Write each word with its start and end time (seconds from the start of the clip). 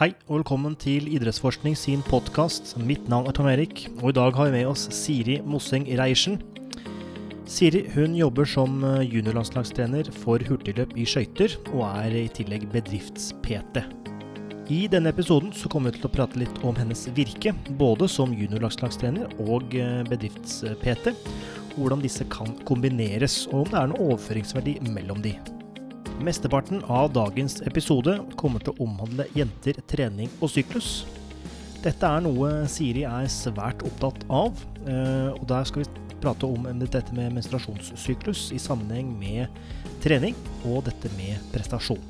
Hei 0.00 0.14
og 0.30 0.38
velkommen 0.38 0.72
til 0.80 1.10
Idrettsforskning 1.12 1.74
sin 1.76 2.00
podkast. 2.00 2.70
Mitt 2.80 3.04
navn 3.12 3.26
er 3.28 3.34
Tom 3.36 3.50
Erik, 3.50 3.82
og 3.98 4.06
i 4.08 4.14
dag 4.16 4.32
har 4.32 4.48
vi 4.48 4.54
med 4.54 4.70
oss 4.70 4.86
Siri 4.96 5.34
Mosseng 5.44 5.84
Reiersen. 5.84 6.38
Siri 7.44 7.82
hun 7.92 8.14
jobber 8.16 8.48
som 8.48 8.78
eh, 8.80 9.02
juniorlandslagstrener 9.04 10.08
for 10.22 10.40
hurtigløp 10.48 10.96
i 10.96 11.04
skøyter, 11.04 11.58
og 11.74 11.84
er 11.90 12.16
i 12.22 12.24
tillegg 12.32 12.64
bedrifts-PT. 12.72 13.84
I 14.72 14.80
denne 14.88 15.12
episoden 15.12 15.52
så 15.52 15.68
kommer 15.68 15.92
vi 15.92 16.00
til 16.00 16.08
å 16.08 16.14
prate 16.16 16.40
litt 16.46 16.64
om 16.64 16.80
hennes 16.80 17.04
virke, 17.12 17.52
både 17.76 18.08
som 18.08 18.32
juniorlandslagstrener 18.32 19.36
og 19.50 19.76
eh, 19.76 20.00
bedrifts-PT, 20.08 21.12
hvordan 21.76 22.00
disse 22.00 22.24
kan 22.32 22.56
kombineres, 22.64 23.42
og 23.52 23.66
om 23.66 23.72
det 23.74 23.82
er 23.84 23.92
noe 23.92 24.12
overføringsverdi 24.14 24.78
mellom 24.96 25.20
de. 25.28 25.36
Mesteparten 26.20 26.82
av 26.84 27.14
dagens 27.16 27.62
episode 27.64 28.18
kommer 28.36 28.60
til 28.60 28.74
å 28.74 28.84
omhandle 28.84 29.24
jenter, 29.32 29.78
trening 29.88 30.28
og 30.44 30.50
syklus. 30.52 31.06
Dette 31.80 32.04
er 32.04 32.20
noe 32.26 32.66
Siri 32.68 33.06
er 33.08 33.28
svært 33.32 33.80
opptatt 33.88 34.26
av, 34.28 34.52
eh, 34.84 35.32
og 35.32 35.46
der 35.48 35.64
skal 35.64 35.80
vi 35.80 35.88
prate 36.20 36.44
om 36.44 36.68
dette 36.82 37.00
med 37.16 37.32
menstruasjonssyklus 37.38 38.50
i 38.52 38.60
sammenheng 38.60 39.16
med 39.16 39.48
trening 40.04 40.36
og 40.68 40.84
dette 40.90 41.08
med 41.16 41.40
prestasjon. 41.54 42.04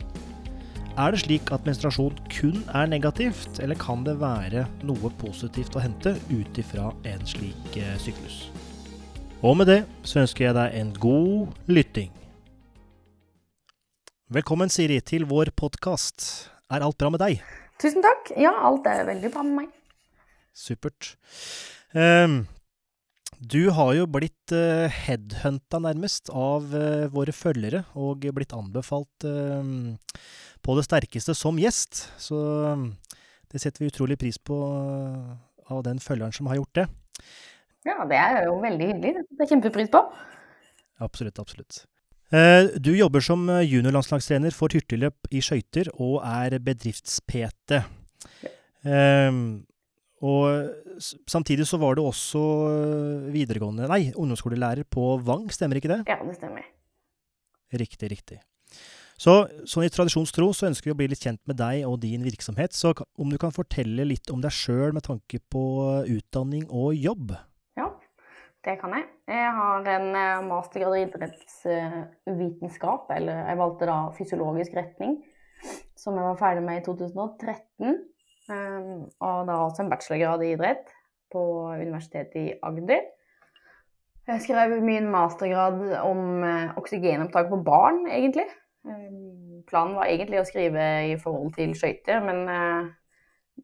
Er 0.98 1.14
det 1.14 1.22
slik 1.22 1.52
at 1.54 1.62
menstruasjon 1.64 2.18
kun 2.34 2.64
er 2.74 2.90
negativt, 2.90 3.62
eller 3.62 3.78
kan 3.78 4.02
det 4.02 4.18
være 4.18 4.66
noe 4.82 5.14
positivt 5.22 5.78
å 5.78 5.86
hente 5.86 6.16
ut 6.32 6.58
ifra 6.58 6.90
en 7.06 7.22
slik 7.30 7.76
eh, 7.78 7.94
syklus? 8.02 8.48
Og 9.40 9.54
med 9.56 9.70
det 9.70 9.84
så 10.02 10.24
ønsker 10.24 10.50
jeg 10.50 10.58
deg 10.58 10.80
en 10.82 10.96
god 10.98 11.70
lytting. 11.70 12.10
Velkommen, 14.30 14.70
Siri, 14.70 15.00
til 15.02 15.24
vår 15.26 15.48
podkast. 15.58 16.22
Er 16.70 16.84
alt 16.86 16.94
bra 17.02 17.08
med 17.10 17.18
deg? 17.18 17.40
Tusen 17.82 18.04
takk. 18.04 18.28
Ja, 18.38 18.52
alt 18.68 18.84
er 18.86 19.00
veldig 19.08 19.30
bra 19.34 19.42
med 19.42 19.56
meg. 19.56 19.72
Supert. 20.54 21.16
Um, 21.90 22.44
du 23.42 23.72
har 23.74 23.90
jo 23.98 24.06
blitt 24.06 24.54
uh, 24.54 24.86
headhunta 24.86 25.82
nærmest 25.82 26.30
av 26.30 26.70
uh, 26.70 27.10
våre 27.10 27.34
følgere, 27.34 27.82
og 27.98 28.28
blitt 28.38 28.54
anbefalt 28.54 29.26
uh, 29.26 29.66
på 30.62 30.78
det 30.78 30.86
sterkeste 30.86 31.34
som 31.34 31.58
gjest. 31.58 32.06
Så 32.22 32.38
um, 32.38 32.92
det 33.50 33.66
setter 33.66 33.82
vi 33.82 33.90
utrolig 33.90 34.20
pris 34.22 34.38
på 34.38 34.62
uh, 34.62 35.34
av 35.74 35.82
den 35.90 35.98
følgeren 35.98 36.38
som 36.38 36.54
har 36.54 36.62
gjort 36.62 36.84
det. 36.84 36.90
Ja, 37.82 38.04
det 38.06 38.22
er 38.22 38.44
jo 38.46 38.60
veldig 38.62 38.92
hyggelig. 38.94 39.26
Det 39.26 39.42
er 39.42 39.56
kjempepris 39.56 39.90
på. 39.90 40.06
Absolutt, 41.02 41.42
absolutt. 41.42 41.82
Eh, 42.30 42.76
du 42.78 42.92
jobber 42.94 43.24
som 43.26 43.42
eh, 43.50 43.64
juniorlandslagstrener 43.66 44.54
for 44.54 44.70
hurtigløp 44.70 45.26
i 45.34 45.40
skøyter 45.42 45.90
og 45.96 46.20
er 46.22 46.60
bedrifts-PT. 46.62 47.80
Um, 48.86 49.66
og 50.24 51.02
samtidig 51.28 51.66
så 51.68 51.80
var 51.80 51.96
du 51.96 52.04
også 52.04 52.40
videregående, 53.32 53.88
nei, 53.90 54.12
ungdomsskolelærer 54.14 54.86
på 54.88 55.16
Vang, 55.24 55.48
stemmer 55.52 55.80
ikke 55.80 55.90
det? 55.90 55.98
Ja, 56.08 56.20
det 56.24 56.36
stemmer. 56.38 56.64
Riktig, 57.80 58.12
riktig. 58.12 58.38
Så 59.20 59.34
sånn 59.68 59.84
i 59.84 59.92
tradisjonstro 59.92 60.48
så 60.56 60.70
ønsker 60.70 60.88
vi 60.88 60.94
å 60.94 60.98
bli 61.00 61.10
litt 61.12 61.24
kjent 61.24 61.42
med 61.50 61.58
deg 61.60 61.82
og 61.88 61.98
din 62.04 62.22
virksomhet. 62.24 62.72
Så 62.76 62.94
om 63.20 63.32
du 63.32 63.36
kan 63.40 63.52
fortelle 63.52 64.06
litt 64.06 64.32
om 64.32 64.40
deg 64.40 64.54
sjøl 64.54 64.94
med 64.96 65.04
tanke 65.08 65.42
på 65.52 65.64
utdanning 66.08 66.68
og 66.68 66.94
jobb? 66.96 67.34
Det 68.64 68.74
kan 68.80 68.92
jeg. 68.92 69.06
Jeg 69.30 69.52
har 69.56 69.86
en 69.88 70.16
eh, 70.20 70.42
mastergrad 70.44 70.98
i 70.98 71.04
idrettsvitenskap, 71.06 73.08
eller 73.16 73.46
jeg 73.48 73.60
valgte 73.60 73.88
da 73.88 73.98
fysiologisk 74.18 74.74
retning, 74.76 75.16
som 75.96 76.18
jeg 76.18 76.26
var 76.26 76.40
ferdig 76.40 76.64
med 76.66 76.82
i 76.82 76.84
2013. 76.84 77.96
Ehm, 78.52 79.06
og 79.16 79.48
da 79.48 79.62
også 79.64 79.84
en 79.84 79.92
bachelorgrad 79.92 80.44
i 80.44 80.52
idrett 80.56 80.92
på 81.32 81.42
Universitetet 81.72 82.36
i 82.36 82.52
Agder. 82.66 83.08
Jeg 84.28 84.44
skrev 84.44 84.76
min 84.84 85.08
mastergrad 85.10 85.80
om 86.04 86.44
eh, 86.44 86.76
oksygenopptak 86.76 87.48
på 87.48 87.62
barn, 87.64 88.04
egentlig. 88.12 88.48
Ehm, 88.84 89.64
planen 89.70 89.96
var 89.96 90.12
egentlig 90.12 90.42
å 90.42 90.48
skrive 90.48 90.84
i 91.08 91.16
forhold 91.22 91.56
til 91.56 91.72
skøyter, 91.78 92.20
men 92.28 92.44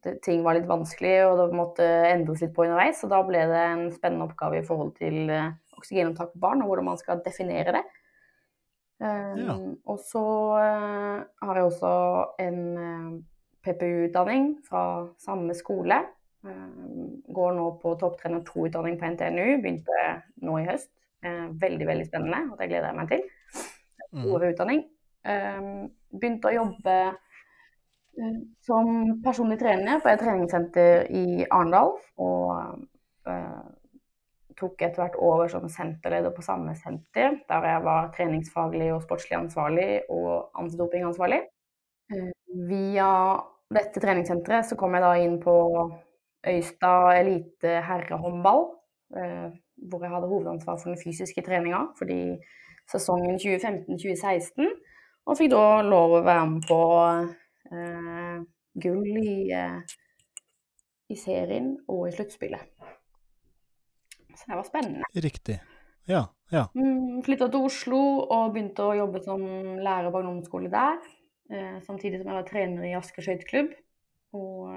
eh, 0.05 0.19
ting 0.25 0.43
var 0.45 0.59
litt 0.59 0.69
vanskelig, 0.69 1.15
og 1.29 1.39
det 1.41 1.57
måtte 1.57 1.87
endres 2.11 2.43
litt 2.45 2.55
på 2.57 2.67
underveis. 2.67 3.01
Så 3.01 3.11
da 3.11 3.23
ble 3.27 3.45
det 3.51 3.63
en 3.63 3.87
spennende 3.95 4.27
oppgave 4.29 4.61
i 4.61 4.67
forhold 4.67 4.95
til 4.99 5.31
eh, 5.33 5.55
oksygenopptak 5.77 6.35
på 6.35 6.43
barn, 6.43 6.65
og 6.65 6.73
hvordan 6.73 6.91
man 6.91 7.01
skal 7.01 7.23
definere 7.25 7.79
det. 7.79 7.85
Ja. 9.01 9.53
Um, 9.53 9.75
og 9.85 9.99
så 10.01 10.25
uh, 10.57 11.19
har 11.45 11.59
jeg 11.59 11.67
også 11.69 11.89
en 12.41 12.61
uh, 12.81 13.11
PPU-utdanning 13.67 14.55
fra 14.65 14.83
samme 15.21 15.55
skole. 15.59 16.01
Uh, 16.47 17.11
går 17.37 17.57
nå 17.59 17.67
på 17.83 17.93
topptrener 18.01 18.45
2-utdanning 18.49 18.97
på 18.97 19.11
NTNU. 19.13 19.61
Begynte 19.61 20.05
nå 20.43 20.61
i 20.63 20.69
høst. 20.71 20.91
veldig, 21.27 21.87
veldig 21.89 22.05
spennende, 22.07 22.39
og 22.53 22.61
det 22.61 22.69
gleder 22.71 22.93
jeg 22.93 22.97
meg 22.97 23.09
til. 23.11 23.23
Mm. 24.15 24.27
utdanning. 24.47 24.83
Um, 25.27 25.89
begynte 26.15 26.53
å 26.53 26.55
jobbe 26.55 26.97
som 28.65 28.87
personlig 29.25 29.59
trener 29.61 30.01
på 30.03 30.11
et 30.11 30.21
treningssenter 30.21 31.09
i 31.13 31.45
Arendal. 31.51 31.93
Og 32.23 32.53
eh, 33.29 33.67
tok 34.57 34.81
etter 34.81 35.03
hvert 35.03 35.19
over 35.21 35.51
som 35.53 35.69
senterleder 35.69 36.33
på 36.35 36.45
samme 36.45 36.75
senter, 36.79 37.37
der 37.49 37.69
jeg 37.71 37.85
var 37.85 38.09
treningsfaglig 38.17 38.89
og 38.95 39.03
sportslig 39.05 39.37
ansvarlig 39.39 39.91
og 40.13 40.49
antidopingansvarlig. 40.57 41.43
Eh, 42.15 42.33
via 42.71 43.11
dette 43.75 44.01
treningssenteret 44.01 44.69
så 44.69 44.79
kom 44.81 44.97
jeg 44.97 45.05
da 45.05 45.15
inn 45.21 45.39
på 45.43 45.57
Øystad 46.47 47.17
elite 47.19 47.81
herrehåndball, 47.83 48.69
eh, 49.19 49.49
hvor 49.91 50.05
jeg 50.05 50.13
hadde 50.13 50.31
hovedansvar 50.31 50.79
for 50.79 50.93
den 50.93 51.01
fysiske 51.01 51.43
treninga 51.43 51.89
fordi 51.99 52.37
sesongen 52.87 53.41
2015-2016, 53.43 54.69
og 55.27 55.39
fikk 55.41 55.51
da 55.51 55.83
lov 55.83 56.21
å 56.21 56.23
være 56.23 56.45
med 56.53 56.69
på 56.69 56.79
gull 58.83 59.19
i, 59.19 59.51
eh, 59.53 59.81
i, 61.09 61.17
serien 61.17 61.75
og 61.89 62.09
i 62.09 62.15
sluttspillet. 62.15 62.61
Så 64.37 64.51
det 64.51 64.59
var 64.59 64.67
spennende. 64.69 65.09
Riktig. 65.15 65.61
Ja. 66.07 66.27
ja. 66.53 66.67
Mm, 66.77 67.23
Flytta 67.27 67.49
til 67.51 67.69
Oslo 67.69 68.03
og 68.25 68.53
begynte 68.55 68.85
å 68.85 68.99
jobbe 68.99 69.23
som 69.25 69.41
lærer 69.81 70.13
på 70.13 70.21
ungdomsskole 70.21 70.71
der. 70.73 71.01
Eh, 71.51 71.79
samtidig 71.87 72.21
som 72.21 72.31
jeg 72.31 72.37
var 72.37 72.49
trener 72.49 72.85
i 72.85 72.95
Asker 72.99 73.25
skøyteklubb. 73.25 73.73
Og 74.37 74.69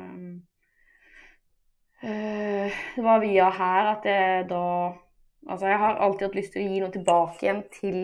eh, 2.05 2.79
det 2.95 3.03
var 3.03 3.21
via 3.25 3.51
her 3.59 3.93
at 3.97 4.09
jeg 4.09 4.49
da 4.53 4.65
Altså, 5.49 5.69
jeg 5.71 5.79
har 5.79 6.01
alltid 6.03 6.25
hatt 6.27 6.33
lyst 6.35 6.51
til 6.51 6.61
å 6.61 6.67
gi 6.67 6.79
noe 6.83 6.91
tilbake 6.91 7.45
igjen 7.45 7.61
til 7.71 7.95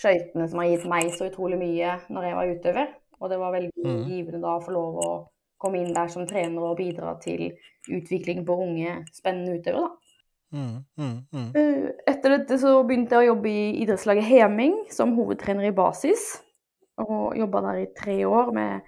skøytene 0.00 0.46
som 0.48 0.62
har 0.62 0.70
gitt 0.70 0.86
meg 0.88 1.10
så 1.12 1.26
utrolig 1.28 1.58
mye 1.60 1.90
når 2.08 2.24
jeg 2.24 2.38
var 2.38 2.52
utøver. 2.54 2.94
Og 3.20 3.30
det 3.30 3.38
var 3.40 3.54
veldig 3.54 3.84
mm. 3.84 4.00
givende 4.10 4.42
da 4.42 4.56
å 4.56 4.64
få 4.64 4.74
lov 4.74 4.98
å 5.04 5.10
komme 5.60 5.80
inn 5.80 5.94
der 5.96 6.10
som 6.12 6.26
trener 6.28 6.64
og 6.66 6.78
bidra 6.78 7.14
til 7.22 7.52
utvikling 7.88 8.42
på 8.46 8.56
unge, 8.66 8.98
spennende 9.14 9.58
utøvere, 9.58 9.86
da. 9.86 10.00
Mm, 10.54 10.84
mm, 10.96 11.14
mm. 11.34 11.46
Eh, 11.58 11.86
etter 12.06 12.36
dette 12.36 12.58
så 12.62 12.76
begynte 12.86 13.16
jeg 13.16 13.26
å 13.26 13.32
jobbe 13.32 13.50
i 13.50 13.62
idrettslaget 13.82 14.28
Heming 14.28 14.76
som 14.94 15.16
hovedtrener 15.16 15.66
i 15.66 15.74
basis. 15.74 16.28
Og 17.02 17.34
jobba 17.34 17.64
der 17.64 17.80
i 17.80 17.88
tre 17.96 18.20
år 18.28 18.52
med 18.54 18.84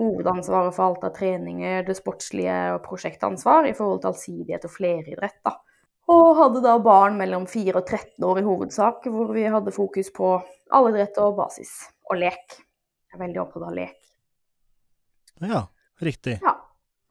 hovedansvaret 0.00 0.72
for 0.74 0.88
alt 0.88 1.04
av 1.04 1.12
treninger, 1.18 1.84
det 1.84 1.98
sportslige 1.98 2.56
og 2.74 2.80
prosjektansvar 2.86 3.68
i 3.68 3.74
forhold 3.76 4.00
til 4.00 4.14
allsidighet 4.14 4.64
og 4.64 4.72
fleridrett. 4.78 5.38
da. 5.44 5.58
Og 6.14 6.36
hadde 6.40 6.64
da 6.64 6.78
barn 6.84 7.18
mellom 7.20 7.46
4 7.48 7.76
og 7.76 7.84
13 7.84 8.24
år 8.24 8.40
i 8.40 8.48
hovedsak, 8.48 9.06
hvor 9.12 9.32
vi 9.36 9.44
hadde 9.48 9.76
fokus 9.76 10.10
på 10.12 10.38
allidrett 10.72 11.20
og 11.20 11.36
basis 11.36 11.76
og 12.10 12.20
lek 12.20 12.63
er 13.14 13.22
veldig 13.22 13.42
opptatt 13.44 13.66
av 13.68 13.76
lek. 13.76 13.98
Ja, 15.42 15.64
riktig. 16.02 16.38
Ja. 16.42 16.54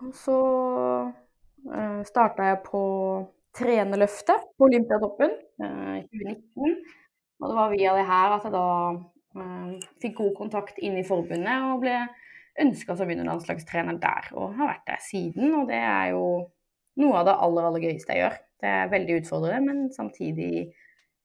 Og 0.04 0.12
så 0.18 0.38
uh, 0.40 1.14
eh, 1.78 2.02
starta 2.08 2.50
jeg 2.52 2.62
på 2.66 2.84
trenerløftet 3.56 4.50
på 4.58 4.68
Olympiatoppen 4.68 5.36
uh, 5.64 5.96
eh, 6.00 6.04
2019. 6.12 6.76
Og 7.44 7.50
det 7.50 7.58
var 7.60 7.74
via 7.74 7.96
det 7.98 8.06
her 8.08 8.36
at 8.38 8.48
jeg 8.48 8.56
da 8.56 8.68
uh, 9.40 9.72
fikk 10.04 10.18
god 10.20 10.36
kontakt 10.42 10.82
inn 10.84 10.98
i 11.00 11.08
forbundet 11.08 11.70
og 11.70 11.84
ble 11.84 11.98
ønska 12.64 12.96
som 12.98 13.10
landslagstrener 13.10 14.00
der. 14.02 14.30
Og 14.38 14.58
har 14.60 14.74
vært 14.76 14.88
der 14.92 15.04
siden, 15.04 15.54
og 15.58 15.70
det 15.72 15.80
er 15.80 16.14
jo 16.14 16.26
noe 17.02 17.22
av 17.22 17.28
det 17.30 17.38
aller, 17.46 17.70
aller 17.70 17.88
gøyeste 17.88 18.14
jeg 18.14 18.26
gjør. 18.26 18.40
Det 18.64 18.72
er 18.72 18.92
veldig 18.92 19.20
utfordrende, 19.22 19.74
men 19.74 19.94
samtidig 19.96 20.68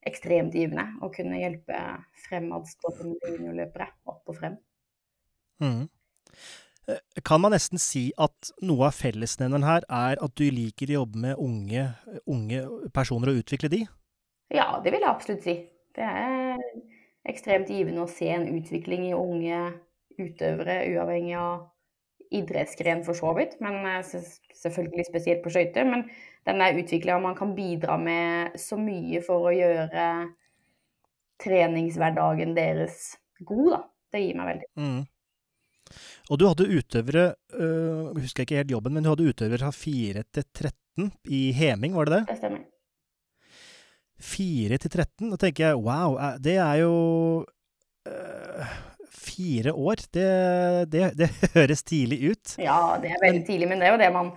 ekstremt 0.09 0.55
givende 0.57 0.87
å 1.05 1.11
kunne 1.13 1.41
hjelpe 1.41 1.77
fremadstormende 2.25 3.35
juniorløpere 3.35 3.91
opp 4.09 4.31
og 4.31 4.39
frem. 4.39 4.57
Mm. 5.63 5.89
Eh, 6.89 7.23
kan 7.25 7.43
man 7.43 7.53
nesten 7.53 7.81
si 7.83 8.09
at 8.17 8.53
noe 8.65 8.89
av 8.89 8.97
fellesnevneren 8.97 9.67
her 9.69 9.87
er 9.89 10.23
at 10.25 10.37
du 10.41 10.47
liker 10.49 10.91
å 10.93 11.03
jobbe 11.03 11.25
med 11.27 11.43
unge, 11.43 11.89
unge 12.27 12.63
personer 12.95 13.33
og 13.33 13.43
utvikle 13.43 13.71
de? 13.73 13.83
Ja, 14.55 14.79
det 14.85 14.95
vil 14.95 15.05
jeg 15.05 15.11
absolutt 15.11 15.45
si. 15.45 15.59
Det 15.97 16.07
er 16.07 16.63
ekstremt 17.29 17.69
givende 17.73 18.07
å 18.07 18.11
se 18.11 18.31
en 18.33 18.49
utvikling 18.57 19.11
i 19.11 19.17
unge 19.17 19.59
utøvere, 20.19 20.81
uavhengig 20.95 21.37
av 21.39 21.69
idrettsgren 22.35 23.05
for 23.07 23.17
så 23.17 23.33
vidt, 23.37 23.57
men 23.65 23.81
selvfølgelig 24.05 25.07
spesielt 25.09 25.45
på 25.45 25.53
skøyter. 25.53 25.87
Men 25.89 26.07
den 26.49 26.65
er 26.65 26.81
utvikla, 26.81 27.19
og 27.19 27.25
man 27.29 27.37
kan 27.39 27.55
bidra 27.57 27.97
med 28.01 28.57
så 28.61 28.79
mye 28.81 29.21
for 29.25 29.49
å 29.49 29.55
gjøre 29.55 30.09
treningshverdagen 31.45 32.57
deres 32.57 33.13
god, 33.45 33.71
da. 33.77 33.85
Det 34.09 34.25
gir 34.25 34.37
meg 34.39 34.49
veldig. 34.49 34.69
Mm. 34.81 35.01
Og 36.31 36.40
du 36.40 36.46
hadde 36.49 36.69
utøvere, 36.69 37.29
øh, 37.55 38.17
husker 38.17 38.43
jeg 38.43 38.49
ikke 38.49 38.61
helt 38.62 38.75
jobben, 38.76 38.94
men 38.94 39.06
du 39.06 39.12
hadde 39.12 39.29
utøvere 39.31 39.62
fra 39.67 39.73
4 39.75 40.25
til 40.35 40.44
13 40.44 41.12
i 41.31 41.52
Heming, 41.56 41.94
var 41.96 42.08
det 42.08 42.19
det? 42.19 42.25
Det 42.32 42.40
stemmer. 42.43 42.67
4 44.19 44.79
til 44.82 44.90
13, 44.90 45.31
da 45.31 45.38
tenker 45.38 45.69
jeg 45.69 45.79
wow, 45.79 46.17
det 46.43 46.56
er 46.58 46.81
jo 46.82 46.94
øh, 48.11 48.70
fire 49.14 49.73
år. 49.73 50.02
Det, 50.14 50.29
det, 50.93 51.12
det, 51.19 51.31
høres 51.56 51.85
tidlig 51.87 52.19
ut. 52.32 52.56
Ja, 52.58 52.99
det 53.02 53.12
er 53.12 53.23
veldig 53.25 53.44
tidlig, 53.46 53.69
men 53.70 53.81
det 53.81 53.88
er 53.88 53.94
jo 53.94 54.02
det 54.02 54.11
man 54.14 54.32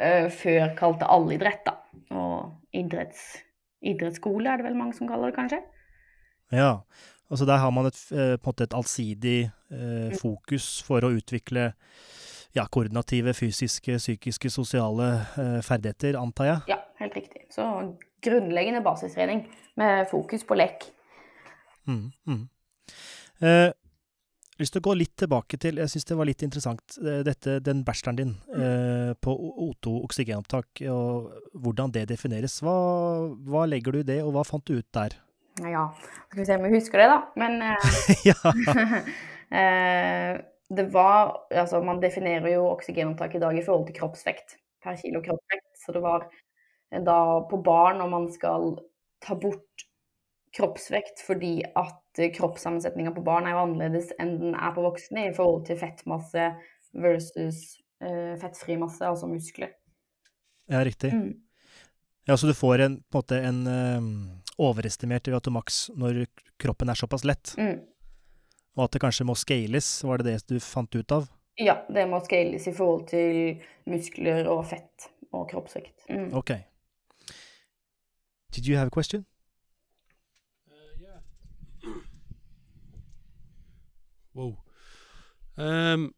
øh, 0.00 0.28
før 0.32 0.74
kalte 0.78 1.10
allidrett, 1.12 1.64
da. 1.68 1.76
Og 2.16 2.76
idretts, 2.76 3.22
idrettsskole 3.84 4.48
er 4.48 4.60
det 4.60 4.68
vel 4.70 4.78
mange 4.78 4.96
som 4.96 5.10
kaller 5.10 5.30
det, 5.30 5.38
kanskje? 5.38 5.60
Ja. 6.52 6.72
Altså 7.32 7.48
der 7.48 7.62
har 7.62 7.72
man 7.72 7.88
et, 7.88 7.98
eh, 8.12 8.36
på 8.36 8.50
en 8.50 8.52
måte 8.52 8.68
et 8.68 8.74
allsidig 8.76 9.38
eh, 9.48 10.10
mm. 10.12 10.18
fokus 10.20 10.82
for 10.84 11.04
å 11.04 11.14
utvikle 11.16 11.70
ja, 12.52 12.66
koordinative, 12.68 13.32
fysiske, 13.32 13.96
psykiske, 13.96 14.50
sosiale 14.52 15.08
eh, 15.40 15.60
ferdigheter, 15.64 16.18
antar 16.20 16.50
jeg? 16.50 16.74
Ja, 16.74 16.82
helt 17.00 17.16
riktig. 17.16 17.46
Så 17.54 17.64
grunnleggende 18.22 18.82
basistrening 18.84 19.46
med 19.80 20.04
fokus 20.10 20.44
på 20.44 20.60
lek. 20.60 20.84
Mm, 21.88 22.10
mm. 22.28 22.42
Eh, 23.42 23.70
lyst 24.60 24.76
til 24.76 24.82
å 24.82 24.86
gå 24.86 24.92
litt 24.94 25.16
tilbake 25.18 25.58
til 25.58 25.80
Jeg 25.80 25.90
syns 25.90 26.06
det 26.06 26.16
var 26.20 26.28
litt 26.28 26.44
interessant, 26.46 26.98
eh, 27.00 27.24
dette, 27.26 27.56
den 27.64 27.80
bacheloren 27.86 28.20
din 28.20 28.36
mm. 28.44 28.62
eh, 28.68 29.10
på 29.16 29.32
O2 29.32 29.96
oksygenopptak, 30.04 30.84
og 30.92 31.32
hvordan 31.64 31.96
det 31.96 32.10
defineres. 32.12 32.60
Hva, 32.60 32.76
hva 33.48 33.64
legger 33.70 33.96
du 33.96 34.02
i 34.04 34.08
det, 34.12 34.20
og 34.22 34.36
hva 34.36 34.44
fant 34.46 34.68
du 34.68 34.76
ut 34.76 34.92
der? 34.92 35.16
Ja, 35.60 35.94
skal 36.28 36.40
vi 36.40 36.46
se 36.48 36.56
om 36.56 36.64
jeg 36.66 36.78
husker 36.78 37.02
det, 37.02 37.10
da. 37.12 37.18
Men 37.36 37.60
eh, 37.66 37.76
eh, 39.60 40.40
det 40.72 40.86
var 40.94 41.36
Altså, 41.50 41.82
man 41.84 42.00
definerer 42.00 42.54
jo 42.54 42.70
oksygenopptak 42.70 43.36
i 43.36 43.42
dag 43.42 43.58
i 43.58 43.64
forhold 43.64 43.86
til 43.90 43.98
kroppsvekt 44.00 44.56
per 44.82 44.96
kilo 45.00 45.20
kroppsvekt. 45.24 45.68
Så 45.84 45.92
det 45.92 46.02
var 46.04 46.26
eh, 46.90 47.02
da 47.04 47.18
på 47.50 47.60
barn 47.64 48.00
når 48.00 48.12
man 48.12 48.30
skal 48.32 48.76
ta 49.22 49.36
bort 49.38 49.86
kroppsvekt 50.56 51.22
fordi 51.24 51.62
at 51.78 52.20
kroppssammensetninga 52.36 53.14
på 53.16 53.24
barn 53.24 53.46
er 53.48 53.54
jo 53.54 53.62
annerledes 53.62 54.10
enn 54.20 54.34
den 54.40 54.56
er 54.56 54.74
på 54.76 54.84
voksne 54.84 55.30
i 55.30 55.36
forhold 55.36 55.62
til 55.68 55.78
fettmasse 55.80 56.50
versus 56.92 57.62
eh, 58.04 58.34
fettfri 58.40 58.76
masse, 58.80 59.00
altså 59.06 59.30
muskler. 59.30 59.72
Ja, 60.68 60.82
riktig. 60.84 61.12
Mm. 61.14 61.32
Ja, 62.28 62.36
Så 62.36 62.46
du 62.46 62.54
får 62.54 62.84
en, 62.84 62.96
på 63.10 63.18
en 63.18 63.22
måte 63.22 63.38
en 63.40 63.62
overestimert 64.62 65.28
i 65.28 65.34
Atomax 65.36 65.84
når 65.98 66.24
kroppen 66.60 66.92
er 66.92 66.98
såpass 66.98 67.24
lett. 67.28 67.54
Mm. 67.58 67.80
Og 68.76 68.84
at 68.86 68.94
det 68.94 69.02
kanskje 69.04 69.26
må 69.28 69.36
scales, 69.36 69.88
var 70.06 70.22
det 70.22 70.30
det 70.30 70.54
du 70.54 70.60
fant 70.62 70.94
ut 70.94 71.12
av? 71.12 71.28
Ja, 71.60 71.82
det 71.92 72.06
må 72.08 72.20
scales 72.24 72.66
i 72.68 72.72
forhold 72.72 73.08
til 73.10 73.60
muskler 73.90 74.48
og 74.48 74.64
fett 74.70 75.10
og 75.32 75.48
kroppsvekt. 75.50 76.06
Mm. 76.08 76.30
Ok. 76.36 76.54
Did 78.52 78.66
you 78.68 78.76
have 78.76 78.88
a 78.88 78.90
question? 78.90 79.26
Uh, 80.68 80.94
yeah. 81.00 81.20
Whoa. 84.32 84.56
Um, 85.56 86.14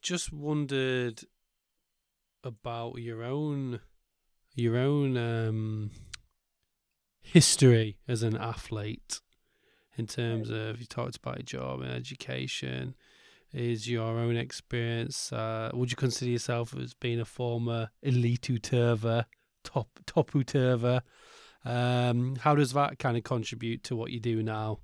just 0.00 0.32
wondered 0.32 1.22
about 2.42 2.98
your 2.98 3.22
own 3.22 3.80
your 4.54 4.76
own 4.76 5.16
um 5.16 5.90
history 7.22 7.98
as 8.08 8.22
an 8.22 8.36
athlete 8.36 9.20
in 9.96 10.06
terms 10.06 10.50
of 10.50 10.80
you 10.80 10.86
talked 10.86 11.16
about 11.16 11.38
your 11.38 11.60
job 11.60 11.80
and 11.80 11.92
education 11.92 12.94
is 13.52 13.88
your 13.88 14.18
own 14.18 14.36
experience 14.36 15.32
uh, 15.32 15.70
would 15.74 15.90
you 15.90 15.96
consider 15.96 16.30
yourself 16.30 16.74
as 16.76 16.94
being 16.94 17.20
a 17.20 17.24
former 17.24 17.90
elite 18.02 18.48
uterva 18.48 19.24
top 19.64 19.88
top 20.06 20.30
uterva 20.32 21.02
um, 21.64 22.36
how 22.36 22.54
does 22.54 22.72
that 22.72 22.98
kind 22.98 23.16
of 23.16 23.22
contribute 23.22 23.84
to 23.84 23.94
what 23.94 24.10
you 24.10 24.20
do 24.20 24.42
now 24.42 24.78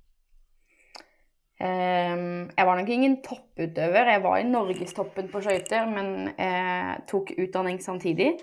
um, 1.61 2.49
jeg 2.57 2.65
var 2.65 2.75
nok 2.79 2.89
ingen 2.89 3.17
topputøver. 3.23 4.11
Jeg 4.11 4.23
var 4.23 4.37
i 4.37 4.43
norgestoppen 4.43 5.27
på 5.27 5.41
skøyter, 5.41 5.89
men 5.91 6.29
jeg 6.37 7.01
tok 7.11 7.33
utdanning 7.35 7.81
samtidig. 7.83 8.37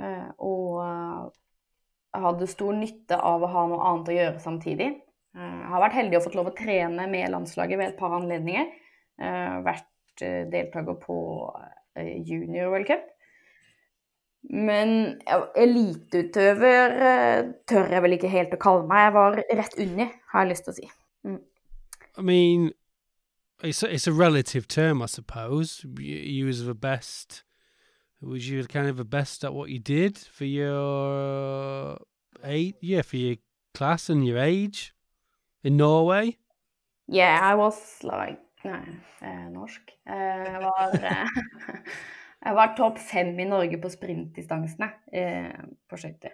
Uh, 0.00 0.30
og 0.38 0.80
hadde 2.22 2.46
stor 2.50 2.74
nytte 2.76 3.18
av 3.18 3.42
å 3.42 3.50
ha 3.50 3.64
noe 3.70 3.88
annet 3.90 4.10
å 4.10 4.16
gjøre 4.18 4.42
samtidig. 4.42 4.90
Jeg 5.34 5.50
eh, 5.50 5.64
har 5.70 5.82
vært 5.82 5.98
heldig 5.98 6.18
og 6.18 6.26
fått 6.28 6.36
lov 6.38 6.50
å 6.52 6.56
trene 6.58 7.08
med 7.10 7.32
landslaget 7.34 7.80
ved 7.80 7.88
et 7.90 7.98
par 7.98 8.14
anledninger. 8.14 8.70
Eh, 9.18 9.56
vært 9.66 10.22
eh, 10.22 10.44
deltaker 10.50 10.98
på 11.02 11.16
junior 12.26 12.70
World 12.72 12.88
Cup. 12.90 13.10
Men 14.44 15.20
eliteutøver 15.56 16.94
tør 17.70 17.92
jeg 17.94 18.04
vel 18.04 18.16
ikke 18.16 18.32
helt 18.32 18.52
å 18.52 18.60
kalle 18.60 18.84
meg. 18.90 19.06
Jeg 19.06 19.14
var 19.14 19.38
rett 19.62 19.76
under, 19.86 20.10
har 20.32 20.44
jeg 20.44 20.50
lyst 20.50 20.66
til 20.66 20.74
å 20.74 20.76
si. 20.76 20.88
Mm. 21.24 21.38
I 22.18 22.22
mean, 22.22 22.66
it's 23.62 23.82
a, 23.82 23.88
it's 23.88 24.06
a 24.06 24.12
relative 24.12 24.68
term, 24.68 25.00
I 25.00 25.06
suppose. 25.06 25.86
You 25.98 26.46
was 26.46 26.66
the 26.66 26.74
best 26.74 27.44
was 28.22 28.48
you 28.48 28.64
kind 28.64 28.88
of 28.88 28.96
the 28.96 29.04
best 29.04 29.44
at 29.44 29.52
what 29.52 29.70
you 29.70 29.78
did 29.78 30.18
for 30.18 30.44
your 30.44 31.98
eight 32.42 32.76
Yeah, 32.80 33.02
for 33.02 33.16
your 33.16 33.36
class 33.74 34.08
and 34.08 34.26
your 34.26 34.38
age 34.38 34.94
in 35.62 35.76
Norway. 35.76 36.38
Yeah, 37.08 37.38
I 37.42 37.54
was 37.54 37.98
like 38.02 38.40
Nei, 38.64 39.00
eh, 39.20 39.48
norsk. 39.52 39.90
Eh, 40.08 40.44
jeg 40.46 40.60
var, 40.62 40.94
eh, 40.94 41.26
jeg 42.46 42.54
var 42.56 42.70
topp 42.76 42.98
fem 42.98 43.38
i 43.38 43.44
Norge 43.44 43.76
på 43.76 43.90
sprintdistansene 43.92 44.88
eh, 45.12 45.66
på 45.84 45.98
skøyter. 46.00 46.32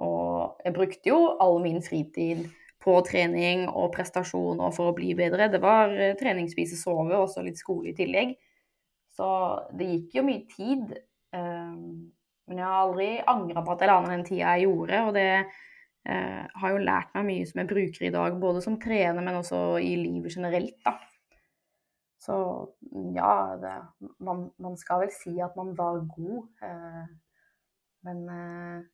Og 0.00 0.56
jeg 0.64 0.72
brukte 0.72 1.10
jo 1.10 1.18
all 1.40 1.60
min 1.60 1.82
fritid 1.84 2.46
på 2.80 2.94
trening 3.04 3.66
og 3.68 3.90
prestasjon 3.92 4.60
og 4.62 4.72
for 4.76 4.88
å 4.88 4.96
bli 4.96 5.12
bedre. 5.18 5.50
Det 5.52 5.60
var 5.60 5.92
eh, 5.92 6.14
trening, 6.16 6.48
spise, 6.48 6.78
sove 6.80 7.12
og 7.12 7.28
så 7.32 7.44
litt 7.44 7.60
skole 7.60 7.92
i 7.92 7.96
tillegg. 7.98 8.32
Så 9.16 9.28
det 9.76 9.90
gikk 9.90 10.18
jo 10.18 10.26
mye 10.30 10.44
tid 10.56 10.96
men 11.36 12.60
jeg 12.60 12.66
har 12.66 12.82
aldri 12.84 13.08
angra 13.26 13.62
på 13.64 13.74
at 13.74 13.82
jeg 13.82 13.90
la 13.90 14.00
ned 14.02 14.12
den 14.14 14.26
tida 14.28 14.54
jeg 14.54 14.68
gjorde, 14.68 15.02
og 15.08 15.14
det 15.16 15.28
eh, 15.34 16.42
har 16.62 16.72
jo 16.72 16.82
lært 16.86 17.12
meg 17.16 17.28
mye 17.30 17.46
som 17.48 17.62
jeg 17.62 17.70
bruker 17.72 18.06
i 18.06 18.14
dag, 18.14 18.40
både 18.42 18.62
som 18.64 18.78
trener, 18.82 19.22
men 19.22 19.40
også 19.40 19.62
i 19.82 19.92
livet 19.98 20.36
generelt, 20.36 20.76
da. 20.86 20.96
Så 22.26 22.36
ja, 23.14 23.32
det, 23.62 23.72
man, 24.24 24.48
man, 24.62 24.74
skal 24.80 25.04
vel 25.04 25.12
si 25.14 25.36
at 25.42 25.54
man 25.58 25.74
var 25.78 26.00
god, 26.10 26.44
eh, 26.66 27.08
men 28.06 28.28
eh, 28.34 28.84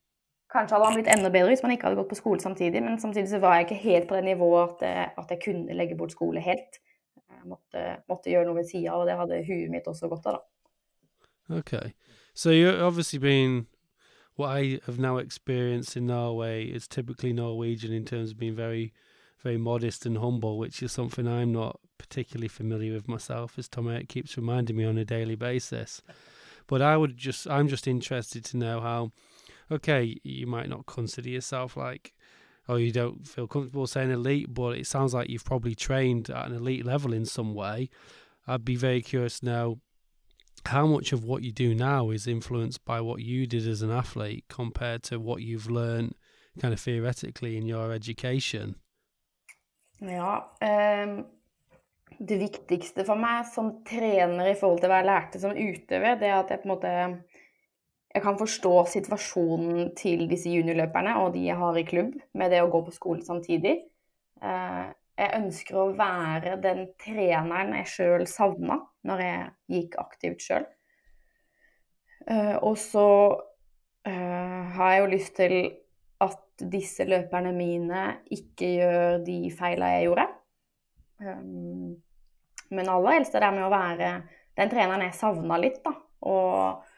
Kanskje 0.52 0.76
hadde 0.76 0.88
han 0.90 0.96
blitt 0.99 1.08
enda 1.08 1.28
bedre 1.32 1.49
hvis 1.49 1.62
man 1.64 1.72
ikke 1.72 1.87
hadde 1.87 1.96
gått 1.96 2.11
på 2.11 2.16
skole 2.18 2.42
samtidig, 2.44 2.82
men 2.84 2.99
samtidig 3.00 3.30
så 3.30 3.38
var 3.40 3.54
jeg 3.56 3.64
ikke 3.64 3.84
helt 3.87 4.08
på 4.11 4.18
det 4.18 4.26
nivået 4.26 4.82
at, 4.84 5.14
at 5.22 5.30
jeg 5.32 5.40
kunne 5.46 5.76
legge 5.78 5.96
bort 5.96 6.12
skole 6.12 6.42
helt. 6.44 6.76
Jeg 7.16 7.46
måtte, 7.49 7.84
måtte 8.04 8.28
gjøre 8.28 8.50
noe 8.50 8.58
ved 8.58 8.68
sida, 8.68 8.99
og 8.99 9.08
det 9.08 9.16
hadde 9.16 9.38
huet 9.46 9.72
mitt 9.72 9.88
også 9.88 10.11
godt 10.12 10.28
av, 10.28 10.37
da. 10.37 11.56
Okay. 11.62 11.94
So 12.34 12.50
you're 12.50 12.82
obviously 12.82 13.18
been 13.18 13.66
what 14.36 14.48
I 14.48 14.80
have 14.86 14.98
now 14.98 15.18
experienced 15.18 15.96
in 15.96 16.06
Norway 16.06 16.64
is 16.64 16.88
typically 16.88 17.32
Norwegian 17.32 17.92
in 17.92 18.04
terms 18.04 18.30
of 18.30 18.38
being 18.38 18.56
very, 18.56 18.92
very 19.42 19.58
modest 19.58 20.06
and 20.06 20.18
humble, 20.18 20.58
which 20.58 20.82
is 20.82 20.92
something 20.92 21.28
I'm 21.28 21.52
not 21.52 21.78
particularly 21.98 22.48
familiar 22.48 22.94
with 22.94 23.08
myself, 23.08 23.58
as 23.58 23.68
Tom 23.68 23.94
keeps 24.08 24.36
reminding 24.36 24.76
me 24.76 24.84
on 24.84 24.98
a 24.98 25.04
daily 25.04 25.34
basis. 25.36 26.00
But 26.66 26.80
I 26.80 26.96
would 26.96 27.16
just, 27.16 27.48
I'm 27.48 27.68
just 27.68 27.86
interested 27.86 28.44
to 28.46 28.56
know 28.56 28.80
how, 28.80 29.12
okay, 29.70 30.16
you 30.22 30.46
might 30.46 30.68
not 30.68 30.86
consider 30.86 31.28
yourself 31.28 31.76
like, 31.76 32.14
or 32.68 32.78
you 32.78 32.92
don't 32.92 33.26
feel 33.26 33.46
comfortable 33.46 33.86
saying 33.86 34.10
elite, 34.10 34.54
but 34.54 34.78
it 34.78 34.86
sounds 34.86 35.12
like 35.12 35.28
you've 35.28 35.44
probably 35.44 35.74
trained 35.74 36.30
at 36.30 36.46
an 36.46 36.54
elite 36.54 36.86
level 36.86 37.12
in 37.12 37.26
some 37.26 37.54
way. 37.54 37.90
I'd 38.46 38.64
be 38.64 38.76
very 38.76 39.02
curious 39.02 39.40
to 39.40 39.46
know 39.46 39.78
how 40.66 40.87
much 40.87 41.12
of 41.12 41.25
what 41.25 41.42
you 41.42 41.52
do 41.52 41.75
now 41.75 42.11
is 42.11 42.26
influenced 42.26 42.85
by 42.85 43.00
what 43.00 43.21
you 43.21 43.47
did 43.47 43.66
as 43.66 43.83
an 43.83 43.90
athlete 43.90 44.45
compared 44.49 45.02
to 45.04 45.19
what 45.19 45.42
you've 45.42 45.71
learned 45.71 46.14
kind 46.61 46.75
of 46.75 46.81
theoretically 46.81 47.57
in 47.57 47.66
your 47.66 47.92
education? 47.92 48.75
Ja, 49.99 50.57
um, 50.61 51.25
det 52.19 52.38
viktigste 52.38 53.04
for 53.07 53.19
meg 53.19 53.47
som 53.54 53.85
trener 53.87 54.50
i 54.50 54.57
forhold 54.59 54.83
til 54.83 54.90
hva 54.90 55.00
jeg 55.00 55.09
lærte 55.09 55.40
som 55.42 55.54
utøver, 55.54 56.19
det 56.19 56.28
er 56.28 56.40
at 56.40 56.50
jeg 56.50 56.62
på 56.62 56.69
en 56.69 56.75
måte 56.75 56.95
jeg 58.12 58.23
kan 58.23 58.37
forstå 58.37 58.73
situasjonen 58.92 59.95
til 59.97 60.26
disse 60.28 60.50
juniorløperne 60.52 61.14
og 61.23 61.33
de 61.35 61.47
jeg 61.47 61.57
har 61.57 61.78
i 61.81 61.87
klubb, 61.88 62.19
med 62.37 62.52
det 62.52 62.61
å 62.61 62.69
gå 62.73 62.83
på 62.85 62.92
skole 62.92 63.25
samtidig. 63.25 63.78
Uh, 64.42 64.90
jeg 65.19 65.38
ønsker 65.38 65.78
å 65.78 65.90
være 65.97 66.57
den 66.62 66.87
treneren 67.00 67.75
jeg 67.76 67.90
sjøl 67.92 68.25
savna 68.31 68.78
når 69.09 69.25
jeg 69.25 69.49
gikk 69.75 69.99
aktivt 70.00 70.45
sjøl. 70.45 70.66
Eh, 72.31 72.57
og 72.62 72.76
så 72.81 73.09
eh, 74.09 74.61
har 74.76 74.95
jeg 74.95 75.02
jo 75.02 75.11
lyst 75.12 75.35
til 75.37 75.57
at 76.23 76.64
disse 76.73 77.04
løperne 77.09 77.52
mine 77.57 78.04
ikke 78.33 78.71
gjør 78.76 79.19
de 79.26 79.38
feila 79.57 79.90
jeg 79.97 80.09
gjorde. 80.09 80.28
Um, 81.23 81.99
men 82.73 82.88
aller 82.90 83.19
helst 83.19 83.35
er 83.37 83.45
det 83.45 83.52
med 83.57 83.66
å 83.66 83.73
være 83.73 84.12
den 84.59 84.71
treneren 84.73 85.04
jeg 85.07 85.19
savna 85.19 85.59
litt, 85.61 85.81
da. 85.85 85.92
Og 86.31 86.91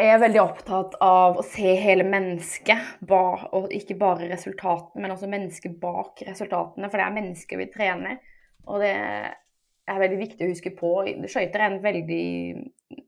jeg 0.00 0.14
er 0.14 0.22
veldig 0.22 0.40
opptatt 0.40 0.94
av 1.04 1.38
å 1.40 1.44
se 1.44 1.74
hele 1.76 2.04
mennesket, 2.08 3.02
og 3.10 3.72
ikke 3.74 3.98
bare 4.00 4.30
resultatene, 4.30 5.02
men 5.02 5.12
også 5.14 5.28
mennesket 5.30 5.76
bak 5.82 6.22
resultatene. 6.26 6.88
For 6.88 7.00
det 7.00 7.06
er 7.06 7.16
mennesker 7.18 7.60
vi 7.60 7.68
trener, 7.72 8.16
og 8.64 8.80
det 8.84 8.94
er 8.94 10.00
veldig 10.00 10.20
viktig 10.20 10.46
å 10.46 10.50
huske 10.52 10.72
på. 10.78 10.94
Skøyter 11.28 11.60
er 11.60 11.68
en, 11.68 11.82
veldig, 11.84 12.24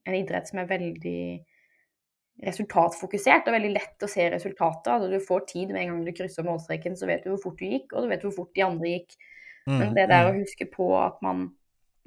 en 0.05 0.19
idrett 0.19 0.51
som 0.51 0.61
er 0.61 0.71
veldig 0.71 1.23
resultatfokusert 2.43 3.49
og 3.49 3.57
veldig 3.57 3.73
lett 3.75 4.05
å 4.05 4.11
se 4.11 4.27
resultatet. 4.33 4.91
Altså, 4.95 5.11
du 5.13 5.23
får 5.23 5.45
tid 5.53 5.73
med 5.73 5.85
en 5.85 5.93
gang 5.93 6.05
du 6.07 6.15
krysser 6.17 6.47
målstreken, 6.47 6.97
så 6.99 7.09
vet 7.11 7.25
du 7.25 7.33
hvor 7.33 7.43
fort 7.47 7.61
du 7.61 7.67
gikk, 7.69 7.93
og 7.93 8.05
du 8.05 8.13
vet 8.13 8.25
hvor 8.27 8.35
fort 8.43 8.55
de 8.57 8.67
andre 8.67 8.95
gikk. 8.97 9.19
Mm, 9.69 9.77
Men 9.77 9.93
det 9.97 10.09
der 10.11 10.29
å 10.29 10.33
mm. 10.35 10.41
huske 10.43 10.67
på 10.73 10.89
at 10.99 11.21
man, 11.25 11.51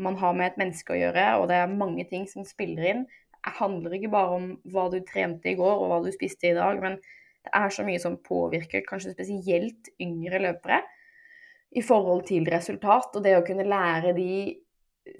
man 0.01 0.17
har 0.19 0.35
med 0.35 0.51
et 0.51 0.59
menneske 0.59 0.93
å 0.93 0.99
gjøre, 0.99 1.27
og 1.39 1.47
det 1.51 1.61
er 1.61 1.77
mange 1.77 2.03
ting 2.09 2.27
som 2.27 2.47
spiller 2.47 2.89
inn, 2.91 3.05
handler 3.59 3.95
ikke 3.97 4.11
bare 4.13 4.39
om 4.39 4.49
hva 4.73 4.87
du 4.93 4.99
trente 5.05 5.51
i 5.51 5.57
går 5.57 5.77
og 5.77 5.91
hva 5.91 6.01
du 6.03 6.11
spiste 6.13 6.49
i 6.49 6.57
dag, 6.57 6.81
men 6.81 6.97
det 7.45 7.53
er 7.53 7.73
så 7.73 7.85
mye 7.85 8.01
som 8.01 8.17
påvirker 8.25 8.85
kanskje 8.87 9.13
spesielt 9.13 9.91
yngre 10.01 10.41
løpere 10.41 10.81
i 11.75 11.83
forhold 11.85 12.25
til 12.29 12.47
resultat. 12.49 13.13
Og 13.13 13.23
det 13.25 13.35
å 13.37 13.45
kunne 13.45 13.67
lære 13.67 14.15
de 14.17 14.55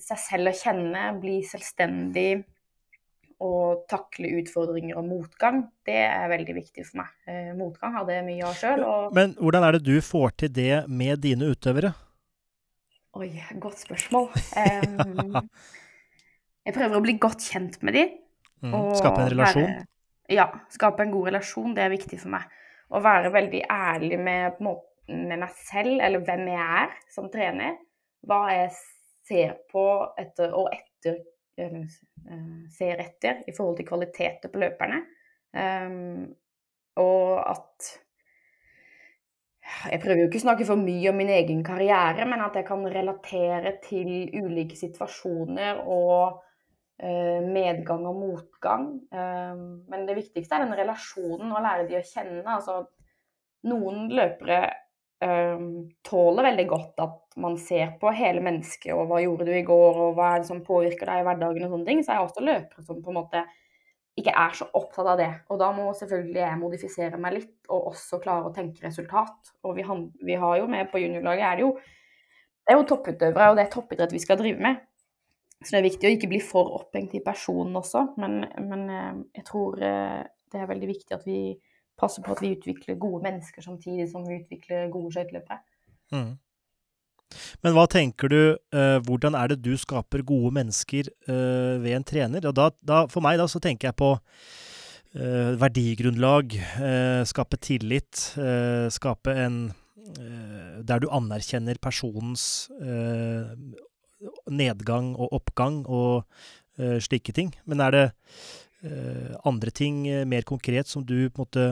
seg 0.01 0.21
selv 0.21 0.49
å 0.49 0.57
kjenne, 0.57 1.07
bli 1.21 1.39
selvstendig 1.45 2.43
og 3.45 3.83
takle 3.91 4.31
utfordringer 4.39 4.97
og 4.97 5.07
motgang, 5.09 5.65
det 5.85 5.99
er 6.07 6.29
veldig 6.31 6.55
viktig 6.55 6.85
for 6.87 7.01
meg. 7.01 7.11
Eh, 7.27 7.51
motgang 7.57 7.93
hadde 7.97 8.15
jeg 8.15 8.25
mye 8.29 8.47
av 8.47 8.57
sjøl. 8.57 8.85
Og... 8.87 9.15
Men 9.17 9.35
hvordan 9.37 9.67
er 9.67 9.75
det 9.75 9.83
du 9.85 9.95
får 10.01 10.37
til 10.41 10.53
det 10.55 10.85
med 10.87 11.21
dine 11.25 11.51
utøvere? 11.51 11.91
Oi, 13.15 13.29
godt 13.63 13.83
spørsmål. 13.83 14.31
Um, 14.59 15.35
Jeg 16.65 16.73
prøver 16.73 16.97
å 16.97 17.03
bli 17.03 17.17
godt 17.21 17.45
kjent 17.45 17.77
med 17.85 17.93
dem. 17.93 18.13
Mm. 18.65 18.73
Skape 18.97 19.21
en 19.21 19.29
relasjon? 19.29 19.67
Være, 19.67 19.87
ja. 20.33 20.47
Skape 20.73 21.05
en 21.05 21.13
god 21.13 21.29
relasjon. 21.29 21.73
Det 21.77 21.83
er 21.83 21.93
viktig 21.93 22.17
for 22.21 22.33
meg. 22.33 22.47
Å 22.89 23.01
være 23.05 23.31
veldig 23.33 23.61
ærlig 23.69 24.17
med, 24.21 24.61
med, 24.65 25.35
meg 25.35 25.51
selv, 25.59 25.99
eller 25.99 26.23
hvem 26.25 26.47
jeg 26.49 26.69
er 26.81 26.95
som 27.13 27.29
trener. 27.33 27.77
Hva 28.25 28.39
jeg 28.53 28.71
ser 29.25 29.53
på 29.69 29.83
etter, 30.21 30.55
og 30.57 30.71
etter 30.73 31.19
uh, 31.61 31.83
ser 32.73 33.03
etter 33.03 33.45
i 33.45 33.53
forhold 33.53 33.77
til 33.77 33.89
kvaliteter 33.91 34.53
på 34.53 34.63
løperne. 34.63 35.03
Um, 35.53 36.25
og 37.01 37.29
at 37.45 37.91
jeg 39.91 40.01
prøver 40.01 40.23
jo 40.23 40.25
ikke 40.29 40.41
å 40.41 40.45
snakke 40.47 40.65
for 40.65 40.81
mye 40.81 41.11
om 41.11 41.17
min 41.19 41.29
egen 41.35 41.61
karriere, 41.65 42.25
men 42.29 42.41
at 42.45 42.57
jeg 42.57 42.65
kan 42.67 42.81
relatere 42.89 43.75
til 43.85 44.09
ulike 44.33 44.77
situasjoner 44.77 45.81
og 45.85 46.41
Eh, 46.45 46.54
medgang 47.03 48.05
og 48.07 48.15
motgang. 48.19 48.87
Eh, 49.11 49.57
men 49.91 50.07
det 50.07 50.17
viktigste 50.19 50.57
er 50.57 50.65
den 50.65 50.77
relasjonen, 50.77 51.51
å 51.51 51.63
lære 51.63 51.87
de 51.89 51.99
å 51.99 52.05
kjenne. 52.05 52.45
Altså, 52.55 52.79
noen 53.67 54.07
løpere 54.15 54.61
eh, 55.25 55.67
tåler 56.05 56.49
veldig 56.51 56.67
godt 56.69 57.03
at 57.03 57.37
man 57.41 57.57
ser 57.59 57.97
på 57.99 58.13
hele 58.15 58.43
mennesket, 58.45 58.93
og 58.95 59.09
hva 59.09 59.19
gjorde 59.23 59.49
du 59.49 59.53
i 59.57 59.65
går, 59.67 60.01
og 60.07 60.15
hva 60.15 60.31
er 60.33 60.43
det 60.43 60.49
som 60.51 60.63
påvirker 60.65 61.11
deg 61.11 61.21
i 61.21 61.27
hverdagen 61.27 61.67
og 61.67 61.75
sånne 61.75 61.89
ting. 61.89 62.01
Så 62.03 62.13
er 62.13 62.21
jeg 62.21 62.29
også 62.29 62.47
løpere 62.47 62.87
som 62.87 63.03
på 63.03 63.13
en 63.13 63.19
måte 63.19 63.43
ikke 64.15 64.31
er 64.39 64.55
så 64.55 64.69
opptatt 64.79 65.11
av 65.11 65.19
det. 65.19 65.31
Og 65.51 65.59
da 65.59 65.73
må 65.75 65.89
selvfølgelig 65.99 66.39
jeg 66.39 66.61
modifisere 66.61 67.19
meg 67.19 67.41
litt, 67.41 67.55
og 67.67 67.91
også 67.91 68.21
klare 68.23 68.47
å 68.47 68.55
tenke 68.55 68.85
resultat. 68.87 69.51
Og 69.67 69.75
vi 69.75 70.39
har 70.39 70.57
jo 70.61 70.71
med 70.71 70.87
på 70.91 71.03
juniorlaget 71.03 71.49
er 71.49 71.59
det 71.59 71.67
jo 71.67 71.75
det 72.65 72.73
er 72.73 72.79
jo 72.79 72.85
topputøvere, 72.89 73.51
og 73.51 73.59
det 73.59 73.67
er 73.67 73.73
toppidrett 73.75 74.13
vi 74.15 74.19
skal 74.23 74.39
drive 74.39 74.57
med. 74.57 74.79
Så 75.65 75.73
det 75.73 75.79
er 75.79 75.87
viktig 75.87 76.07
å 76.07 76.13
ikke 76.13 76.29
bli 76.29 76.39
for 76.45 76.75
opphengt 76.77 77.15
i 77.17 77.23
personen 77.25 77.73
også, 77.79 78.03
men, 78.21 78.43
men, 78.61 78.83
eh, 78.93 79.13
jeg 79.39 79.45
tror 79.47 79.79
eh, 79.81 80.21
det 80.53 80.61
er 80.61 80.69
veldig 80.69 80.89
viktig 80.91 81.15
at 81.17 81.25
vi 81.25 81.39
passer 81.97 82.21
på 82.21 82.35
at 82.35 82.43
vi 82.43 82.53
utvikler 82.53 82.99
gode 83.01 83.23
mennesker 83.25 83.65
samtidig 83.65 84.05
som 84.11 84.27
vi 84.27 84.43
utvikler 84.43 84.91
gode 84.93 85.15
skøyteløpere. 85.15 85.57
Mm. 86.13 86.35
Men 87.65 87.73
hva 87.73 87.85
tenker 87.89 88.29
du, 88.29 88.41
uh, 88.75 88.97
hvordan 89.07 89.35
er 89.39 89.51
det 89.51 89.63
du 89.65 89.73
skaper 89.79 90.21
gode 90.27 90.51
mennesker 90.55 91.09
uh, 91.27 91.81
ved 91.81 91.97
en 91.97 92.05
trener? 92.05 92.45
Da, 92.45 92.69
da, 92.85 92.99
for 93.11 93.25
meg 93.25 93.39
da 93.41 93.47
så 93.49 93.61
tenker 93.63 93.89
jeg 93.89 93.97
på 93.99 94.11
uh, 94.19 95.51
verdigrunnlag, 95.63 96.53
skape 97.31 97.59
tillit, 97.63 98.27
skape 98.93 99.33
en 99.45 99.59
Der 100.85 100.99
du 101.01 101.07
anerkjenner 101.09 101.79
personens 101.81 102.69
nedgang 104.51 105.13
og 105.15 105.33
oppgang 105.39 105.81
og 105.85 106.25
uh, 106.79 106.97
slike 107.03 107.33
ting. 107.35 107.51
Men 107.65 107.83
er 107.85 107.95
det 107.95 108.05
uh, 108.85 109.35
andre 109.47 109.73
ting 109.75 110.03
uh, 110.09 110.23
mer 110.29 110.47
konkret 110.47 110.91
som 110.91 111.05
du 111.05 111.29
på 111.29 111.41
en 111.41 111.45
måte 111.45 111.67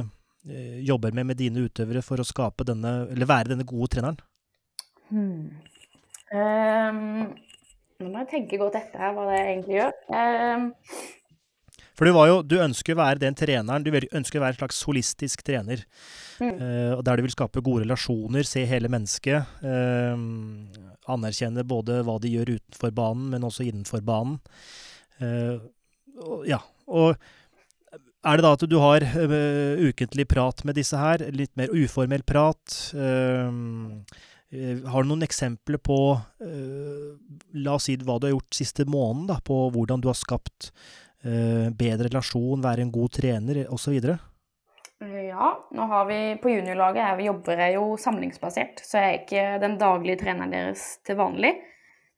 jobber 0.84 1.14
med 1.16 1.24
med 1.30 1.38
dine 1.40 1.62
utøvere 1.64 2.02
for 2.04 2.20
å 2.20 2.26
skape 2.28 2.66
denne, 2.68 3.06
eller 3.14 3.30
være 3.30 3.54
denne 3.54 3.64
gode 3.64 3.94
treneren? 3.94 4.18
Hmm. 5.08 5.54
Um, 6.36 7.30
nå 8.02 8.10
må 8.10 8.26
jeg 8.26 8.28
tenke 8.34 8.60
godt 8.60 8.76
etter 8.76 9.14
hva 9.16 9.24
det 9.30 9.38
egentlig 9.40 9.78
gjør. 9.78 9.94
Um, 10.12 10.66
for 11.94 12.10
du, 12.10 12.16
jo, 12.26 12.40
du 12.42 12.56
ønsker 12.64 12.96
å 12.96 13.02
være 13.04 13.22
den 13.22 13.36
treneren, 13.38 13.84
du 13.86 13.92
ønsker 13.94 14.40
å 14.40 14.44
være 14.44 14.56
en 14.56 14.62
slags 14.64 14.80
holistisk 14.88 15.44
trener. 15.46 15.84
Mm. 16.42 16.56
Uh, 16.58 17.02
der 17.06 17.20
du 17.20 17.28
vil 17.28 17.36
skape 17.36 17.62
gode 17.62 17.84
relasjoner, 17.86 18.48
se 18.48 18.66
hele 18.70 18.90
mennesket. 18.92 19.46
Uh, 19.62 20.18
anerkjenne 21.14 21.66
både 21.68 22.02
hva 22.08 22.18
de 22.24 22.34
gjør 22.34 22.56
utenfor 22.56 22.96
banen, 22.98 23.30
men 23.36 23.46
også 23.46 23.68
innenfor 23.68 24.02
banen. 24.06 24.40
Uh, 25.22 25.62
og, 26.18 26.44
ja, 26.50 26.60
og 26.90 27.14
er 28.24 28.40
det 28.40 28.46
da 28.46 28.54
at 28.56 28.66
du 28.72 28.78
har 28.80 29.04
ukentlig 29.84 30.26
prat 30.32 30.64
med 30.66 30.78
disse 30.80 30.98
her? 30.98 31.26
Litt 31.36 31.54
mer 31.60 31.74
uformell 31.76 32.24
prat? 32.26 32.94
har 34.54 35.02
du 35.04 35.10
noen 35.10 35.26
eksempler 35.26 35.82
på 35.82 35.98
La 37.66 37.74
oss 37.74 37.90
si 37.90 37.98
hva 38.00 38.20
du 38.22 38.28
har 38.30 38.36
gjort 38.36 38.56
siste 38.56 38.86
måneden, 38.88 39.26
da, 39.34 39.40
på 39.44 39.58
hvordan 39.74 40.00
du 40.00 40.08
har 40.08 40.16
skapt 40.16 40.70
bedre 41.24 42.10
relasjon, 42.10 42.64
være 42.64 42.84
en 42.84 42.92
god 42.92 43.14
trener 43.16 43.64
osv.? 43.72 43.96
Ja, 45.12 45.50
nå 45.72 45.86
har 45.90 46.06
vi 46.08 46.18
på 46.40 46.52
juniorlaget 46.52 47.02
jeg 47.04 47.28
jobber 47.28 47.62
jeg 47.66 47.76
jo 47.76 47.86
samlingsbasert, 48.00 48.84
så 48.86 49.02
jeg 49.02 49.08
er 49.08 49.22
ikke 49.22 49.46
den 49.64 49.78
daglige 49.82 50.20
treneren 50.22 50.54
deres 50.54 50.84
til 51.08 51.18
vanlig. 51.20 51.54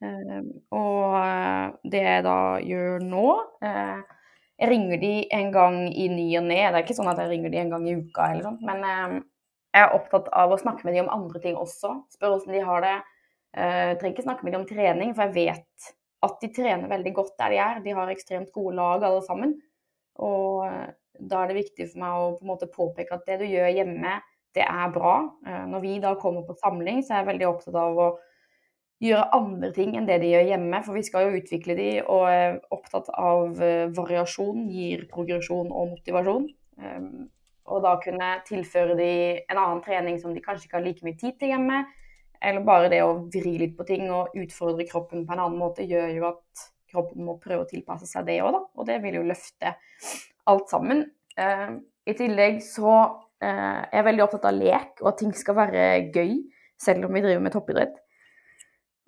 Eh, 0.03 0.41
og 0.75 1.15
eh, 1.17 1.71
det 1.88 2.01
jeg 2.03 2.25
da 2.25 2.39
gjør 2.59 3.05
nå 3.07 3.27
Jeg 3.63 4.67
ringer 4.69 5.00
de 5.00 5.13
en 5.33 5.50
gang 5.51 5.77
i 5.88 6.05
ny 6.12 6.27
og 6.39 6.45
ne. 6.47 6.59
Det 6.59 6.77
er 6.77 6.83
ikke 6.83 6.97
sånn 6.97 7.09
at 7.12 7.19
jeg 7.24 7.31
ringer 7.31 7.51
de 7.51 7.59
en 7.59 7.74
gang 7.74 7.88
i 7.89 7.95
uka, 8.00 8.29
eller 8.29 8.45
sånt, 8.45 8.62
men 8.63 8.85
jeg 8.85 9.81
er 9.83 9.95
opptatt 9.97 10.29
av 10.31 10.53
å 10.53 10.59
snakke 10.62 10.88
med 10.88 10.95
de 10.95 11.01
om 11.03 11.12
andre 11.12 11.41
ting 11.43 11.57
også. 11.59 11.91
Spør 12.15 12.38
åssen 12.38 12.55
de 12.55 12.62
har 12.63 12.85
det. 12.85 12.95
Jeg 13.55 13.97
trenger 14.00 14.13
ikke 14.13 14.24
snakke 14.29 14.47
med 14.47 14.55
de 14.55 14.59
om 14.62 14.67
trening, 14.69 15.12
for 15.15 15.27
jeg 15.27 15.35
vet 15.35 15.89
at 16.25 16.38
de 16.41 16.51
trener 16.53 16.91
veldig 16.91 17.13
godt 17.15 17.34
der 17.39 17.53
de 17.53 17.62
er. 17.62 17.82
De 17.86 17.96
har 17.98 18.12
ekstremt 18.12 18.51
gode 18.55 18.75
lag 18.77 19.03
alle 19.03 19.24
sammen. 19.25 19.55
Og 20.24 20.65
eh, 20.67 20.94
da 21.20 21.41
er 21.41 21.51
det 21.51 21.62
viktig 21.63 21.89
for 21.91 22.03
meg 22.03 22.22
å 22.22 22.29
på 22.36 22.46
en 22.46 22.51
måte 22.53 22.72
påpeke 22.72 23.17
at 23.17 23.27
det 23.27 23.39
du 23.41 23.48
gjør 23.50 23.74
hjemme, 23.77 24.20
det 24.55 24.63
er 24.65 24.94
bra. 24.96 25.17
Eh, 25.48 25.65
når 25.72 25.84
vi 25.84 25.98
da 26.03 26.15
kommer 26.20 26.46
på 26.48 26.58
samling, 26.62 27.03
så 27.03 27.15
er 27.15 27.24
jeg 27.24 27.32
veldig 27.34 27.50
opptatt 27.50 27.79
av 27.79 28.00
å 28.00 28.10
gjøre 29.03 29.27
andre 29.36 29.70
ting 29.75 29.98
enn 30.00 30.08
det 30.08 30.22
de 30.24 30.32
gjør 30.34 30.50
hjemme. 30.53 30.82
For 30.88 30.98
vi 30.98 31.05
skal 31.08 31.27
jo 31.27 31.41
utvikle 31.41 31.77
de, 31.79 31.89
og 32.03 32.27
er 32.32 32.60
opptatt 32.75 33.12
av 33.12 33.62
eh, 33.63 33.88
variasjon 33.96 34.67
gir 34.72 35.08
progresjon 35.12 35.72
og 35.72 35.96
motivasjon. 35.98 36.50
Og 37.65 37.79
da 37.82 37.96
kunne 37.98 38.27
tilføre 38.46 38.94
de 39.00 39.12
en 39.50 39.58
annen 39.58 39.79
trening 39.82 40.20
som 40.22 40.36
de 40.36 40.41
kanskje 40.44 40.67
ikke 40.67 40.77
har 40.77 40.84
like 40.86 41.05
mye 41.08 41.17
tid 41.17 41.38
til 41.39 41.53
hjemme 41.53 41.79
eller 42.42 42.63
bare 42.65 42.92
det 42.92 43.01
å 43.06 43.18
vri 43.32 43.58
litt 43.62 43.75
på 43.77 43.88
ting 43.88 44.08
og 44.13 44.36
utfordre 44.38 44.88
kroppen 44.89 45.25
på 45.25 45.36
en 45.36 45.44
annen 45.44 45.60
måte, 45.60 45.88
gjør 45.88 46.13
jo 46.15 46.30
at 46.30 46.65
kroppen 46.92 47.27
må 47.27 47.38
prøve 47.42 47.65
å 47.65 47.70
tilpasse 47.70 48.08
seg 48.10 48.27
det 48.30 48.39
òg, 48.44 48.54
da. 48.56 48.63
Og 48.77 48.88
det 48.89 49.01
vil 49.04 49.20
jo 49.20 49.27
løfte 49.27 49.75
alt 50.51 50.72
sammen. 50.72 51.04
Eh, 51.38 51.70
I 52.06 52.18
tillegg 52.18 52.62
så 52.63 52.96
eh, 53.44 53.82
er 53.84 54.00
jeg 54.00 54.08
veldig 54.10 54.25
opptatt 54.27 54.50
av 54.51 54.58
lek, 54.58 54.96
og 55.04 55.12
at 55.12 55.22
ting 55.22 55.36
skal 55.36 55.60
være 55.60 55.86
gøy, 56.15 56.38
selv 56.82 57.08
om 57.08 57.15
vi 57.15 57.24
driver 57.24 57.46
med 57.46 57.56
toppidrett. 57.56 58.01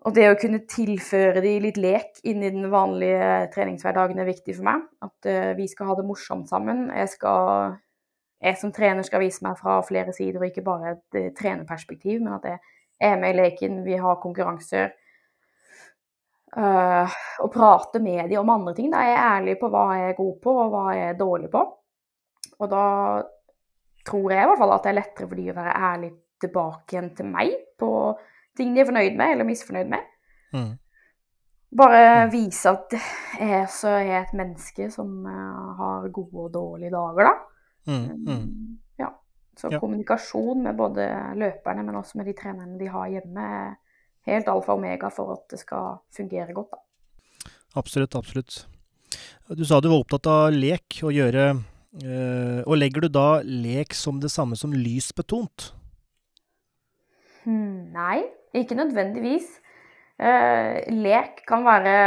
Og 0.08 0.14
det 0.16 0.28
å 0.30 0.38
kunne 0.40 0.62
tilføre 0.70 1.42
de 1.44 1.58
litt 1.60 1.80
lek 1.82 2.22
inn 2.28 2.44
i 2.46 2.52
den 2.54 2.70
vanlige 2.72 3.50
treningshverdagen 3.52 4.22
er 4.22 4.30
viktig 4.30 4.56
for 4.56 4.68
meg. 4.70 4.86
At 5.04 5.28
uh, 5.28 5.52
vi 5.58 5.66
skal 5.68 5.90
ha 5.90 5.98
det 5.98 6.06
morsomt 6.08 6.48
sammen. 6.48 6.86
Jeg, 6.96 7.10
skal, 7.16 7.74
jeg 8.46 8.60
som 8.62 8.72
trener 8.76 9.04
skal 9.04 9.24
vise 9.26 9.44
meg 9.44 9.58
fra 9.60 9.82
flere 9.84 10.14
sider, 10.16 10.40
og 10.40 10.48
ikke 10.48 10.64
bare 10.64 10.94
et 10.94 11.18
uh, 11.18 11.32
trenerperspektiv, 11.36 12.22
men 12.22 12.38
at 12.38 12.48
jeg 12.48 12.62
er 13.00 13.20
med 13.22 13.36
i 13.36 13.38
leken, 13.38 13.84
vi 13.86 13.98
har 14.02 14.22
konkurranser. 14.22 14.94
Uh, 16.58 17.18
og 17.44 17.52
prate 17.54 18.00
med 18.02 18.30
dem 18.32 18.40
om 18.42 18.50
andre 18.50 18.74
ting. 18.78 18.90
Da 18.94 19.04
er 19.04 19.12
jeg 19.12 19.26
ærlig 19.26 19.58
på 19.62 19.70
hva 19.74 19.84
jeg 20.00 20.14
er 20.14 20.18
god 20.18 20.38
på, 20.42 20.54
og 20.64 20.72
hva 20.74 20.86
jeg 20.96 21.12
er 21.12 21.20
dårlig 21.20 21.52
på. 21.54 21.64
Og 22.58 22.72
da 22.72 22.86
tror 24.08 24.32
jeg 24.32 24.46
i 24.46 24.50
hvert 24.50 24.62
fall 24.62 24.74
at 24.74 24.86
det 24.86 24.92
er 24.94 25.00
lettere 25.02 25.28
for 25.28 25.38
de 25.38 25.52
å 25.52 25.58
være 25.58 25.78
ærlig 25.92 26.12
tilbake 26.42 26.96
igjen 26.96 27.14
til 27.18 27.30
meg 27.30 27.54
på 27.78 27.90
ting 28.58 28.74
de 28.74 28.82
er 28.82 28.88
fornøyd 28.88 29.18
med 29.20 29.34
eller 29.34 29.48
misfornøyd 29.48 29.90
med. 29.92 30.12
Mm. 30.56 30.72
Bare 31.78 32.04
vise 32.32 32.72
at 32.72 32.96
jeg 32.96 33.66
så 33.70 33.98
er 34.00 34.22
et 34.22 34.34
menneske 34.38 34.88
som 34.94 35.12
uh, 35.28 35.76
har 35.78 36.08
gode 36.16 36.48
og 36.48 36.54
dårlige 36.54 36.94
dager, 36.94 37.28
da. 37.28 37.34
Mm. 37.92 38.08
Mm. 38.24 38.80
Så 39.58 39.72
Ja. 39.72 39.80
kommunikasjon 39.80 40.64
med 40.64 40.78
både 40.78 41.08
løperne, 41.36 41.84
men 41.84 41.96
også 41.96 42.18
med 42.18 42.28
de 42.28 42.34
trenerne 42.34 42.78
de 42.78 42.88
har 42.88 43.08
hjemme, 43.10 43.42
er 43.42 43.76
helt 44.28 44.48
alfa 44.48 44.74
og 44.74 44.78
omega 44.78 45.10
for 45.10 45.34
at 45.34 45.50
det 45.50 45.60
skal 45.60 45.98
fungere 46.16 46.54
godt, 46.54 46.72
da. 46.72 46.78
Absolutt, 47.76 48.16
absolutt. 48.16 48.68
Du 49.50 49.64
sa 49.66 49.80
du 49.80 49.90
var 49.90 50.02
opptatt 50.04 50.28
av 50.28 50.52
lek 50.52 51.00
og 51.04 51.14
gjøre 51.16 51.44
øh, 52.04 52.64
Og 52.68 52.78
legger 52.78 53.02
du 53.02 53.08
da 53.08 53.42
lek 53.42 53.94
som 53.94 54.20
det 54.20 54.30
samme 54.30 54.58
som 54.60 54.74
lysbetont? 54.74 55.72
Hmm, 57.46 57.94
nei, 57.94 58.26
ikke 58.54 58.76
nødvendigvis. 58.76 59.48
Eh, 60.18 60.82
lek 60.98 61.44
kan 61.48 61.64
være 61.64 61.98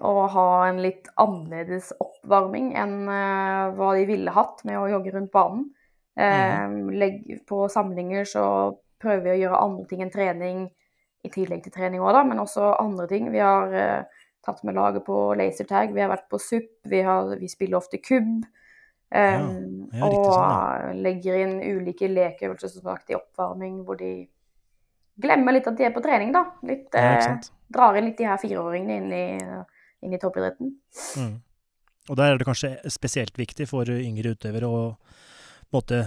å 0.00 0.26
ha 0.32 0.46
en 0.70 0.80
litt 0.80 1.10
annerledes 1.20 1.92
oppvarming 2.00 2.72
enn 2.80 3.02
eh, 3.12 3.74
hva 3.76 3.92
de 3.94 4.06
ville 4.08 4.32
hatt 4.32 4.64
med 4.64 4.80
å 4.80 4.88
jogge 4.88 5.12
rundt 5.14 5.30
banen. 5.34 5.66
Eh, 6.18 6.76
legg, 6.98 7.22
på 7.46 7.68
samlinger 7.70 8.26
så 8.26 8.44
prøver 8.98 9.22
vi 9.22 9.34
å 9.36 9.40
gjøre 9.44 9.62
andre 9.62 9.86
ting 9.86 10.02
enn 10.02 10.10
trening 10.10 10.64
i 11.26 11.30
tillegg 11.30 11.62
til 11.64 11.74
trening 11.74 12.02
òg, 12.02 12.12
da, 12.16 12.24
men 12.26 12.42
også 12.42 12.72
andre 12.78 13.06
ting. 13.10 13.28
Vi 13.34 13.42
har 13.42 13.74
eh, 13.74 14.24
tatt 14.46 14.64
med 14.66 14.78
laget 14.78 15.06
på 15.06 15.18
lasertag, 15.38 15.92
vi 15.94 16.02
har 16.02 16.10
vært 16.10 16.28
på 16.30 16.40
SUP, 16.42 16.70
vi, 16.90 17.02
har, 17.06 17.30
vi 17.38 17.50
spiller 17.50 17.78
ofte 17.80 18.00
kubb. 18.02 18.46
Eh, 19.14 19.38
Ja, 19.38 20.04
og 20.04 20.26
sånn, 20.34 20.98
legger 21.04 21.38
inn 21.40 21.54
ulike 21.62 22.10
lekeøvelser 22.10 22.74
som 22.74 22.90
sagt 22.90 23.12
i 23.12 23.16
oppvarming, 23.16 23.80
hvor 23.86 23.98
de 24.00 24.12
glemmer 25.18 25.54
litt 25.56 25.66
at 25.70 25.78
de 25.78 25.86
er 25.86 25.94
på 25.94 26.02
trening, 26.04 26.34
da. 26.34 26.44
Litt, 26.66 26.90
eh, 26.98 27.38
drar 27.72 27.98
inn 27.98 28.10
litt 28.10 28.18
de 28.18 28.26
her 28.28 28.40
fireåringene 28.40 28.98
inn 28.98 29.14
i, 29.14 29.62
inn 30.06 30.14
i 30.14 30.20
toppidretten. 30.20 30.74
Mm. 31.18 31.38
Og 32.08 32.16
der 32.16 32.32
er 32.32 32.40
det 32.40 32.46
kanskje 32.48 32.74
spesielt 32.90 33.36
viktig 33.38 33.66
for 33.68 33.88
yngre 33.92 34.34
utøvere 34.36 34.68
å 34.68 34.82
en 35.68 35.78
måte 35.78 36.02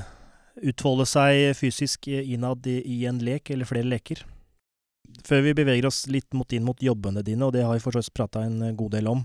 utfolde 0.62 1.06
seg 1.08 1.56
fysisk 1.56 2.08
innad 2.08 2.68
i, 2.68 2.82
i 2.82 3.06
en 3.10 3.22
lek 3.24 3.52
eller 3.54 3.70
flere 3.70 3.88
leker. 3.88 4.24
Før 5.28 5.44
vi 5.46 5.56
beveger 5.58 5.86
oss 5.90 6.06
litt 6.12 6.34
mot 6.38 6.52
inn 6.54 6.66
mot 6.66 6.82
jobbene 6.82 7.24
dine, 7.26 7.46
og 7.46 7.54
det 7.56 7.66
har 7.66 7.76
vi 7.76 7.84
for 7.84 7.96
så 7.96 8.02
vidt 8.02 8.16
prata 8.18 8.44
en 8.48 8.76
god 8.78 8.96
del 8.96 9.10
om. 9.12 9.24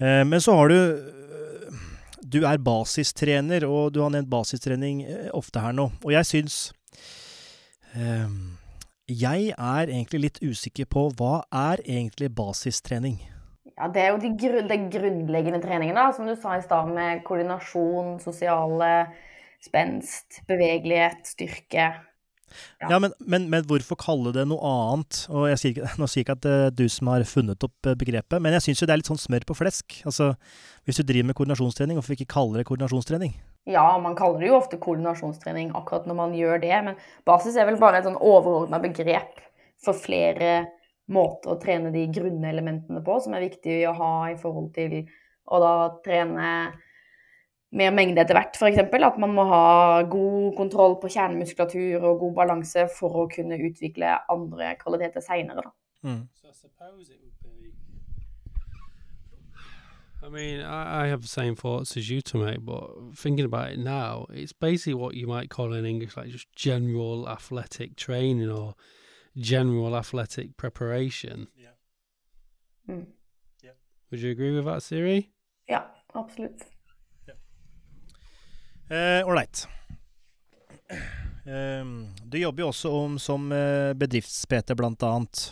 Eh, 0.00 0.22
men 0.26 0.40
så 0.42 0.56
har 0.58 0.72
du 0.72 0.78
øh, 0.78 1.82
Du 2.24 2.40
er 2.48 2.58
basistrener, 2.58 3.66
og 3.68 3.92
du 3.92 4.00
har 4.02 4.10
nevnt 4.10 4.30
basistrening 4.30 5.04
eh, 5.04 5.28
ofte 5.32 5.60
her 5.60 5.72
nå. 5.76 5.90
Og 6.04 6.12
jeg 6.12 6.26
syns 6.26 6.72
eh, 7.94 8.28
Jeg 9.08 9.52
er 9.52 9.92
egentlig 9.92 10.20
litt 10.20 10.42
usikker 10.42 10.88
på 10.88 11.10
hva 11.18 11.44
er 11.52 11.84
egentlig 11.84 12.32
basistrening? 12.34 13.20
Ja, 13.74 13.88
det 13.90 14.02
er 14.02 14.12
jo 14.14 14.22
de 14.22 14.30
grunn, 14.38 14.68
den 14.70 14.90
grunnleggende 14.90 15.60
treningen, 15.62 15.96
da, 15.98 16.10
som 16.14 16.28
du 16.28 16.34
sa 16.38 16.56
i 16.56 16.62
stad, 16.62 16.90
med 16.94 17.24
koordinasjon, 17.26 18.20
sosiale 18.22 18.90
spenst, 19.64 20.42
bevegelighet, 20.50 21.24
styrke. 21.34 21.92
Ja. 22.80 22.88
Ja, 22.90 22.98
men, 23.02 23.14
men, 23.18 23.48
men 23.50 23.64
hvorfor 23.66 23.98
kalle 23.98 24.30
det 24.34 24.44
noe 24.46 24.60
annet? 24.68 25.24
Og 25.32 25.48
jeg 25.50 25.60
sier 25.60 25.94
Nå 25.98 26.06
sier 26.06 26.20
jeg 26.20 26.26
ikke 26.26 26.36
at 26.36 26.44
det 26.44 26.52
er 26.66 26.76
du 26.76 26.84
som 26.92 27.10
har 27.10 27.24
funnet 27.26 27.66
opp 27.66 27.88
eh, 27.88 27.96
begrepet, 27.98 28.38
men 28.42 28.54
jeg 28.56 28.66
syns 28.68 28.82
jo 28.82 28.88
det 28.88 28.94
er 28.94 29.00
litt 29.00 29.10
sånn 29.10 29.20
smør 29.20 29.46
på 29.48 29.56
flesk. 29.58 29.96
Altså, 30.08 30.34
Hvis 30.86 31.00
du 31.00 31.06
driver 31.08 31.30
med 31.30 31.38
koordinasjonstrening, 31.38 31.98
hvorfor 31.98 32.16
ikke 32.16 32.30
kalle 32.36 32.60
det 32.60 32.68
koordinasjonstrening? 32.68 33.34
Ja, 33.70 33.86
man 33.98 34.16
kaller 34.18 34.42
det 34.42 34.50
jo 34.50 34.58
ofte 34.58 34.78
koordinasjonstrening 34.82 35.72
akkurat 35.78 36.06
når 36.06 36.18
man 36.20 36.36
gjør 36.36 36.60
det, 36.62 36.74
men 36.84 37.00
basis 37.26 37.56
er 37.56 37.68
vel 37.70 37.80
bare 37.80 38.02
et 38.02 38.06
sånn 38.06 38.20
overordna 38.20 38.80
begrep 38.82 39.40
for 39.84 39.96
flere 39.96 40.66
måter 41.12 41.52
å 41.52 41.60
trene 41.60 41.92
de 41.94 42.04
grunnelementene 42.12 43.00
på, 43.04 43.18
som 43.24 43.36
er 43.36 43.46
viktig 43.48 43.82
å 43.88 43.96
ha 43.96 44.12
i 44.32 44.36
forhold 44.40 44.70
til 44.76 45.02
å 45.44 45.60
da 45.60 45.74
trene 46.04 46.50
mer 47.74 47.94
mengde 47.94 48.22
etter 48.22 48.38
hvert, 48.38 48.56
f.eks. 48.56 48.80
At 48.80 49.18
man 49.20 49.34
må 49.36 49.44
ha 49.50 50.02
god 50.10 50.54
kontroll 50.58 50.98
på 51.02 51.10
kjernemuskulatur 51.14 52.02
og 52.02 52.20
god 52.22 52.34
balanse 52.38 52.86
for 52.98 53.24
å 53.24 53.28
kunne 53.32 53.58
utvikle 53.68 54.16
andre 54.32 54.74
kvaliteter 54.80 55.24
seinere, 55.24 55.66
da. 55.66 55.74
Mm. 56.04 56.22
I 56.44 56.52
suppose 56.52 57.10
it 57.10 57.20
would 57.22 57.32
be. 57.42 57.72
I 60.22 60.28
mean, 60.30 60.60
I, 60.60 61.04
I 61.04 61.06
have 61.08 61.20
the 61.20 61.28
same 61.28 61.54
thoughts 61.54 61.96
as 61.96 62.08
you, 62.08 62.22
mate. 62.34 62.64
But 62.64 62.90
thinking 63.14 63.44
about 63.44 63.72
it 63.72 63.78
now, 63.78 64.26
it's 64.30 64.52
basically 64.52 64.94
what 64.94 65.14
you 65.14 65.26
might 65.26 65.50
call 65.50 65.74
in 65.74 65.84
English 65.84 66.16
like 66.16 66.28
just 66.28 66.50
general 66.56 67.28
athletic 67.28 67.96
training 67.96 68.50
or 68.50 68.74
general 69.36 69.96
athletic 69.96 70.56
preparation. 70.56 71.48
Mm. 72.88 73.06
Would 74.10 74.20
you 74.20 74.30
agree 74.30 74.54
with 74.54 74.64
that, 74.66 74.82
Siri? 74.82 75.32
Ja, 75.66 75.90
absolutt. 76.14 76.73
Ålreit. 78.90 79.66
du 81.44 82.36
jobber 82.38 82.64
jo 82.64 82.70
også 82.70 82.90
om, 82.92 83.18
som 83.20 83.50
eh, 83.52 83.92
bedrifts-PT, 84.00 84.74
blant 84.76 85.02
annet. 85.04 85.44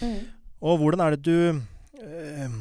Mm. 0.00 0.20
Og 0.62 0.78
hvordan 0.80 1.02
er 1.02 1.16
det 1.16 1.22
du 1.26 1.60
eh, 2.02 2.54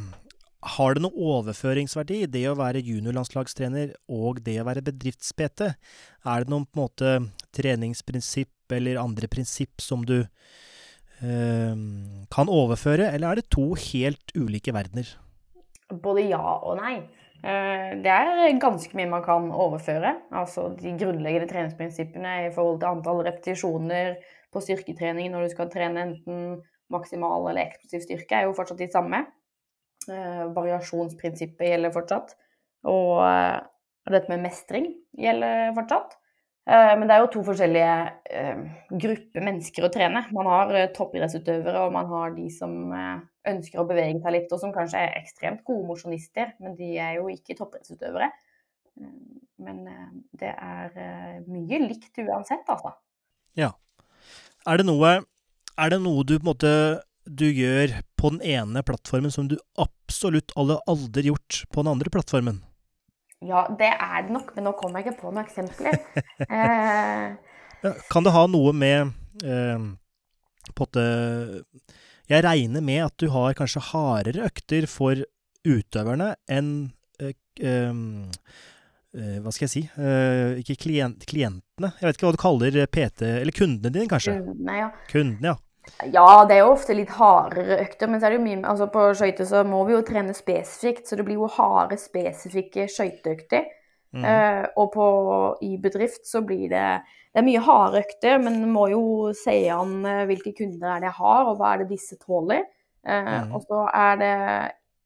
Har 0.75 0.95
det 0.95 1.03
noe 1.03 1.27
overføringsverdi, 1.35 2.25
det 2.29 2.43
å 2.49 2.57
være 2.57 2.83
juniorlandslagstrener 2.85 3.95
og 4.13 4.41
det 4.45 4.59
å 4.61 4.67
være 4.67 4.83
bedrifts-PT? 4.85 5.71
Er 5.71 6.43
det 6.43 6.53
noen 6.53 6.67
på 6.67 6.77
en 6.77 6.83
måte 6.85 7.13
treningsprinsipp 7.55 8.75
eller 8.75 9.01
andre 9.01 9.27
prinsipp 9.27 9.81
som 9.83 10.05
du 10.07 10.19
eh, 10.21 11.81
kan 12.31 12.51
overføre, 12.51 13.09
eller 13.09 13.27
er 13.31 13.41
det 13.41 13.49
to 13.53 13.71
helt 13.89 14.35
ulike 14.37 14.73
verdener? 14.75 15.09
Både 15.91 16.29
ja 16.29 16.43
og 16.61 16.77
nei. 16.79 17.01
Eh, 17.43 17.97
Det 18.01 18.11
er 18.11 18.59
ganske 18.61 18.95
mye 18.97 19.09
man 19.09 19.23
kan 19.25 19.49
overføre. 19.51 20.13
Altså 20.31 20.69
de 20.77 20.93
grunnleggende 20.97 21.49
treningsprinsippene 21.49 22.35
i 22.47 22.53
forhold 22.53 22.79
til 22.81 22.91
antall 22.91 23.23
repetisjoner 23.25 24.15
på 24.53 24.61
styrketrening 24.61 25.31
når 25.31 25.47
du 25.47 25.55
skal 25.55 25.71
trene 25.73 26.05
enten 26.05 26.61
maksimal 26.91 27.49
eller 27.49 27.65
eksplosiv 27.65 28.03
styrke, 28.03 28.35
er 28.35 28.47
jo 28.47 28.55
fortsatt 28.55 28.81
de 28.83 28.89
samme. 28.91 29.25
Eh, 30.09 30.45
Variasjonsprinsippet 30.55 31.71
gjelder 31.71 31.93
fortsatt. 31.95 32.35
Og 32.89 33.21
eh, 33.25 33.59
dette 34.11 34.29
med 34.29 34.45
mestring 34.45 34.91
gjelder 35.17 35.73
fortsatt. 35.77 36.17
Eh, 36.69 36.93
Men 36.99 37.07
det 37.07 37.15
er 37.15 37.23
jo 37.23 37.31
to 37.33 37.43
forskjellige 37.47 37.93
eh, 38.29 38.61
grupper 39.03 39.45
mennesker 39.47 39.87
å 39.87 39.91
trene. 39.93 40.23
Man 40.35 40.49
har 40.51 40.73
eh, 40.77 40.91
toppidrettsutøvere, 40.93 41.87
og 41.87 41.95
man 41.95 42.09
har 42.11 42.35
de 42.37 42.47
som 42.53 42.93
ønsker 43.49 43.81
å 43.81 43.87
bevege 43.89 44.21
seg 44.21 44.35
litt, 44.35 44.53
og 44.53 44.61
som 44.61 44.73
kanskje 44.75 45.01
er 45.01 45.17
ekstremt 45.17 45.63
gode 45.65 45.87
mosjonister, 45.89 46.53
men 46.61 46.77
de 46.77 46.93
er 47.01 47.17
jo 47.17 47.27
ikke 47.33 47.57
toppidrettsutøvere. 47.57 48.29
Men 49.61 49.85
det 50.37 50.51
er 50.51 50.91
mye 51.47 51.79
likt 51.87 52.19
uansett, 52.21 52.67
altså. 52.69 52.91
Er 54.69 54.77
det 54.77 54.85
noe, 54.85 55.13
er 55.81 55.89
det 55.89 56.01
noe 56.03 56.25
du 56.27 56.35
på 56.35 56.43
en 56.43 56.49
måte 56.51 56.73
du 57.25 57.47
gjør 57.47 57.95
på 58.19 58.29
den 58.35 58.43
ene 58.45 58.83
plattformen 58.85 59.33
som 59.33 59.47
du 59.49 59.55
absolutt 59.81 60.53
aldri 60.59 60.77
aldri 60.91 61.31
gjort 61.31 61.63
på 61.73 61.81
den 61.81 61.95
andre 61.95 62.13
plattformen? 62.13 62.61
Ja, 63.41 63.63
det 63.73 63.89
er 63.89 64.27
det 64.27 64.35
nok, 64.35 64.51
men 64.55 64.67
nå 64.67 64.73
kommer 64.77 65.01
jeg 65.01 65.09
ikke 65.11 65.21
på 65.23 65.31
noen 65.31 65.45
eksempler. 65.45 65.97
Eh, 67.81 67.95
Kan 68.13 68.25
det 68.25 68.33
ha 68.35 68.43
noe 68.51 68.73
med 68.77 69.09
eh, 69.41 69.85
på 70.77 70.85
en 71.01 71.63
Jeg 72.29 72.43
regner 72.45 72.83
med 72.85 72.99
at 73.07 73.15
du 73.17 73.25
har 73.33 73.55
kanskje 73.57 73.81
hardere 73.91 74.45
økter 74.51 74.85
for 74.89 75.23
utøverne 75.65 76.35
enn 76.51 76.91
eh, 77.21 77.33
eh, 77.57 78.03
Hva 79.41 79.51
skal 79.53 79.65
jeg 79.65 79.73
si 79.73 79.81
eh, 79.97 80.59
Ikke 80.61 80.77
klient, 80.85 81.25
klientene. 81.29 81.89
Jeg 81.97 82.05
vet 82.07 82.19
ikke 82.19 82.29
hva 82.29 82.35
du 82.37 82.41
kaller 82.45 82.77
PT 82.93 83.25
Eller 83.41 83.57
kundene 83.57 83.93
dine, 83.97 84.09
kanskje. 84.11 84.37
Kundene, 84.45 84.77
ja. 84.83 84.91
Kundene, 85.09 85.55
ja. 85.55 85.57
Ja, 86.09 86.45
det 86.49 86.55
er 86.55 86.63
jo 86.63 86.73
ofte 86.73 86.95
litt 86.97 87.11
hardere 87.13 87.77
økter, 87.83 88.09
men 88.09 88.21
så 88.21 88.27
er 88.27 88.33
det 88.33 88.39
jo 88.39 88.45
mye 88.45 88.61
altså 88.71 88.87
på 88.91 89.03
skøyter 89.17 89.47
så 89.47 89.61
må 89.67 89.83
vi 89.85 89.93
jo 89.93 90.01
trene 90.05 90.33
spesifikt, 90.33 91.05
så 91.07 91.17
det 91.19 91.25
blir 91.27 91.37
jo 91.37 91.49
harde, 91.51 91.97
spesifikke 92.01 92.87
skøyteøkter. 92.89 93.67
Mm. 94.11 94.25
Eh, 94.27 94.63
og 94.81 94.89
på, 94.95 95.07
i 95.63 95.75
bedrift 95.79 96.25
så 96.27 96.41
blir 96.43 96.67
det 96.73 96.87
Det 97.31 97.39
er 97.39 97.45
mye 97.47 97.61
harde 97.63 98.01
økter, 98.01 98.41
men 98.43 98.57
en 98.59 98.71
må 98.73 98.89
jo 98.91 99.03
se 99.37 99.53
an 99.71 100.01
eh, 100.03 100.25
hvilke 100.27 100.51
kunder 100.57 100.89
er 100.97 100.99
det 100.99 101.07
jeg 101.07 101.19
har, 101.21 101.45
og 101.47 101.61
hva 101.61 101.69
er 101.73 101.83
det 101.83 101.93
disse 101.93 102.17
tåler. 102.19 102.65
Eh, 103.07 103.29
mm. 103.29 103.53
Og 103.55 103.63
så 103.69 103.85
er 103.87 104.19
det 104.19 104.33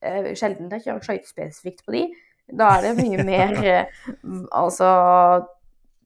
eh, 0.01 0.31
sjelden 0.33 0.71
jeg 0.73 0.87
kjører 0.87 1.05
skøytespesifikt 1.05 1.85
på 1.85 1.93
de. 1.93 2.07
Da 2.49 2.71
er 2.77 2.87
det 2.87 2.95
mye 3.01 3.23
mer 3.25 3.55
Altså 4.61 4.89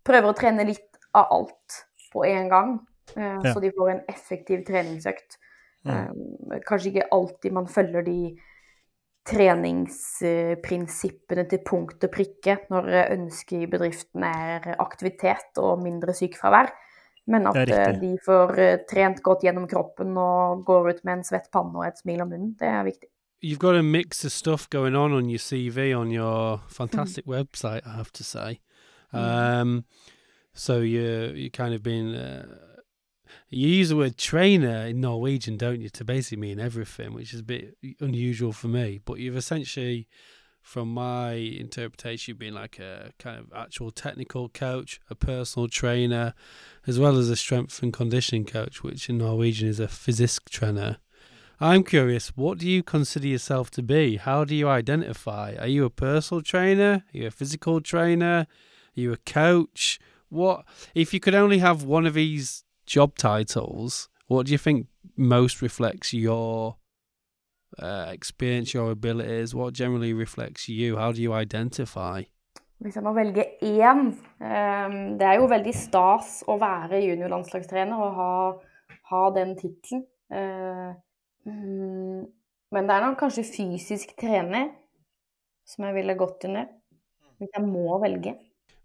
Prøver 0.07 0.31
å 0.31 0.35
trene 0.35 0.63
litt 0.67 0.99
av 1.15 1.31
alt 1.35 1.79
på 2.11 2.23
en 2.27 2.51
gang. 2.51 2.77
Eh, 3.15 3.39
Ja. 3.43 3.53
Så 3.53 3.59
de 3.59 3.71
får 3.77 3.89
en 3.89 4.01
effektiv 4.09 4.65
treningsøkt. 4.67 5.37
Mm. 5.85 5.95
Um, 5.95 6.15
kanskje 6.67 6.89
ikke 6.89 7.11
alltid 7.15 7.51
man 7.55 7.67
følger 7.67 8.01
de 8.03 8.37
treningsprinsippene 9.29 11.43
til 11.49 11.59
punkt 11.65 12.03
og 12.03 12.11
prikke 12.11 12.57
når 12.71 12.83
ønsket 13.13 13.61
i 13.61 13.67
bedriften 13.69 14.23
er 14.27 14.75
aktivitet 14.79 15.57
og 15.57 15.83
mindre 15.83 16.13
sykefravær. 16.17 16.69
Men 17.29 17.47
at 17.47 17.55
de 18.01 18.17
får 18.25 18.47
trent 18.89 19.23
godt 19.23 19.41
gjennom 19.45 19.67
kroppen 19.69 20.17
og 20.17 20.65
går 20.65 20.89
ut 20.89 21.03
med 21.05 21.13
en 21.19 21.27
svett 21.27 21.51
panne 21.53 21.77
og 21.77 21.85
et 21.85 22.01
smil 22.01 22.21
om 22.25 22.29
munnen, 22.31 22.55
det 22.59 22.67
er 22.67 22.83
viktig. 22.87 23.09
You've 23.41 23.59
got 23.59 23.75
a 23.75 23.83
mix 23.83 24.25
of 24.25 24.31
stuff 24.31 24.69
going 24.69 24.95
on 24.95 25.13
on 25.13 25.29
your 25.29 25.39
CV 25.39 25.95
on 25.95 26.11
your 26.11 26.59
fantastic 26.67 27.25
mm. 27.25 27.31
website, 27.31 27.81
I 27.85 27.95
have 27.95 28.11
to 28.13 28.23
say. 28.23 28.59
Mm. 29.13 29.61
Um, 29.61 29.85
so 30.53 30.81
you 30.81 31.31
you 31.35 31.49
kind 31.49 31.73
of 31.73 31.81
been 31.81 32.15
uh, 32.15 32.45
you 33.49 33.67
use 33.67 33.89
the 33.89 33.95
word 33.95 34.17
trainer 34.17 34.87
in 34.87 35.01
Norwegian, 35.01 35.57
don't 35.57 35.81
you, 35.81 35.89
to 35.89 36.03
basically 36.03 36.37
mean 36.37 36.59
everything, 36.59 37.13
which 37.13 37.33
is 37.33 37.41
a 37.41 37.43
bit 37.43 37.77
unusual 37.99 38.51
for 38.51 38.67
me. 38.67 38.99
But 39.03 39.19
you've 39.19 39.37
essentially, 39.37 40.07
from 40.61 40.93
my 40.93 41.33
interpretation, 41.33 42.37
been 42.37 42.53
like 42.53 42.79
a 42.79 43.11
kind 43.19 43.39
of 43.39 43.51
actual 43.55 43.91
technical 43.91 44.49
coach, 44.49 44.99
a 45.09 45.15
personal 45.15 45.67
trainer, 45.67 46.33
as 46.85 46.99
well 46.99 47.17
as 47.17 47.29
a 47.29 47.35
strength 47.35 47.81
and 47.81 47.93
conditioning 47.93 48.45
coach, 48.45 48.83
which 48.83 49.09
in 49.09 49.17
Norwegian 49.17 49.67
is 49.67 49.79
a 49.79 49.87
physisk 49.87 50.49
trainer. 50.49 50.97
I'm 51.61 51.83
curious, 51.83 52.29
what 52.37 52.57
do 52.57 52.69
you 52.69 52.83
consider 52.83 53.27
yourself 53.27 53.69
to 53.71 53.83
be? 53.83 54.15
How 54.15 54.45
do 54.45 54.55
you 54.55 54.69
identify? 54.69 55.55
Are 55.59 55.67
you 55.67 55.83
a 55.83 55.89
personal 55.89 56.41
trainer? 56.41 57.03
Are 57.13 57.17
you 57.17 57.27
a 57.27 57.31
physical 57.31 57.81
trainer? 57.81 58.47
Are 58.95 58.99
you 59.01 59.11
a 59.11 59.17
coach? 59.17 59.99
What 60.29 60.63
if 60.95 61.13
you 61.13 61.19
could 61.19 61.35
only 61.35 61.57
have 61.57 61.83
one 61.83 62.05
of 62.05 62.13
these 62.13 62.63
job 62.95 63.15
titles, 63.15 64.09
what 64.27 64.45
do 64.45 64.51
you 64.51 64.57
think 64.57 64.87
most 65.15 65.61
reflects 65.61 66.13
your 66.13 66.77
uh, 67.77 68.09
experience, 68.11 68.73
your 68.73 68.91
abilities? 68.91 69.53
What 69.53 69.73
generally 69.73 70.13
reflects 70.13 70.67
you? 70.67 70.97
How 70.97 71.11
do 71.11 71.21
you 71.21 71.33
identify? 71.33 72.23
Jeg 72.79 73.03
må 73.03 73.11
velge 73.11 73.43
én 73.61 73.99
um, 74.39 74.93
Det 75.19 75.25
er 75.27 75.33
jo 75.35 75.49
veldig 75.51 75.73
stas 75.75 76.37
å 76.47 76.55
være 76.61 77.01
juniorlandslagstrener 77.03 77.99
og 77.99 78.13
ha, 78.15 78.33
ha 79.11 79.23
den 79.35 79.57
tittelen. 79.59 80.05
Uh, 80.31 80.93
um, 81.43 82.21
men 82.71 82.87
det 82.87 82.95
er 82.95 83.03
nok 83.03 83.17
kanskje 83.19 83.43
fysisk 83.49 84.13
trener 84.21 84.69
som 85.67 85.89
jeg 85.89 85.97
ville 85.97 86.15
gått 86.15 86.47
under. 86.47 86.71
Hvis 87.39 87.51
jeg 87.55 87.67
må 87.67 87.99
velge. 87.99 88.37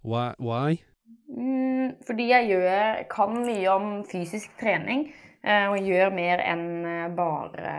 Why? 0.03 0.33
Why? 0.43 0.83
Mm, 1.29 1.95
fordi 2.07 2.29
jeg 2.31 2.49
gjør, 2.53 3.05
kan 3.11 3.39
mye 3.47 3.69
om 3.73 3.89
fysisk 4.09 4.53
trening, 4.61 5.09
eh, 5.45 5.67
og 5.71 5.83
gjør 5.83 6.13
mer 6.15 6.43
enn 6.45 6.67
eh, 6.89 7.07
bare, 7.17 7.77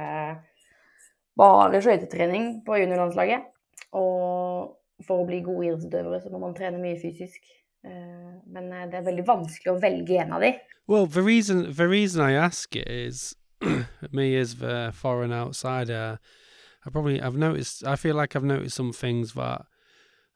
bare 1.39 1.82
skøytetrening 1.82 2.65
på 2.65 2.80
juniorlandslaget. 2.82 3.48
Og 3.95 5.06
for 5.06 5.21
å 5.21 5.28
bli 5.28 5.41
gode 5.45 5.69
idrettsutøvere 5.69 6.21
så 6.24 6.32
må 6.34 6.41
man 6.43 6.56
trene 6.58 6.82
mye 6.82 7.00
fysisk. 7.02 7.41
Eh, 7.86 8.34
men 8.52 8.71
det 8.91 9.00
er 9.00 9.08
veldig 9.08 9.28
vanskelig 9.28 9.74
å 9.74 9.80
velge 9.82 10.19
en 10.21 10.36
av 10.36 10.43
de. 10.43 10.56
Well, 10.88 11.08
the 11.08 11.24
reason, 11.24 11.65
the 11.74 11.88
reason 11.88 12.21
I 12.21 12.34
ask 12.34 12.76
it 12.76 12.88
is 12.89 13.36
me 14.12 14.36
as 14.36 14.56
the 14.56 14.91
foreign 14.93 15.32
outsider, 15.32 16.19
I 16.86 16.89
probably 16.89 17.21
I've 17.21 17.38
noticed 17.38 17.84
I 17.84 17.95
feel 17.95 18.15
like 18.15 18.36
I've 18.36 18.43
noticed 18.43 18.76
some 18.76 18.93
things 18.93 19.34
that 19.34 19.65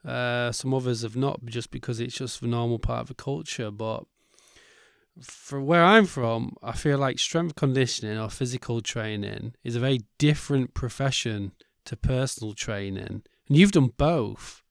Uh, 0.05 0.51
some 0.51 0.73
others 0.73 1.01
have 1.01 1.15
not, 1.15 1.45
just 1.45 1.71
because 1.71 1.99
it's 1.99 2.15
just 2.15 2.41
a 2.41 2.47
normal 2.47 2.79
part 2.79 3.01
of 3.01 3.07
the 3.07 3.13
culture. 3.13 3.71
But 3.71 4.05
for 5.21 5.61
where 5.61 5.83
I'm 5.83 6.05
from, 6.05 6.55
I 6.63 6.73
feel 6.73 6.97
like 6.97 7.19
strength 7.19 7.55
conditioning 7.55 8.17
or 8.17 8.29
physical 8.29 8.81
training 8.81 9.53
is 9.63 9.75
a 9.75 9.79
very 9.79 10.01
different 10.17 10.73
profession 10.73 11.51
to 11.85 11.95
personal 11.97 12.53
training. 12.53 13.23
And 13.47 13.57
you've 13.57 13.71
done 13.71 13.93
both, 13.97 14.63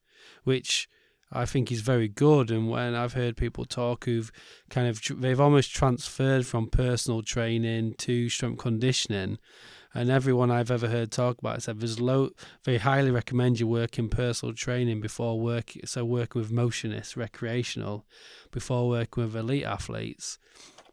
which 0.44 0.88
I 1.30 1.44
think 1.44 1.68
he's 1.68 1.82
very 1.82 2.08
good. 2.08 2.50
And 2.50 2.70
when 2.70 2.94
I've 2.94 3.12
heard 3.12 3.36
people 3.36 3.64
talk 3.64 4.04
who've 4.04 4.32
kind 4.70 4.88
of, 4.88 5.00
they've 5.20 5.40
almost 5.40 5.74
transferred 5.74 6.46
from 6.46 6.68
personal 6.68 7.22
training 7.22 7.94
to 7.98 8.28
strength 8.28 8.58
conditioning 8.58 9.38
and 9.94 10.10
everyone 10.10 10.50
I've 10.50 10.70
ever 10.70 10.88
heard 10.88 11.10
talk 11.10 11.38
about 11.38 11.62
said 11.62 11.80
there's 11.80 12.00
low. 12.00 12.30
They 12.64 12.78
highly 12.78 13.10
recommend 13.10 13.58
you 13.58 13.66
work 13.66 13.98
in 13.98 14.08
personal 14.08 14.54
training 14.54 15.00
before 15.00 15.40
work. 15.40 15.72
So 15.84 16.04
working 16.04 16.40
with 16.40 16.52
motionists, 16.52 17.16
recreational, 17.16 18.06
before 18.50 18.88
working 18.88 19.24
with 19.24 19.34
elite 19.36 19.64
athletes. 19.64 20.38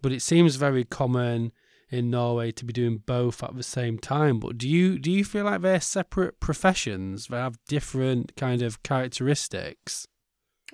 But 0.02 0.12
it 0.12 0.21
seems 0.21 0.56
very 0.56 0.86
common 0.86 1.52
in 1.89 2.10
Norway 2.10 2.52
to 2.54 2.65
be 2.65 2.74
doing 2.74 3.04
both 3.06 3.43
at 3.43 3.56
the 3.56 3.63
same 3.63 4.00
time. 4.00 4.39
But 4.39 4.58
do 4.58 4.67
you 4.67 4.98
do 4.98 5.12
you 5.12 5.26
feel 5.26 5.45
like 5.45 5.62
they're 5.62 5.82
separate 5.82 6.39
professions? 6.39 7.28
They 7.28 7.38
have 7.38 7.60
different 7.67 8.36
kind 8.36 8.62
of 8.62 8.82
characteristics. 8.82 10.08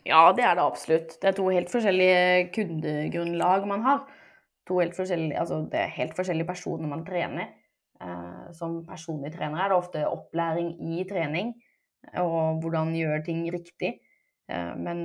Ja, 0.06 0.32
det 0.34 0.44
er 0.48 0.56
det 0.58 0.64
absolutt. 0.64 1.16
Det 1.22 1.30
er 1.30 1.38
to 1.38 1.48
helt 1.52 1.72
forskjellige 1.72 2.52
kundegrunnlag 2.56 3.68
man 3.70 3.84
har. 3.86 4.06
To 4.68 4.80
helt 4.80 4.98
altså 4.98 5.66
det 5.72 5.80
er 5.80 5.98
helt 5.98 6.16
forskjellige 6.18 6.48
personer 6.48 6.90
man 6.90 7.06
trener. 7.06 7.52
Eh, 8.02 8.52
som 8.58 8.82
personlig 8.88 9.34
trener 9.36 9.62
er 9.62 9.70
det 9.70 9.78
ofte 9.78 10.08
opplæring 10.08 10.74
i 10.82 11.04
trening 11.10 11.54
og 12.18 12.62
hvordan 12.64 12.96
gjøre 12.98 13.24
ting 13.26 13.44
riktig. 13.54 14.00
Eh, 14.50 14.72
men 14.78 15.02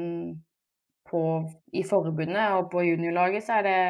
på, 1.10 1.20
i 1.72 1.82
forbundet 1.86 2.54
og 2.56 2.70
på 2.72 2.86
juniorlaget 2.86 3.44
så 3.46 3.60
er 3.60 3.66
det, 3.66 3.80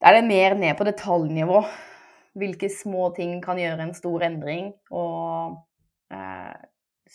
er 0.00 0.16
det 0.16 0.28
mer 0.28 0.54
ned 0.60 0.76
på 0.78 0.86
detaljnivå. 0.86 1.64
Hvilke 2.38 2.70
små 2.70 3.10
ting 3.16 3.40
kan 3.42 3.58
gjøre 3.58 3.88
en 3.88 3.94
stor 3.94 4.22
endring. 4.26 4.72
Og 4.90 5.58
eh, 6.14 6.54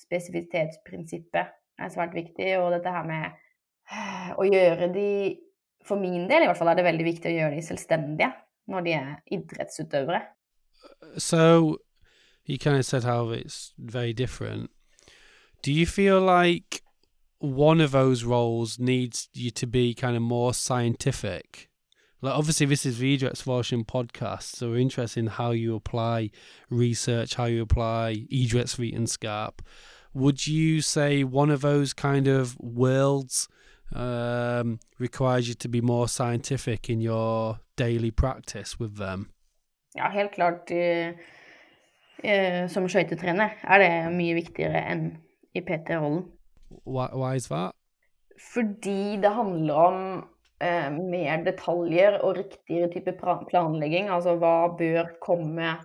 spesifitetsprinsippet 0.03 1.55
er 1.79 1.93
svært 1.93 2.15
viktig. 2.15 2.49
Og 2.59 2.71
dette 2.75 2.93
her 2.93 3.07
med 3.07 3.29
eh, 3.91 4.31
å 4.37 4.47
gjøre 4.47 4.91
de 4.93 5.11
For 5.87 5.95
min 5.97 6.27
del 6.29 6.43
i 6.43 6.47
hvert 6.49 6.59
fall 6.59 6.69
er 6.69 6.77
det 6.77 6.83
veldig 6.85 7.05
viktig 7.07 7.29
å 7.31 7.37
gjøre 7.37 7.55
de 7.55 7.61
selvstendige 7.65 8.33
når 8.69 8.83
de 8.85 8.91
er 8.93 9.13
idrettsutøvere. 9.33 10.19
so 11.17 11.77
you 12.45 12.57
kind 12.57 12.77
of 12.77 12.85
said 12.85 13.03
how 13.03 13.29
it's 13.29 13.73
very 13.77 14.13
different. 14.13 14.69
Do 15.61 15.71
you 15.71 15.85
feel 15.85 16.19
like 16.19 16.81
one 17.39 17.81
of 17.81 17.91
those 17.91 18.23
roles 18.23 18.79
needs 18.79 19.29
you 19.33 19.51
to 19.51 19.67
be 19.67 19.93
kind 19.93 20.15
of 20.15 20.21
more 20.21 20.53
scientific? 20.53 21.69
Like 22.21 22.33
obviously 22.33 22.65
this 22.65 22.85
is 22.85 22.97
the 22.97 23.17
Idrettsforskning 23.17 23.85
podcast, 23.85 24.55
so 24.55 24.71
we're 24.71 24.79
interested 24.79 25.21
in 25.21 25.27
how 25.27 25.51
you 25.51 25.75
apply 25.75 26.31
research, 26.69 27.35
how 27.35 27.45
you 27.45 27.61
apply 27.61 28.25
Idrettsvetenskap. 28.31 29.59
Would 30.13 30.47
you 30.47 30.81
say 30.81 31.23
one 31.23 31.51
of 31.51 31.61
those 31.61 31.93
kind 31.93 32.27
of 32.27 32.57
worlds 32.59 33.47
um, 33.95 34.79
requires 34.97 35.47
you 35.47 35.53
to 35.55 35.67
be 35.67 35.81
more 35.81 36.07
scientific 36.07 36.89
in 36.89 37.01
your 37.01 37.59
daily 37.75 38.11
practice 38.11 38.79
with 38.79 38.97
them? 38.97 39.29
Ja, 39.95 40.09
helt 40.09 40.31
klart. 40.31 40.71
Uh, 40.71 41.13
uh, 42.23 42.67
som 42.69 42.87
skøytetrener 42.89 43.57
er 43.63 43.81
det 43.81 43.93
mye 44.13 44.37
viktigere 44.37 44.81
enn 44.91 45.05
i 45.57 45.61
PT-rollen. 45.65 46.25
Why, 46.85 47.09
why 47.13 47.35
is 47.35 47.49
that? 47.49 47.73
Fordi 48.53 49.17
det 49.21 49.31
handler 49.33 49.73
om 49.73 50.01
uh, 50.63 50.89
mer 50.93 51.43
detaljer 51.45 52.19
og 52.21 52.37
riktigere 52.37 52.91
type 52.93 53.15
planlegging. 53.49 54.09
Altså 54.09 54.37
hva 54.39 54.69
bør 54.77 55.09
komme 55.21 55.77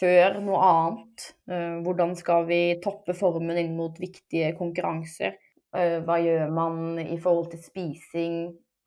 før 0.00 0.40
noe 0.44 0.60
annet? 0.66 1.30
Eh, 1.50 1.78
hvordan 1.86 2.14
skal 2.18 2.46
vi 2.50 2.60
toppe 2.84 3.16
formen 3.16 3.58
inn 3.60 3.76
mot 3.78 3.96
viktige 4.00 4.52
konkurranser? 4.58 5.38
Eh, 5.76 5.98
hva 6.06 6.20
gjør 6.22 6.52
man 6.52 7.00
i 7.02 7.18
forhold 7.20 7.50
til 7.54 7.64
spising? 7.64 8.38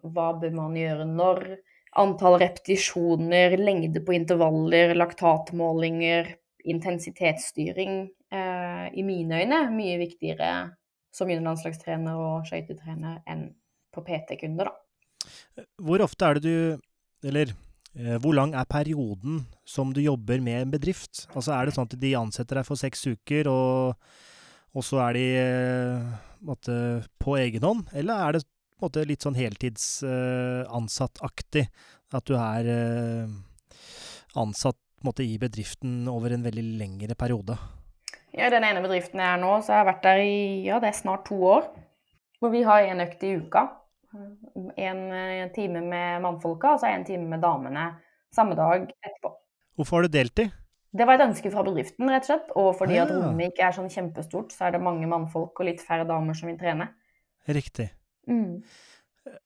Hva 0.05 0.31
bør 0.39 0.55
man 0.55 0.77
gjøre 0.79 1.09
når? 1.09 1.43
antall 1.97 2.37
repetisjoner, 2.41 3.55
lengde 3.57 4.01
på 4.05 4.13
intervaller, 4.13 4.93
laktatmålinger, 4.97 6.33
intensitetsstyring 6.69 8.01
eh, 8.33 8.85
i 8.93 9.05
mine 9.05 9.41
øyne 9.41 9.61
mye 9.73 9.97
viktigere 10.01 10.51
som 11.15 11.31
juniorlandslagstrener 11.31 12.19
og 12.19 12.45
skøytetrener 12.49 13.23
enn 13.29 13.47
på 13.95 14.03
PT-kunder, 14.05 14.69
da. 14.69 15.65
Hvor 15.81 16.03
ofte 16.05 16.27
er 16.27 16.37
det 16.37 16.43
du 16.45 17.27
Eller 17.27 17.49
hvor 18.21 18.33
lang 18.37 18.53
er 18.55 18.65
perioden 18.69 19.47
som 19.67 19.93
du 19.93 20.01
jobber 20.01 20.39
med 20.43 20.61
en 20.61 20.71
bedrift? 20.71 21.27
Altså 21.33 21.51
Er 21.55 21.65
det 21.65 21.73
sånn 21.75 21.87
at 21.89 21.99
de 21.99 22.19
ansetter 22.19 22.55
deg 22.59 22.65
for 22.67 22.75
seks 22.79 23.07
uker, 23.09 23.47
og, 23.51 23.95
og 24.75 24.83
så 24.85 24.97
er 25.07 25.11
de 25.17 25.27
eh, 25.41 25.99
måtte, 26.45 26.75
på 27.19 27.37
egen 27.41 27.63
hånd? 27.65 27.83
Eller 27.97 28.15
er 28.15 28.31
det 28.37 28.43
måtte, 28.79 29.07
litt 29.09 29.23
sånn 29.25 29.39
heltidsansatt-aktig. 29.39 31.65
Uh, 31.67 31.71
at 32.09 32.25
du 32.25 32.33
er 32.33 32.65
ansatt 34.39 34.79
måtte, 35.05 35.23
i 35.23 35.37
bedriften 35.41 36.07
over 36.09 36.33
en 36.33 36.45
veldig 36.45 36.65
lengre 36.79 37.15
periode. 37.19 37.57
Ja, 38.35 38.49
den 38.53 38.65
ene 38.65 38.81
bedriften 38.83 39.21
jeg 39.21 39.29
er 39.29 39.41
nå, 39.41 39.51
så 39.61 39.73
har 39.73 39.83
jeg 39.83 39.89
vært 39.89 40.05
der 40.05 40.23
i 40.23 40.39
ja, 40.67 40.79
det 40.81 40.91
er 40.91 40.97
snart 40.97 41.25
to 41.29 41.37
år. 41.49 41.69
Hvor 42.39 42.53
vi 42.53 42.63
har 42.63 42.87
en 42.87 43.03
økt 43.03 43.23
i 43.27 43.35
uka. 43.41 43.65
En, 44.13 45.01
en 45.13 45.51
time 45.53 45.83
med 45.85 46.23
mannfolka 46.23 46.73
og 46.73 46.81
så 46.81 46.89
en 46.89 47.05
time 47.05 47.27
med 47.29 47.43
damene 47.43 47.91
samme 48.33 48.57
dag 48.57 48.87
etterpå. 48.89 49.31
Hvorfor 49.77 49.99
har 49.99 50.07
du 50.07 50.17
deltid? 50.17 50.55
Det 50.89 51.05
var 51.05 51.19
et 51.19 51.27
ønske 51.27 51.51
fra 51.53 51.61
bedriften, 51.65 52.09
rett 52.09 52.25
og 52.25 52.31
slett. 52.31 52.53
Og 52.57 52.69
fordi 52.79 52.97
Ah, 52.97 53.05
at 53.05 53.13
rommet 53.13 53.51
ikke 53.51 53.67
er 53.67 53.75
sånn 53.75 53.91
kjempestort, 53.93 54.53
så 54.55 54.67
er 54.67 54.75
det 54.75 54.81
mange 54.83 55.05
mannfolk 55.09 55.61
og 55.61 55.67
litt 55.69 55.83
færre 55.85 56.07
damer 56.09 56.37
som 56.37 56.49
vil 56.49 56.57
trene. 56.57 56.89
Riktig. 57.49 57.91
Mm. 58.29 58.63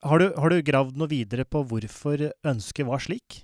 Har 0.08 0.22
du, 0.22 0.30
har 0.40 0.54
du 0.54 0.64
gravd 0.64 1.00
noe 1.00 1.12
videre 1.12 1.44
på 1.44 1.66
hvorfor 1.68 2.30
ønsket 2.48 2.88
var 2.88 3.04
slik? 3.04 3.42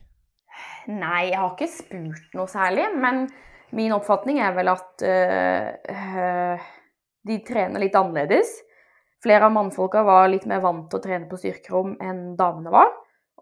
Nei, 0.87 1.29
jeg 1.29 1.39
har 1.39 1.51
ikke 1.53 1.69
spurt 1.71 2.35
noe 2.37 2.47
særlig, 2.51 2.87
men 2.99 3.27
min 3.75 3.93
oppfatning 3.95 4.39
er 4.41 4.55
vel 4.55 4.71
at 4.71 5.03
øh, 5.05 6.69
de 7.29 7.37
trener 7.47 7.83
litt 7.83 7.97
annerledes. 7.99 8.55
Flere 9.23 9.49
av 9.49 9.51
mannfolka 9.51 10.03
var 10.07 10.29
litt 10.31 10.45
mer 10.47 10.61
vant 10.63 10.87
til 10.89 10.99
å 10.99 11.03
trene 11.03 11.27
på 11.27 11.39
styrkerom 11.39 11.97
enn 11.99 12.37
damene 12.39 12.71
var. 12.71 12.93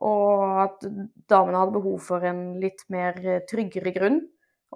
Og 0.07 0.59
at 0.63 0.83
damene 1.29 1.61
hadde 1.61 1.77
behov 1.77 2.01
for 2.05 2.25
en 2.25 2.41
litt 2.61 2.83
mer 2.93 3.17
eh, 3.23 3.43
tryggere 3.49 3.93
grunn, 3.95 4.19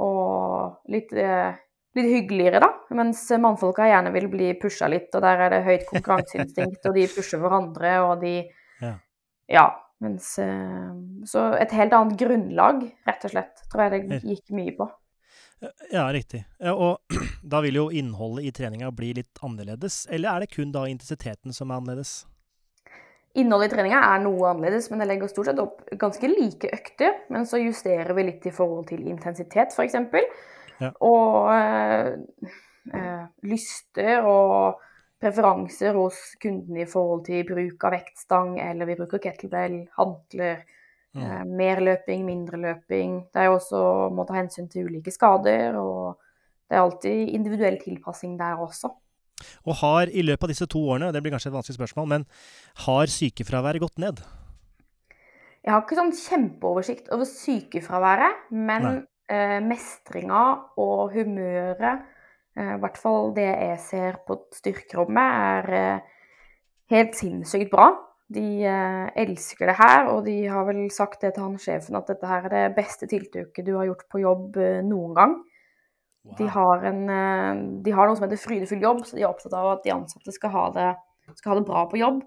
og 0.02 0.94
litt, 0.94 1.12
eh, 1.14 1.58
litt 1.98 2.10
hyggeligere, 2.10 2.62
da. 2.64 2.72
Mens 2.98 3.28
mannfolka 3.42 3.86
gjerne 3.90 4.14
vil 4.16 4.30
bli 4.32 4.54
pusha 4.62 4.90
litt, 4.90 5.10
og 5.14 5.26
der 5.26 5.46
er 5.46 5.54
det 5.54 5.62
høyt 5.68 5.86
konkurranseinstinkt, 5.92 6.86
og 6.90 6.98
de 6.98 7.06
pusher 7.12 7.42
hverandre, 7.44 7.96
og 8.08 8.26
de 8.26 8.36
Ja. 8.82 8.98
Ja. 9.50 9.70
Mens 10.02 10.40
eh, 10.42 10.90
Så 11.30 11.44
et 11.62 11.74
helt 11.78 11.94
annet 11.94 12.18
grunnlag, 12.18 12.82
rett 13.06 13.26
og 13.28 13.34
slett, 13.36 13.62
tror 13.70 13.86
jeg 13.86 14.08
det 14.10 14.22
gikk 14.26 14.56
mye 14.58 14.74
på. 14.78 14.88
Ja, 15.94 16.08
riktig. 16.10 16.42
Ja, 16.58 16.74
Og 16.74 16.98
da 17.42 17.62
vil 17.62 17.76
jo 17.76 17.86
innholdet 17.92 18.46
i 18.46 18.52
treninga 18.56 18.92
bli 18.96 19.14
litt 19.18 19.42
annerledes, 19.44 20.06
eller 20.12 20.36
er 20.36 20.44
det 20.44 20.52
kun 20.56 20.72
da 20.74 20.86
intensiteten 20.90 21.54
som 21.54 21.72
er 21.72 21.82
annerledes? 21.82 22.26
Innholdet 23.40 23.72
i 23.72 23.76
treninga 23.76 24.02
er 24.12 24.24
noe 24.26 24.50
annerledes, 24.50 24.90
men 24.92 25.04
jeg 25.04 25.08
legger 25.14 25.32
stort 25.32 25.48
sett 25.52 25.62
opp 25.64 25.86
ganske 26.00 26.28
like 26.28 26.68
økter. 26.76 27.22
Men 27.32 27.48
så 27.48 27.62
justerer 27.62 28.12
vi 28.18 28.28
litt 28.28 28.46
i 28.46 28.52
forhold 28.52 28.90
til 28.90 29.08
intensitet, 29.08 29.72
f.eks. 29.72 29.96
Ja. 30.82 30.92
Og 31.00 31.52
øh, 31.54 32.52
øh, 32.92 33.24
lyster 33.48 34.28
og 34.28 34.82
preferanser 35.22 35.96
hos 35.96 36.20
kunden 36.42 36.82
i 36.82 36.90
forhold 36.90 37.24
til 37.30 37.46
bruk 37.48 37.88
av 37.88 37.96
vektstang, 37.96 38.56
eller 38.60 38.90
vi 38.90 39.00
bruker 39.00 39.24
kettlebell, 39.24 39.84
hantler, 39.98 40.64
Mm. 41.12 41.24
eh, 41.24 41.44
mer 41.44 41.80
løping, 41.84 42.22
mindre 42.24 42.58
løping. 42.58 43.16
Det 43.34 43.42
er 43.42 43.50
jo 43.50 43.58
også 43.58 43.80
å 44.16 44.24
ta 44.28 44.34
hensyn 44.38 44.70
til 44.72 44.88
ulike 44.88 45.12
skader, 45.12 45.76
og 45.76 46.16
det 46.72 46.78
er 46.78 46.86
alltid 46.86 47.34
individuell 47.36 47.76
tilpassing 47.82 48.38
der 48.40 48.62
også. 48.64 48.94
Og 49.68 49.76
har 49.82 50.08
i 50.08 50.24
løpet 50.24 50.46
av 50.46 50.52
disse 50.54 50.68
to 50.72 50.80
årene, 50.94 51.10
det 51.12 51.20
blir 51.24 51.34
kanskje 51.34 51.50
et 51.52 51.58
vanskelig 51.58 51.76
spørsmål, 51.76 52.08
men 52.14 52.28
har 52.86 53.12
sykefraværet 53.12 53.84
gått 53.84 54.00
ned? 54.00 54.22
Jeg 55.62 55.74
har 55.74 55.84
ikke 55.84 55.98
sånn 56.00 56.14
kjempeoversikt 56.16 57.12
over 57.12 57.28
sykefraværet, 57.28 58.48
men 58.56 58.88
eh, 59.28 59.60
mestringa 59.66 60.46
og 60.80 61.12
humøret, 61.18 62.08
eh, 62.56 62.72
i 62.78 62.80
hvert 62.82 63.02
fall 63.02 63.34
det 63.36 63.50
jeg 63.50 63.84
ser 63.84 64.22
på 64.26 64.40
styrkerommet, 64.56 65.36
er 65.52 65.78
eh, 65.82 66.08
helt 66.96 67.20
sinnssykt 67.20 67.74
bra. 67.74 67.92
De 68.32 68.64
eh, 68.64 69.12
elsker 69.26 69.68
det 69.68 69.78
her, 69.78 70.08
og 70.14 70.24
de 70.26 70.40
har 70.48 70.66
vel 70.72 70.86
sagt 70.94 71.26
det 71.26 71.36
til 71.36 71.50
han 71.50 71.60
sjefen 71.60 72.00
at 72.00 72.10
dette 72.10 72.32
her 72.32 72.48
er 72.48 72.56
det 72.56 72.76
beste 72.80 73.10
tiltaket 73.12 73.68
du 73.68 73.76
har 73.76 73.90
gjort 73.92 74.08
på 74.08 74.24
jobb 74.24 74.62
eh, 74.64 74.80
noen 74.88 75.18
gang. 75.18 75.42
De 76.38 76.48
har, 76.54 76.84
en, 76.86 77.10
eh, 77.10 77.64
de 77.82 77.94
har 77.96 78.08
noe 78.08 78.18
som 78.18 78.28
heter 78.28 78.42
frydefull 78.42 78.84
jobb, 78.84 79.02
så 79.06 79.18
de 79.18 79.24
er 79.24 79.32
opptatt 79.32 79.56
av 79.58 79.72
at 79.72 79.84
de 79.86 79.94
ansatte 79.96 80.34
skal 80.36 80.54
ha 80.54 80.68
det, 80.76 80.92
skal 81.40 81.54
ha 81.54 81.58
det 81.60 81.68
bra 81.70 81.88
på 81.90 82.00
jobb. 82.02 82.22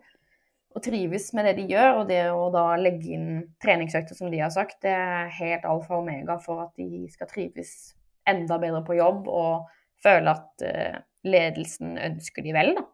Og 0.75 0.83
trives 0.83 1.29
med 1.39 1.47
det 1.47 1.55
de 1.61 1.69
gjør, 1.71 2.01
og 2.01 2.09
det 2.11 2.23
å 2.35 2.49
da 2.51 2.65
legge 2.81 3.13
inn 3.15 3.29
treningsøkter, 3.63 4.19
som 4.19 4.33
de 4.33 4.43
har 4.43 4.51
sagt, 4.51 4.81
det 4.83 4.91
er 4.91 5.31
helt 5.37 5.69
alfa 5.71 5.95
og 5.95 6.03
omega 6.03 6.41
for 6.43 6.65
at 6.65 6.75
de 6.81 7.07
skal 7.13 7.31
trives 7.31 7.95
enda 8.27 8.59
bedre 8.59 8.83
på 8.83 8.97
jobb 8.99 9.29
og 9.31 9.69
føle 10.03 10.35
at 10.35 10.65
eh, 10.67 10.99
ledelsen 11.29 11.95
ønsker 12.01 12.43
de 12.43 12.55
vel, 12.57 12.75
da. 12.81 12.89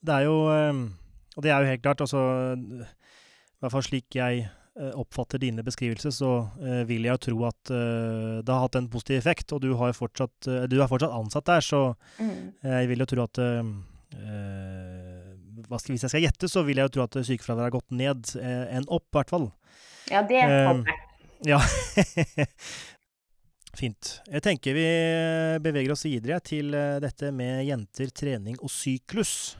Det 0.00 0.16
er 0.16 0.26
jo 0.28 0.36
eh, 0.52 0.84
Og 1.36 1.44
det 1.44 1.50
er 1.52 1.60
jo 1.60 1.70
helt 1.72 1.82
klart, 1.84 2.00
altså 2.00 2.20
I 2.56 3.60
hvert 3.60 3.72
fall 3.72 3.84
slik 3.84 4.16
jeg 4.16 4.46
oppfatter 4.94 5.38
dine 5.42 5.62
beskrivelser, 5.66 6.10
så 6.14 6.28
eh, 6.62 6.82
vil 6.88 7.02
jeg 7.08 7.12
jo 7.16 7.22
tro 7.26 7.38
at 7.48 7.70
eh, 7.74 8.38
det 8.44 8.52
har 8.54 8.62
hatt 8.66 8.76
en 8.78 8.88
positiv 8.92 9.16
effekt. 9.18 9.52
Og 9.52 9.60
du, 9.64 9.68
fortsatt, 9.96 10.46
eh, 10.48 10.66
du 10.70 10.76
er 10.80 10.88
fortsatt 10.90 11.12
ansatt 11.16 11.46
der, 11.50 11.60
så 11.66 11.80
Mm. 12.20 12.52
jeg 12.62 12.88
vil 12.88 12.98
jo 13.02 13.06
tro 13.10 13.22
at 13.24 13.38
eh, 13.38 13.62
eh, 14.14 15.26
skal, 15.70 15.92
Hvis 15.94 16.02
jeg 16.06 16.10
skal 16.14 16.22
gjette, 16.24 16.48
så 16.50 16.62
vil 16.66 16.76
jeg 16.80 16.86
jo 16.88 16.92
tro 16.98 17.02
at 17.08 17.14
sykefraværet 17.26 17.66
har 17.68 17.74
gått 17.78 17.90
ned 17.90 18.20
eh, 18.40 18.66
enn 18.76 18.86
opp, 18.88 19.06
i 19.10 19.16
hvert 19.18 19.30
fall. 19.30 19.50
Ja, 20.10 20.22
det 20.26 20.40
Eh, 20.44 20.66
håper 20.66 20.90
jeg. 20.90 20.98
Ja. 21.50 21.60
Fint. 23.80 24.08
Jeg 24.26 24.42
tenker 24.44 24.74
vi 24.74 24.82
beveger 25.62 25.92
oss 25.94 26.02
videre 26.04 26.40
til 26.44 26.74
eh, 26.74 26.98
dette 27.00 27.30
med 27.32 27.62
jenter, 27.68 28.10
trening 28.10 28.56
og 28.60 28.68
syklus. 28.72 29.56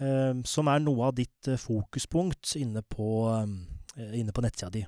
eh, 0.00 0.32
Som 0.48 0.68
er 0.72 0.78
noe 0.82 1.06
av 1.10 1.14
ditt 1.20 1.48
eh, 1.52 1.56
fokuspunkt 1.60 2.56
inne 2.58 2.82
på, 2.82 3.10
eh, 3.36 3.46
inne 3.96 4.34
på 4.34 4.44
nettsida 4.44 4.70
di. 4.72 4.84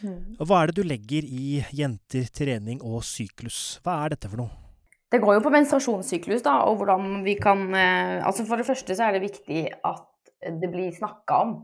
Mm. 0.00 0.40
Og 0.40 0.46
Hva 0.48 0.62
er 0.62 0.70
det 0.70 0.80
du 0.80 0.88
legger 0.88 1.26
i 1.26 1.60
jenter, 1.76 2.28
trening 2.32 2.80
og 2.86 3.02
syklus? 3.04 3.78
Hva 3.84 4.00
er 4.04 4.14
dette 4.14 4.30
for 4.30 4.40
noe? 4.42 4.68
Det 5.10 5.18
går 5.18 5.36
jo 5.36 5.42
på 5.42 5.52
menstruasjonssyklus, 5.52 6.44
da, 6.46 6.60
og 6.70 6.78
hvordan 6.78 7.24
vi 7.26 7.34
kan 7.40 7.66
eh, 7.74 8.20
Altså 8.22 8.46
for 8.46 8.60
det 8.60 8.68
første 8.68 8.94
så 8.94 9.08
er 9.08 9.16
det 9.16 9.26
viktig 9.26 9.64
at 9.84 10.06
det 10.40 10.70
blir 10.70 10.94
snakka 10.94 11.40
om. 11.44 11.56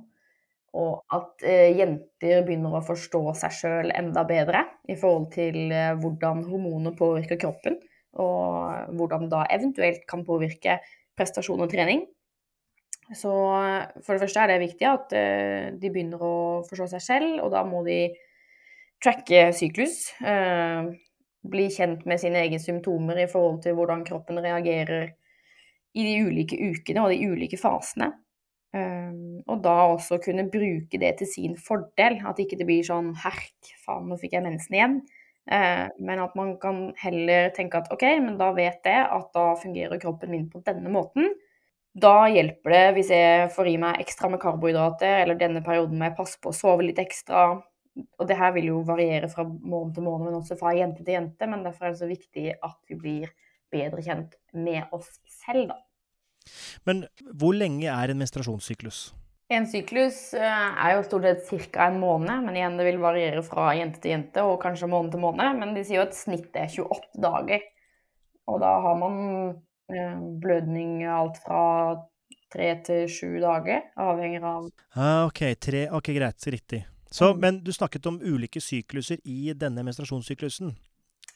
Og 0.77 0.99
at 1.15 1.45
eh, 1.47 1.77
jenter 1.79 2.43
begynner 2.45 2.77
å 2.77 2.85
forstå 2.85 3.23
seg 3.39 3.55
sjøl 3.55 3.93
enda 3.95 4.27
bedre 4.29 4.67
i 4.91 4.99
forhold 4.99 5.31
til 5.37 5.71
eh, 5.71 5.95
hvordan 6.03 6.43
hormoner 6.51 6.97
påvirker 6.99 7.41
kroppen, 7.41 7.79
og 8.19 8.93
hvordan 8.99 9.31
da 9.33 9.45
eventuelt 9.53 10.05
kan 10.09 10.25
påvirke 10.27 10.81
prestasjon 11.17 11.63
og 11.65 11.71
trening. 11.73 12.05
Så 13.15 13.33
eh, 13.55 14.03
for 14.03 14.15
det 14.15 14.25
første 14.25 14.43
er 14.43 14.53
det 14.53 14.63
viktig 14.65 14.89
at 14.91 15.13
eh, 15.17 15.67
de 15.79 15.91
begynner 15.93 16.23
å 16.23 16.37
forstå 16.67 16.89
seg 16.97 17.05
selv, 17.05 17.43
og 17.45 17.53
da 17.55 17.63
må 17.67 17.85
de 17.87 18.01
tracke 19.03 19.51
syklus. 19.55 20.09
Eh, 20.25 20.91
bli 21.47 21.69
kjent 21.71 22.07
med 22.09 22.19
sine 22.19 22.43
egne 22.43 22.59
symptomer 22.59 23.21
i 23.23 23.29
forhold 23.31 23.61
til 23.63 23.77
hvordan 23.79 24.03
kroppen 24.07 24.41
reagerer 24.43 25.13
i 25.97 26.05
de 26.05 26.17
ulike 26.27 26.59
ukene 26.59 27.05
og 27.05 27.13
de 27.13 27.29
ulike 27.31 27.61
fasene. 27.61 28.11
Um, 28.77 29.39
og 29.49 29.63
da 29.65 29.73
også 29.95 30.19
kunne 30.21 30.51
bruke 30.53 30.99
det 31.01 31.15
til 31.21 31.29
sin 31.31 31.55
fordel. 31.57 32.19
At 32.29 32.41
ikke 32.43 32.59
det 32.61 32.67
blir 32.69 32.85
sånn 32.85 33.15
herk, 33.23 33.71
faen, 33.85 34.11
nå 34.11 34.19
fikk 34.21 34.37
jeg 34.37 34.45
mensen 34.45 34.77
igjen. 34.77 34.99
Eh, 35.47 35.87
men 36.03 36.21
at 36.21 36.35
man 36.35 36.57
kan 36.59 36.89
heller 36.99 37.53
tenke 37.55 37.79
at 37.79 37.93
ok, 37.95 38.03
men 38.25 38.35
da 38.41 38.51
vet 38.57 38.83
jeg 38.85 39.05
at 39.07 39.29
da 39.37 39.45
fungerer 39.61 40.01
kroppen 40.03 40.33
min 40.35 40.49
på 40.51 40.61
denne 40.67 40.91
måten. 40.93 41.31
Da 41.97 42.27
hjelper 42.29 42.75
det 42.75 42.85
hvis 42.99 43.11
jeg 43.15 43.49
får 43.55 43.71
i 43.71 43.79
meg 43.81 44.03
ekstra 44.03 44.29
med 44.29 44.41
karbohydrater, 44.43 45.23
eller 45.23 45.39
denne 45.41 45.63
perioden 45.65 45.97
må 45.97 46.11
jeg 46.11 46.19
passe 46.19 46.41
på 46.43 46.53
å 46.53 46.57
sove 46.57 46.85
litt 46.85 47.01
ekstra. 47.01 47.49
Og 47.97 48.29
det 48.29 48.37
her 48.37 48.53
vil 48.53 48.69
jo 48.69 48.83
variere 48.85 49.31
fra 49.33 49.47
måned 49.47 49.95
til 49.97 50.05
måned, 50.05 50.29
men 50.29 50.37
også 50.43 50.59
fra 50.61 50.75
jente 50.77 51.01
til 51.07 51.17
jente. 51.17 51.49
Men 51.49 51.65
derfor 51.65 51.89
er 51.89 51.95
det 51.95 52.03
så 52.03 52.11
viktig 52.11 52.51
at 52.53 52.79
vi 52.91 52.99
blir 53.01 53.31
bedre 53.73 54.05
kjent 54.05 54.37
med 54.53 54.93
oss 54.93 55.09
selv, 55.43 55.71
da. 55.73 55.81
Men 56.87 57.07
hvor 57.35 57.57
lenge 57.57 57.89
er 57.91 58.13
en 58.13 58.21
menstruasjonssyklus? 58.21 59.09
En 59.57 59.67
syklus 59.71 60.19
eh, 60.35 60.69
er 60.85 60.97
jo 60.97 61.05
stort 61.07 61.27
sett 61.27 61.73
ca. 61.73 61.87
en 61.87 62.01
måned, 62.03 62.45
men 62.45 62.59
igjen 62.59 62.77
det 62.79 62.87
vil 62.89 63.01
variere 63.03 63.43
fra 63.47 63.71
jente 63.79 64.03
til 64.03 64.17
jente 64.17 64.43
og 64.43 64.59
kanskje 64.63 64.91
måned 64.91 65.15
til 65.15 65.23
måned. 65.23 65.61
Men 65.61 65.75
de 65.77 65.85
sier 65.87 66.01
jo 66.01 66.07
at 66.09 66.19
snittet 66.19 66.59
er 66.65 66.73
28 66.85 67.23
dager. 67.25 67.65
Og 68.51 68.61
da 68.63 68.73
har 68.85 68.99
man 68.99 69.17
blødning 70.43 71.05
alt 71.07 71.39
fra 71.45 71.63
tre 72.53 72.73
til 72.87 73.07
sju 73.11 73.39
dager, 73.43 73.85
avhenger 74.01 74.45
av 74.47 74.69
Ah, 74.95 75.27
ok, 75.29 75.43
tre, 75.61 75.87
ok, 75.95 76.13
greit, 76.17 76.47
riktig. 76.53 76.85
Så, 77.11 77.35
Mm. 77.35 77.41
Men 77.41 77.65
du 77.65 77.73
snakket 77.73 78.07
om 78.07 78.21
ulike 78.21 78.61
sykluser 78.61 79.19
i 79.25 79.53
denne 79.55 79.83
menstruasjonssyklusen. 79.83 80.75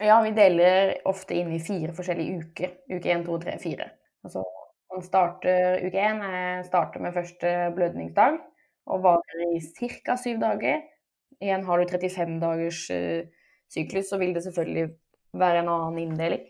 Ja, 0.01 0.21
vi 0.23 0.31
deler 0.31 0.97
ofte 1.05 1.35
inn 1.35 1.53
i 1.53 1.61
fire 1.61 1.93
forskjellige 1.93 2.39
uker. 2.41 2.71
Uke 2.91 3.13
én, 3.13 3.25
to, 3.25 3.39
tre, 3.39 3.59
fire. 3.59 3.91
Altså, 4.25 4.43
man 4.91 5.03
starter 5.03 5.85
uke 5.87 5.97
én 5.97 6.23
eh, 6.25 6.65
starter 6.67 7.01
med 7.01 7.15
første 7.15 7.73
blødningsdag 7.77 8.39
og 8.87 9.03
varer 9.05 9.45
i 9.57 9.61
ca. 10.05 10.17
syv 10.17 10.41
dager. 10.41 10.83
Igjen 11.41 11.65
har 11.65 11.79
du 11.79 11.89
35 11.89 12.41
dagers 12.41 12.81
uh, 12.91 13.23
syklus, 13.73 14.11
så 14.11 14.19
vil 14.21 14.35
det 14.35 14.43
selvfølgelig 14.45 14.91
være 15.33 15.63
en 15.63 15.71
annen 15.73 15.99
inndeling. 16.03 16.43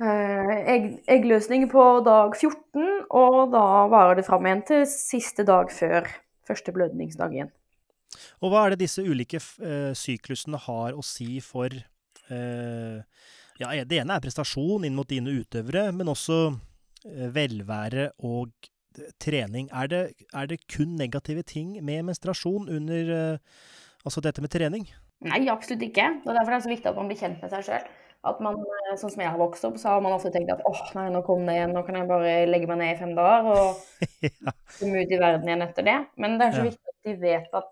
Eh, 0.00 0.50
egg, 0.72 0.84
eggløsning 1.12 1.66
på 1.68 1.82
dag 2.06 2.32
14, 2.32 2.84
og 3.12 3.50
da 3.52 3.64
varer 3.92 4.16
det 4.16 4.24
fram 4.24 4.46
igjen 4.48 4.62
til 4.70 4.86
siste 4.88 5.44
dag 5.44 5.68
før 5.76 6.08
første 6.48 6.72
blødningsdag 6.72 7.34
igjen. 7.36 7.50
Og 8.40 8.48
hva 8.48 8.62
er 8.64 8.72
det 8.72 8.86
disse 8.86 9.04
ulike 9.04 9.36
eh, 9.38 9.92
syklusene 9.92 10.60
har 10.64 10.96
å 10.96 11.04
si 11.04 11.36
for 11.44 11.68
eh, 11.76 12.96
Ja, 13.60 13.74
det 13.84 14.00
ene 14.00 14.16
er 14.16 14.24
prestasjon 14.24 14.88
inn 14.88 14.96
mot 14.96 15.08
dine 15.10 15.34
utøvere, 15.36 15.90
men 15.92 16.08
også 16.08 16.56
velvære 17.04 18.10
og 18.24 18.70
trening. 19.20 19.68
Er 19.76 19.92
det, 19.92 20.00
er 20.32 20.48
det 20.48 20.62
kun 20.64 20.96
negative 20.96 21.44
ting 21.44 21.76
med 21.84 22.08
menstruasjon 22.08 22.72
under 22.72 23.38
Altså 24.00 24.22
dette 24.24 24.40
med 24.40 24.48
trening? 24.48 24.86
Nei, 25.28 25.42
absolutt 25.52 25.82
ikke. 25.84 26.06
Og 26.24 26.32
derfor 26.32 26.54
er 26.54 26.56
det 26.56 26.64
så 26.64 26.70
viktig 26.70 26.88
at 26.88 26.96
man 26.96 27.10
blir 27.10 27.18
kjent 27.20 27.42
med 27.44 27.52
seg 27.52 27.66
sjøl. 27.66 27.90
At 28.26 28.40
man, 28.44 28.58
eh, 28.60 28.96
sånn 29.00 29.12
som 29.14 29.22
jeg 29.22 29.30
har 29.32 29.38
vokst 29.40 29.64
opp, 29.64 29.78
så 29.80 29.94
har 29.94 30.00
man 30.04 30.12
ofte 30.12 30.28
tenkt 30.34 30.50
at 30.52 30.60
åh, 30.68 30.80
nei, 30.98 31.06
nå 31.14 31.22
kom 31.24 31.46
det 31.48 31.54
igjen, 31.56 31.72
nå 31.72 31.82
kan 31.86 31.96
jeg 31.96 32.08
bare 32.10 32.32
legge 32.50 32.68
meg 32.68 32.78
ned 32.82 32.92
i 32.94 32.98
fem 33.00 33.14
dager 33.16 33.48
og 33.48 33.80
ja. 34.28 34.52
komme 34.78 35.04
ut 35.06 35.14
i 35.16 35.20
verden 35.22 35.48
igjen 35.48 35.64
etter 35.64 35.86
det. 35.88 35.98
Men 36.20 36.36
det 36.40 36.48
er 36.50 36.56
så 36.58 36.64
Ja. 36.64 36.68
viktig 36.68 36.92
at 36.94 37.08
de 37.08 37.14
vet 37.22 37.54
at 37.62 37.70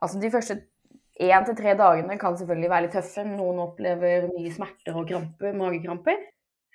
altså 0.00 0.20
de 0.22 0.30
første 0.32 0.56
én 1.20 1.44
til 1.44 1.56
tre 1.58 1.74
dagene 1.76 2.16
kan 2.20 2.36
selvfølgelig 2.40 2.70
være 2.72 2.86
litt 2.86 2.94
tøffe. 2.96 3.24
Noen 3.28 3.58
opplever 3.66 4.30
mye 4.32 4.52
smerter 4.54 4.96
og 4.96 5.08
kramper, 5.10 5.52
magekramper. 5.60 6.22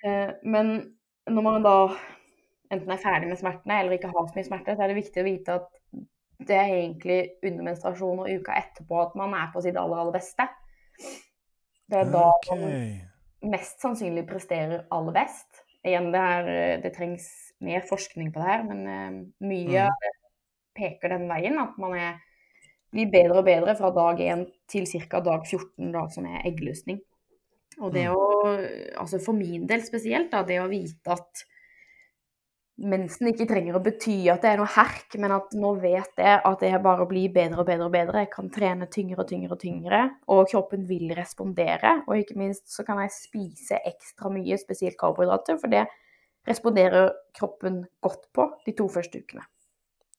Eh, 0.06 0.30
Men 0.46 0.76
når 1.26 1.42
man 1.42 1.62
da 1.66 1.76
enten 2.70 2.90
er 2.94 3.02
ferdig 3.02 3.28
med 3.30 3.38
smertene 3.40 3.80
eller 3.80 3.96
ikke 3.96 4.12
har 4.14 4.26
så 4.28 4.36
mye 4.38 4.46
smerter, 4.46 4.76
så 4.78 4.84
er 4.86 4.92
det 4.92 5.00
viktig 5.02 5.22
å 5.22 5.26
vite 5.26 5.56
at 5.58 5.66
det 6.46 6.56
er 6.60 6.70
egentlig 6.76 7.18
under 7.48 7.64
menstruasjon 7.66 8.22
og 8.22 8.30
uka 8.30 8.54
etterpå 8.60 8.98
at 9.02 9.14
man 9.18 9.34
er 9.34 9.50
på 9.54 9.62
sitt 9.64 9.74
aller, 9.80 9.98
aller 10.04 10.14
beste. 10.14 10.46
Det 11.86 12.00
er 12.00 12.10
da 12.10 12.24
okay. 12.32 12.60
man 12.60 13.50
mest 13.52 13.82
sannsynlig 13.82 14.26
presterer 14.28 14.86
aller 14.94 15.14
best. 15.14 15.64
Igjen, 15.86 16.10
det, 16.14 16.20
er, 16.20 16.48
eh, 16.50 16.76
det 16.82 16.94
trengs 16.96 17.26
mer 17.62 17.84
forskning 17.86 18.32
på 18.34 18.42
det 18.42 18.48
her, 18.48 18.64
men 18.66 18.86
eh, 18.90 19.18
mye 19.46 19.88
mm. 19.90 20.06
peker 20.76 21.14
den 21.14 21.28
veien. 21.30 21.58
At 21.62 21.76
man 21.80 21.94
er, 21.98 22.16
blir 22.94 23.10
bedre 23.12 23.42
og 23.42 23.46
bedre 23.46 23.76
fra 23.78 23.92
dag 23.94 24.22
1 24.24 24.46
til 24.72 24.88
ca. 24.90 25.22
dag 25.22 25.46
14, 25.46 25.92
da, 25.94 26.06
som 26.12 26.26
er 26.26 26.48
eggløsning. 26.48 27.02
Og 27.76 27.92
det 27.92 28.06
Mm. 28.08 28.16
å, 28.16 28.56
altså 29.02 29.20
for 29.20 29.36
min 29.36 29.66
del 29.68 29.82
spesielt, 29.84 30.30
da, 30.32 30.42
det 30.42 30.62
å 30.62 30.70
vite 30.70 31.12
at 31.12 31.44
mensen 32.76 33.30
ikke 33.30 33.46
trenger 33.48 33.78
å 33.78 33.82
bety 33.84 34.16
at 34.32 34.42
det 34.44 34.52
er 34.52 34.60
noe 34.60 34.68
herk, 34.74 35.16
men 35.20 35.32
at 35.36 35.54
nå 35.56 35.72
vet 35.80 36.20
jeg 36.20 36.40
at 36.44 36.62
det 36.62 36.70
er 36.70 36.82
bare 36.84 37.06
å 37.06 37.10
bli 37.10 37.26
bedre 37.32 37.62
og 37.62 37.68
bedre 37.70 37.88
og 37.88 37.94
bedre. 37.94 38.24
Jeg 38.24 38.32
kan 38.34 38.50
trene 38.52 38.88
tyngre 38.92 39.24
og 39.24 39.30
tyngre 39.30 39.56
og 39.56 39.62
tyngre, 39.62 40.02
og 40.32 40.46
kroppen 40.52 40.86
vil 40.88 41.14
respondere. 41.16 42.00
Og 42.06 42.20
ikke 42.20 42.38
minst 42.40 42.68
så 42.72 42.84
kan 42.86 43.00
jeg 43.04 43.14
spise 43.16 43.80
ekstra 43.88 44.32
mye, 44.32 44.60
spesielt 44.60 44.98
karbohydrater, 45.00 45.60
for 45.62 45.72
det 45.72 45.86
responderer 46.46 47.10
kroppen 47.36 47.84
godt 48.04 48.28
på 48.36 48.50
de 48.66 48.74
to 48.78 48.88
første 48.92 49.22
ukene. 49.24 49.46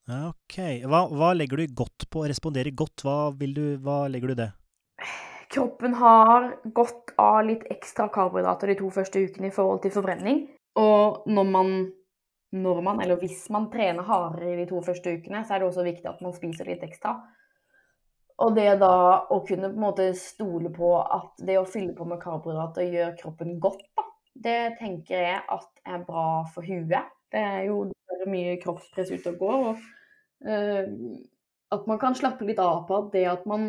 Ok. 0.08 0.60
Hva, 0.88 1.04
hva 1.12 1.34
legger 1.36 1.60
du 1.60 1.76
godt 1.76 2.08
på 2.12 2.24
å 2.24 2.30
respondere 2.32 2.72
godt? 2.72 3.04
Hva, 3.04 3.18
vil 3.36 3.54
du, 3.56 3.66
hva 3.84 4.06
legger 4.12 4.32
du 4.32 4.40
det? 4.40 4.52
Kroppen 5.52 5.96
har 6.00 6.50
godt 6.76 7.14
av 7.20 7.42
litt 7.48 7.64
ekstra 7.72 8.08
karbohydrater 8.12 8.72
de 8.72 8.78
to 8.80 8.92
første 8.92 9.24
ukene 9.24 9.50
i 9.50 9.56
forhold 9.56 9.84
til 9.84 9.94
forbrenning. 9.96 10.46
Og 10.80 11.28
når 11.32 11.50
man, 11.52 11.72
når 12.56 12.82
man, 12.82 13.02
eller 13.04 13.20
hvis 13.20 13.50
man 13.52 13.68
trener 13.72 14.08
hardere 14.08 14.54
i 14.54 14.60
de 14.62 14.68
to 14.70 14.80
første 14.86 15.18
ukene, 15.18 15.44
så 15.44 15.56
er 15.56 15.62
det 15.62 15.68
også 15.68 15.84
viktig 15.88 16.08
at 16.08 16.22
man 16.24 16.36
spiser 16.36 16.70
litt 16.70 16.86
ekstra. 16.88 17.18
Og 18.46 18.54
det 18.56 18.70
da 18.80 18.94
å 19.34 19.40
kunne 19.46 19.72
på 19.72 19.76
en 19.76 19.84
måte 19.84 20.08
stole 20.18 20.70
på 20.74 20.94
at 21.02 21.42
det 21.44 21.58
å 21.60 21.68
fylle 21.68 21.96
på 21.98 22.06
med 22.08 22.22
karbohydrater 22.22 22.88
gjør 22.94 23.16
kroppen 23.20 23.58
godt, 23.60 23.84
da, 23.98 24.06
det 24.48 24.60
tenker 24.80 25.24
jeg 25.26 25.40
at 25.42 25.70
er 25.88 26.04
bra 26.06 26.28
for 26.54 26.66
huet. 26.68 27.14
Det 27.34 27.42
er 27.42 27.64
jo 27.68 27.88
mye 28.30 28.58
kroppspress 28.62 29.12
ute 29.16 29.34
og 29.34 29.42
går. 29.42 29.66
Og 29.72 30.48
uh, 30.48 30.84
at 31.74 31.88
man 31.90 32.00
kan 32.00 32.16
slappe 32.16 32.46
litt 32.48 32.62
av 32.64 32.86
på 32.88 33.02
det 33.14 33.26
at 33.28 33.48
man 33.50 33.66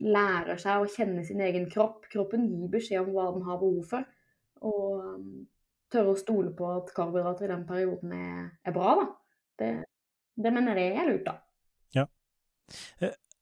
lærer 0.00 0.56
seg 0.60 0.80
å 0.80 0.88
kjenne 0.88 1.24
sin 1.26 1.42
egen 1.44 1.66
kropp. 1.72 2.06
Kroppen 2.12 2.46
gir 2.48 2.70
beskjed 2.72 3.02
om 3.02 3.12
hva 3.16 3.26
den 3.34 3.44
har 3.48 3.60
behov 3.60 3.82
for. 3.90 4.06
Og 4.64 5.02
tørre 5.92 6.14
å 6.14 6.18
stole 6.18 6.52
på 6.56 6.68
at 6.72 6.92
karbohydrater 6.96 7.48
i 7.48 7.52
den 7.52 7.64
perioden 7.68 8.14
er, 8.16 8.44
er 8.66 8.76
bra, 8.76 8.94
da. 9.00 9.08
Det, 9.60 9.70
det 10.40 10.52
mener 10.54 10.78
jeg 10.80 10.94
er 10.96 11.10
lurt, 11.10 11.26
da. 11.26 11.36
Ja. 11.96 12.06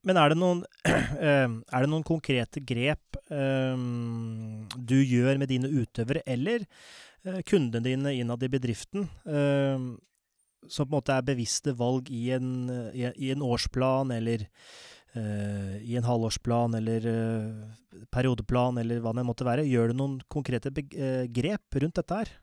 Men 0.09 0.21
er 0.21 0.33
det 0.33 0.39
noen, 0.41 0.65
eh, 0.89 1.47
er 1.47 1.85
det 1.85 1.91
noen 1.91 2.07
konkrete 2.07 2.63
grep 2.65 3.19
eh, 3.35 3.87
du 4.77 4.99
gjør 4.99 5.41
med 5.41 5.53
dine 5.53 5.71
utøvere, 5.71 6.25
eller 6.27 6.65
eh, 6.65 7.41
kundene 7.47 7.85
dine 7.87 8.15
innad 8.19 8.45
i 8.47 8.53
bedriften, 8.53 9.09
eh, 9.29 9.89
som 10.69 10.89
på 10.89 10.91
en 10.91 10.99
måte 10.99 11.15
er 11.15 11.27
bevisste 11.27 11.73
valg 11.79 12.11
i 12.11 12.29
en, 12.35 12.69
i, 12.93 13.31
en 13.31 13.45
årsplan, 13.47 14.11
eller 14.17 14.49
eh, 14.49 14.51
i 15.17 15.97
en 15.97 16.05
halvårsplan, 16.05 16.75
eller 16.79 17.07
eh, 17.09 18.03
periodeplan, 18.13 18.79
eller 18.83 19.01
hva 19.03 19.15
det 19.17 19.25
måtte 19.27 19.47
være? 19.47 19.67
Gjør 19.69 19.93
du 19.93 19.99
noen 19.99 20.19
konkrete 20.31 20.73
eh, 20.75 21.25
grep 21.33 21.81
rundt 21.83 21.97
dette 22.01 22.21
her? 22.21 22.35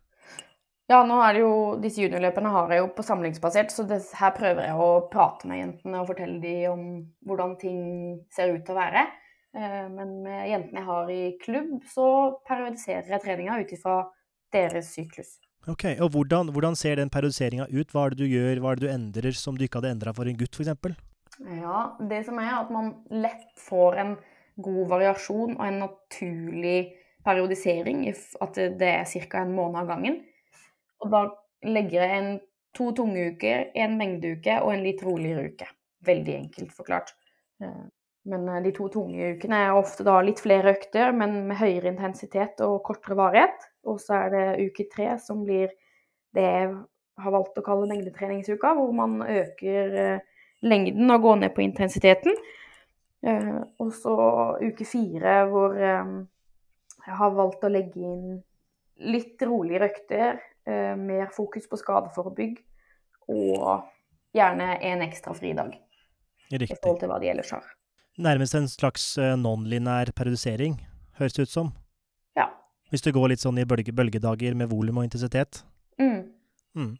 Ja, 0.85 0.99
nå 1.01 1.17
er 1.25 1.33
det 1.33 1.41
jo, 1.41 1.53
disse 1.81 2.03
juniorløpene 2.03 2.49
har 2.53 2.73
jeg 2.73 2.83
jo 2.83 2.89
på 2.93 3.05
samlingsbasert, 3.05 3.71
så 3.73 3.87
det, 3.89 4.03
her 4.19 4.35
prøver 4.37 4.67
jeg 4.67 4.75
å 4.77 4.89
prate 5.09 5.49
med 5.49 5.61
jentene 5.63 6.01
og 6.01 6.11
fortelle 6.11 6.37
dem 6.43 6.65
om 6.69 6.83
hvordan 7.25 7.55
ting 7.61 7.79
ser 8.33 8.53
ut 8.53 8.61
til 8.67 8.75
å 8.75 8.81
være. 8.83 9.07
Eh, 9.57 9.87
Men 9.95 10.19
med 10.25 10.51
jentene 10.51 10.83
jeg 10.83 10.89
har 10.91 11.09
i 11.15 11.23
klubb, 11.41 11.79
så 11.89 12.07
periodiserer 12.45 13.15
jeg 13.15 13.25
treninga 13.25 13.57
ut 13.61 13.73
ifra 13.73 13.97
deres 14.53 14.93
syklus. 14.93 15.37
Ok, 15.65 15.87
og 15.97 16.11
hvordan, 16.13 16.51
hvordan 16.53 16.75
ser 16.77 16.99
den 16.99 17.09
periodiseringa 17.09 17.65
ut? 17.71 17.89
Hva 17.89 18.05
er 18.05 18.13
det 18.13 18.21
du 18.21 18.29
gjør, 18.29 18.61
hva 18.61 18.71
er 18.73 18.77
det 18.77 18.85
du 18.85 18.93
endrer 18.93 19.33
som 19.33 19.57
du 19.57 19.65
ikke 19.65 19.81
hadde 19.81 19.95
endra 19.95 20.13
for 20.13 20.29
en 20.29 20.37
gutt, 20.37 20.53
f.eks.? 20.53 20.93
Ja, 21.39 21.97
det 21.99 22.23
som 22.27 22.39
er 22.39 22.53
at 22.61 22.71
man 22.71 22.93
lett 23.11 23.49
får 23.59 23.99
en 24.01 24.13
god 24.55 24.87
variasjon 24.93 25.57
og 25.57 25.65
en 25.65 25.81
naturlig 25.83 26.95
periodisering, 27.25 28.05
at 28.07 28.59
det 28.79 28.91
er 28.91 29.03
ca. 29.09 29.41
en 29.41 29.55
måned 29.55 29.81
av 29.81 29.89
gangen. 29.89 30.21
Og 31.03 31.11
da 31.11 31.25
legger 31.65 32.05
jeg 32.05 32.21
inn 32.21 32.31
to 32.75 32.91
tunge 32.95 33.31
uker, 33.33 33.69
en 33.75 33.97
mengdeuke 33.99 34.59
og 34.61 34.73
en 34.73 34.83
litt 34.85 35.03
roligere 35.03 35.49
uke. 35.51 35.67
Veldig 36.05 36.35
enkelt 36.37 36.73
forklart. 36.75 37.15
Men 38.25 38.49
eh, 38.49 38.61
de 38.65 38.73
to 38.75 38.89
tunge 38.93 39.35
ukene 39.35 39.61
er 39.67 39.77
ofte 39.77 40.05
da 40.07 40.17
litt 40.25 40.41
flere 40.43 40.75
økter, 40.75 41.13
men 41.15 41.45
med 41.49 41.59
høyere 41.59 41.91
intensitet 41.93 42.61
og 42.65 42.81
kortere 42.87 43.17
varighet. 43.19 43.67
Og 43.89 43.99
så 44.01 44.25
er 44.25 44.33
det 44.33 44.69
uke 44.69 44.87
tre 44.91 45.15
som 45.21 45.43
blir 45.47 45.73
det 46.35 46.45
jeg 46.45 46.71
har 47.23 47.31
valgt 47.31 47.57
å 47.57 47.63
kalle 47.63 47.87
mengdetreningsuka, 47.87 48.73
hvor 48.75 48.91
man 48.95 49.21
øker 49.23 49.99
eh, 50.01 50.23
lengden 50.65 51.11
og 51.13 51.21
gå 51.23 51.35
ned 51.41 51.53
på 51.55 51.63
intensiteten. 51.65 52.35
Eh, 53.25 53.61
og 53.81 53.91
så 53.95 54.15
uke 54.61 54.85
fire 54.85 55.37
hvor 55.49 55.77
eh, 55.77 56.11
jeg 57.05 57.17
har 57.21 57.37
valgt 57.37 57.65
å 57.65 57.71
legge 57.71 58.01
inn 58.01 58.35
litt 59.05 59.41
roligere 59.43 59.89
økter, 59.91 60.41
eh, 60.67 60.93
mer 60.99 61.31
fokus 61.35 61.65
på 61.69 61.79
skadeforebygg, 61.81 62.59
og 63.33 63.87
gjerne 64.35 64.75
en 64.91 65.01
ekstra 65.05 65.33
fridag 65.35 65.73
i 66.51 66.59
Riktig. 66.61 66.77
forhold 66.81 67.01
til 67.01 67.11
hva 67.11 67.19
de 67.21 67.31
ellers 67.33 67.51
har. 67.55 67.65
Nærmest 68.21 68.55
en 68.55 68.69
slags 68.71 69.07
non-linær 69.17 70.13
periodisering, 70.15 70.77
høres 71.19 71.35
det 71.35 71.47
ut 71.49 71.51
som. 71.51 71.73
Ja. 72.37 72.47
Hvis 72.93 73.03
du 73.03 73.11
går 73.11 73.33
litt 73.33 73.43
sånn 73.43 73.59
i 73.59 73.65
bølgedager 73.67 74.55
med 74.55 74.69
volum 74.71 75.01
og 75.01 75.09
intensitet. 75.09 75.65
Mm. 76.75 76.95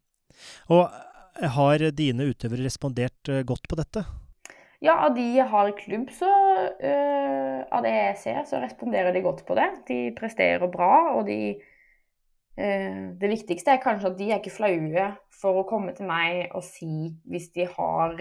Og 0.73 0.84
eh, 0.86 1.04
har 1.36 1.84
dine 1.95 2.30
utøvere 2.32 2.65
respondert 2.65 3.32
eh, 3.32 3.43
godt 3.48 3.67
på 3.69 3.78
dette? 3.80 4.06
Ja, 4.84 4.98
av 5.08 5.15
de 5.15 5.24
jeg 5.38 5.48
har 5.50 5.69
i 5.69 5.78
klubb, 5.78 6.12
så 6.13 6.30
øh, 6.30 7.62
Av 7.65 7.82
det 7.82 7.93
jeg 7.93 8.17
ser, 8.21 8.41
så 8.45 8.60
responderer 8.62 9.15
de 9.15 9.24
godt 9.26 9.45
på 9.48 9.56
det. 9.58 9.69
De 9.88 10.00
presterer 10.17 10.67
bra, 10.71 11.15
og 11.15 11.26
de 11.28 11.56
øh, 11.56 13.04
Det 13.19 13.32
viktigste 13.32 13.71
er 13.74 13.84
kanskje 13.84 14.12
at 14.12 14.19
de 14.19 14.30
er 14.32 14.41
ikke 14.41 14.54
flaue 14.54 15.08
for 15.36 15.62
å 15.62 15.67
komme 15.67 15.95
til 15.95 16.08
meg 16.08 16.54
og 16.56 16.63
si 16.63 17.15
hvis 17.28 17.50
de 17.56 17.65
har 17.71 18.19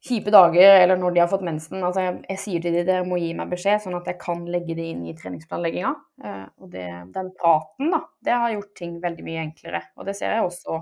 kjipe 0.00 0.32
dager, 0.32 0.78
eller 0.80 0.96
når 0.96 1.12
de 1.12 1.20
har 1.20 1.28
fått 1.28 1.44
mensen. 1.44 1.82
Altså, 1.84 2.04
jeg, 2.06 2.20
jeg 2.30 2.40
sier 2.40 2.62
til 2.64 2.76
dem 2.78 2.86
dere 2.88 3.08
må 3.08 3.18
gi 3.20 3.34
meg 3.36 3.50
beskjed, 3.52 3.82
sånn 3.84 3.98
at 3.98 4.08
jeg 4.08 4.16
kan 4.22 4.46
legge 4.48 4.76
det 4.78 4.86
inn 4.94 5.02
i 5.04 5.12
treningsplanlegginga. 5.16 5.90
Uh, 6.24 6.46
og 6.62 6.70
det, 6.72 6.86
den 7.12 7.28
praten, 7.36 7.90
da, 7.92 8.00
det 8.24 8.38
har 8.42 8.54
gjort 8.54 8.72
ting 8.80 8.96
veldig 9.02 9.26
mye 9.26 9.42
enklere. 9.44 9.82
Og 10.00 10.08
det 10.08 10.16
ser 10.16 10.32
jeg 10.38 10.46
også 10.46 10.78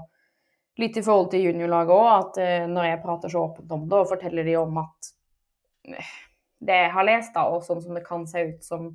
litt 0.79 0.97
i 0.97 1.03
forhold 1.03 1.31
til 1.33 1.49
juniorlaget 1.49 1.95
òg, 1.95 2.09
at 2.13 2.41
eh, 2.43 2.71
når 2.71 2.89
jeg 2.93 3.03
prater 3.03 3.33
så 3.33 3.43
åpent 3.49 3.75
om 3.75 3.85
det 3.91 3.99
og 3.99 4.11
forteller 4.13 4.47
de 4.47 4.55
om 4.61 4.81
at 4.85 5.11
eh, 5.91 6.15
det 6.69 6.81
jeg 6.85 6.95
har 6.95 7.07
lest, 7.07 7.35
da, 7.35 7.47
og 7.51 7.67
sånn 7.67 7.83
som 7.83 7.99
det 7.99 8.05
kan 8.07 8.27
se 8.31 8.45
ut 8.53 8.65
som 8.67 8.89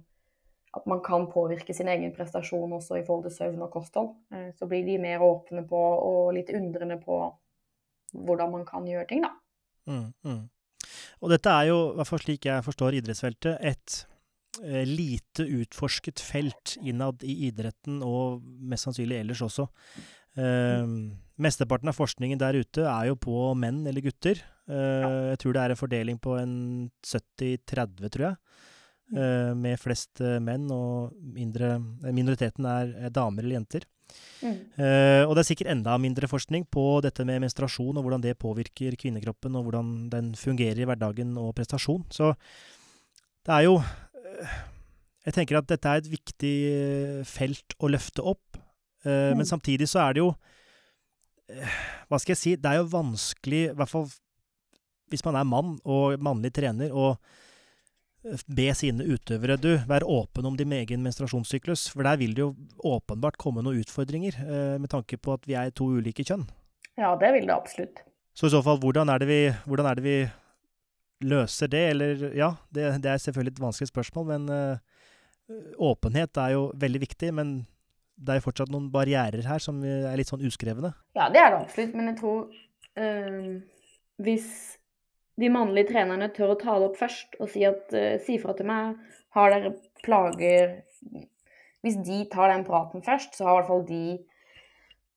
at 0.73 0.88
man 0.89 1.03
kan 1.05 1.27
påvirke 1.29 1.75
sin 1.75 1.91
egen 1.91 2.15
prestasjon 2.15 2.71
også 2.79 2.97
i 2.97 3.03
forhold 3.05 3.27
til 3.27 3.36
søvn 3.36 3.65
og 3.65 3.75
kosthold, 3.75 4.13
eh, 4.34 4.49
så 4.55 4.67
blir 4.69 4.88
de 4.88 4.97
mer 5.01 5.23
åpne 5.23 5.65
på 5.69 5.84
og 5.84 6.34
litt 6.38 6.51
undrende 6.55 6.97
på 7.03 7.19
hvordan 8.13 8.51
man 8.53 8.65
kan 8.67 8.88
gjøre 8.88 9.07
ting, 9.09 9.23
da. 9.25 9.34
Mm, 9.89 10.09
mm. 10.23 10.41
Og 11.23 11.31
dette 11.31 11.51
er 11.51 11.69
jo, 11.71 11.77
i 11.91 11.97
hvert 11.97 12.09
fall 12.09 12.21
slik 12.21 12.47
jeg 12.47 12.65
forstår 12.65 12.99
idrettsfeltet, 12.99 13.59
et 13.59 14.03
lite 14.86 15.47
utforsket 15.49 16.21
felt 16.21 16.75
innad 16.86 17.23
i 17.25 17.47
idretten, 17.47 18.03
og 18.05 18.43
mest 18.43 18.86
sannsynlig 18.86 19.17
ellers 19.23 19.41
også. 19.41 19.65
Eh, 20.38 20.84
mesteparten 21.41 21.89
av 21.89 21.97
forskningen 21.97 22.41
der 22.41 22.59
ute 22.61 22.86
er 22.86 23.09
jo 23.09 23.17
på 23.19 23.53
menn 23.57 23.81
eller 23.89 24.05
gutter. 24.05 24.41
Eh, 24.69 25.31
jeg 25.34 25.41
tror 25.41 25.55
det 25.55 25.63
er 25.63 25.73
en 25.73 25.79
fordeling 25.79 26.19
på 26.21 26.38
en 26.39 26.53
70-30, 27.01 28.11
tror 28.13 28.27
jeg. 28.27 28.38
Eh, 29.13 29.51
med 29.57 29.81
flest 29.81 30.21
eh, 30.23 30.39
menn, 30.41 30.69
og 30.73 31.15
mindre, 31.36 31.75
minoriteten 32.09 32.69
er, 32.69 32.93
er 33.07 33.13
damer 33.13 33.45
eller 33.45 33.59
jenter. 33.59 33.88
Mm. 34.43 34.57
Uh, 34.77 35.23
og 35.25 35.31
det 35.34 35.41
er 35.41 35.47
sikkert 35.47 35.71
enda 35.71 35.95
mindre 35.97 36.27
forskning 36.29 36.67
på 36.69 36.84
dette 37.01 37.23
med 37.25 37.39
menstruasjon, 37.41 37.97
og 37.97 38.05
hvordan 38.05 38.21
det 38.21 38.36
påvirker 38.38 38.97
kvinnekroppen, 38.99 39.55
og 39.57 39.65
hvordan 39.65 39.93
den 40.11 40.34
fungerer 40.38 40.84
i 40.84 40.86
hverdagen 40.86 41.31
og 41.41 41.53
prestasjon. 41.57 42.03
Så 42.13 42.34
Det 43.43 43.53
er 43.55 43.63
jo 43.65 43.79
uh, 43.79 44.53
Jeg 45.25 45.34
tenker 45.34 45.57
at 45.57 45.69
dette 45.71 45.89
er 45.89 46.03
et 46.03 46.11
viktig 46.11 46.55
felt 47.25 47.77
å 47.79 47.89
løfte 47.89 48.21
opp. 48.21 48.59
Uh, 49.07 49.34
Mm. 49.34 49.41
Men 49.41 49.45
samtidig 49.45 49.89
så 49.91 49.99
er 49.99 50.13
det 50.13 50.21
jo 50.21 50.29
Hva 52.10 52.20
skal 52.22 52.34
jeg 52.34 52.41
si? 52.41 52.56
Det 52.60 52.70
er 52.70 52.82
jo 52.82 52.91
vanskelig, 52.93 53.64
i 53.72 53.78
hvert 53.78 53.91
fall 53.91 54.08
hvis 55.14 55.24
man 55.28 55.38
er 55.38 55.47
mann 55.47 55.76
og 55.86 56.18
mannlig 56.24 56.54
trener, 56.58 56.93
å 56.93 57.14
eh, 57.14 58.45
be 58.47 58.70
sine 58.78 59.06
utøvere 59.06 59.60
du, 59.62 59.72
være 59.89 60.10
åpen 60.10 60.47
om 60.49 60.58
din 60.60 60.74
egen 60.80 61.04
menstruasjonssyklus. 61.06 61.89
For 61.93 62.08
der 62.08 62.20
vil 62.22 62.34
det 62.38 62.45
jo 62.45 62.54
åpenbart 62.95 63.38
komme 63.41 63.66
noen 63.66 63.84
utfordringer, 63.84 64.39
eh, 64.41 64.78
med 64.82 64.91
tanke 64.93 65.20
på 65.22 65.36
at 65.38 65.45
vi 65.49 65.58
er 65.60 65.74
to 65.76 65.91
ulike 65.93 66.26
kjønn. 66.26 66.47
Ja, 66.99 67.14
det 67.20 67.34
vil 67.36 67.49
det 67.49 67.56
absolutt. 67.56 68.04
Så 68.34 68.49
i 68.49 68.54
så 68.54 68.64
fall, 68.66 68.80
hvordan 68.82 69.12
er 69.14 69.22
det 69.22 69.30
vi, 69.30 69.41
hvordan 69.70 69.89
er 69.89 69.99
det 69.99 70.06
vi 70.06 70.18
løser 71.30 71.70
det? 71.70 71.84
Eller 71.93 72.26
ja, 72.38 72.56
det, 72.74 72.89
det 73.04 73.12
er 73.12 73.22
selvfølgelig 73.22 73.56
et 73.56 73.64
vanskelig 73.68 73.91
spørsmål, 73.91 74.32
men 74.34 74.49
eh, 74.54 75.62
åpenhet 75.78 76.41
er 76.41 76.56
jo 76.56 76.68
veldig 76.82 77.04
viktig. 77.06 77.30
Men 77.38 77.54
det 78.16 78.38
er 78.38 78.43
fortsatt 78.43 78.72
noen 78.72 78.91
barrierer 78.93 79.45
her 79.47 79.61
som 79.64 79.82
er 79.84 80.16
litt 80.20 80.30
sånn 80.30 80.43
uskrevne. 80.45 80.93
Ja, 81.18 81.30
det 81.34 81.41
er 81.41 81.53
det 81.53 81.61
absolutt, 81.64 81.95
men 81.97 82.11
jeg 82.11 82.20
tror 82.20 82.39
øh, 83.01 83.53
hvis 84.24 84.49
de 85.41 85.49
mannlige 85.49 85.89
trenerne 85.93 86.30
tør 86.34 86.53
å 86.53 86.59
ta 86.59 86.78
det 86.78 86.91
opp 86.91 86.99
først 86.99 87.39
og 87.41 87.49
si 87.49 87.64
at 87.68 87.95
øh, 87.97 88.18
si 88.24 88.38
fra 88.41 88.55
til 88.57 88.70
meg, 88.70 88.99
har 89.34 89.49
dere 89.49 89.74
plager 90.05 90.84
Hvis 91.84 91.97
de 92.05 92.20
tar 92.32 92.51
den 92.51 92.64
praten 92.68 93.01
først, 93.03 93.34
så 93.36 93.47
har 93.47 93.55
i 93.55 93.57
hvert 93.57 93.72
fall 93.72 93.82
de 93.88 94.03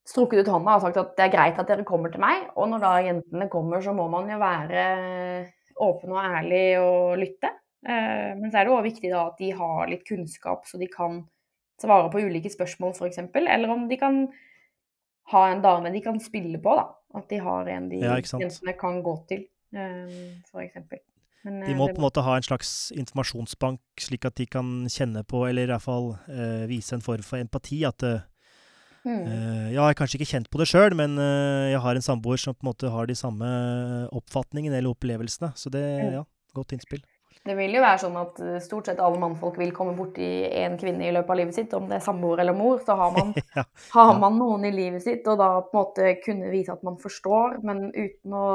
strukket 0.06 0.42
ut 0.42 0.50
hånda 0.50 0.78
og 0.78 0.86
sagt 0.86 0.98
at 0.98 1.12
det 1.18 1.26
er 1.26 1.34
greit 1.34 1.60
at 1.60 1.68
dere 1.68 1.84
kommer 1.86 2.10
til 2.10 2.22
meg. 2.22 2.48
Og 2.56 2.70
når 2.70 2.82
da 2.82 2.94
jentene 3.04 3.46
kommer, 3.52 3.82
så 3.84 3.94
må 3.94 4.08
man 4.10 4.30
jo 4.30 4.38
være 4.40 4.82
åpen 5.82 6.14
og 6.14 6.22
ærlig 6.24 6.64
og 6.80 7.18
lytte. 7.20 7.52
Eh, 7.86 8.32
men 8.38 8.50
så 8.50 8.60
er 8.60 8.66
det 8.66 8.74
òg 8.74 8.86
viktig 8.86 9.12
da 9.12 9.26
at 9.28 9.38
de 9.38 9.52
har 9.54 9.90
litt 9.90 10.06
kunnskap, 10.08 10.66
så 10.66 10.80
de 10.80 10.88
kan 10.90 11.20
svare 11.80 12.10
på 12.12 12.20
ulike 12.24 12.50
spørsmål, 12.52 12.94
f.eks. 12.96 13.18
Eller 13.34 13.68
om 13.70 13.88
de 13.88 13.96
kan 14.00 14.28
ha 15.32 15.48
en 15.50 15.62
dame 15.62 15.90
de 15.92 16.00
kan 16.04 16.20
spille 16.22 16.58
på, 16.62 16.76
da. 16.78 16.86
At 17.16 17.28
de 17.30 17.38
har 17.40 17.68
en 17.72 17.88
de 17.88 17.96
Ja, 18.02 18.16
jentene 18.20 18.76
kan 18.78 19.02
gå 19.02 19.14
til, 19.28 19.46
eh, 19.74 20.40
f.eks. 20.52 20.76
Men, 21.46 21.60
De 21.62 21.70
eh, 21.72 21.76
må 21.78 21.86
det- 21.86 21.94
på 21.96 22.02
en 22.02 22.06
måte 22.10 22.22
ha 22.24 22.36
en 22.36 22.42
slags 22.42 22.90
informasjonsbank, 22.92 23.78
slik 23.98 24.24
at 24.24 24.34
de 24.34 24.46
kan 24.46 24.84
kjenne 24.90 25.22
på, 25.24 25.48
eller 25.48 25.62
i 25.62 25.66
hvert 25.70 25.82
fall 25.82 26.18
eh, 26.28 26.66
vise 26.66 26.92
en 26.94 27.00
form 27.00 27.22
for 27.22 27.38
empati. 27.38 27.84
At 27.86 28.02
uh, 28.02 28.20
Mm. 29.06 29.22
ja, 29.70 29.70
jeg 29.70 29.78
har 29.78 29.94
kanskje 29.94 30.18
ikke 30.18 30.32
kjent 30.32 30.48
på 30.50 30.58
det 30.58 30.66
sjøl, 30.66 30.92
men 30.98 31.12
uh, 31.16 31.70
jeg 31.70 31.78
har 31.78 31.94
en 31.94 32.02
samboer 32.02 32.36
som 32.42 32.54
på 32.56 32.64
en 32.66 32.72
måte 32.72 32.90
har 32.90 33.06
de 33.06 33.14
samme 33.14 33.46
oppfatningene 34.10 34.74
eller 34.80 34.90
opplevelsene. 34.90 35.52
Så 35.54 35.70
det, 35.70 35.82
Mm. 36.02 36.12
ja, 36.12 36.24
godt 36.56 36.72
innspill. 36.74 37.04
Det 37.46 37.54
vil 37.54 37.76
jo 37.76 37.82
være 37.84 38.00
sånn 38.02 38.16
at 38.18 38.40
eh, 38.42 38.56
stort 38.64 38.88
sett 38.90 39.02
alle 39.02 39.20
mannfolk 39.22 39.58
vil 39.60 39.70
komme 39.74 39.94
borti 39.94 40.28
en 40.64 40.74
kvinne 40.80 41.06
i 41.06 41.12
løpet 41.14 41.30
av 41.30 41.38
livet 41.38 41.54
sitt, 41.54 41.76
om 41.78 41.86
det 41.86 42.00
er 42.00 42.06
samboer 42.06 42.42
eller 42.42 42.56
mor. 42.58 42.80
Så 42.82 42.96
har 42.98 43.12
man, 43.14 43.30
ja. 43.58 43.64
har 43.92 44.16
man 44.22 44.40
noen 44.40 44.66
i 44.66 44.72
livet 44.74 45.04
sitt, 45.04 45.28
og 45.30 45.38
da 45.38 45.52
på 45.62 45.70
en 45.70 45.78
måte 45.84 46.16
kunne 46.24 46.50
vise 46.50 46.74
at 46.74 46.82
man 46.86 46.98
forstår, 47.02 47.60
men 47.66 47.86
uten 47.94 48.34
å 48.34 48.48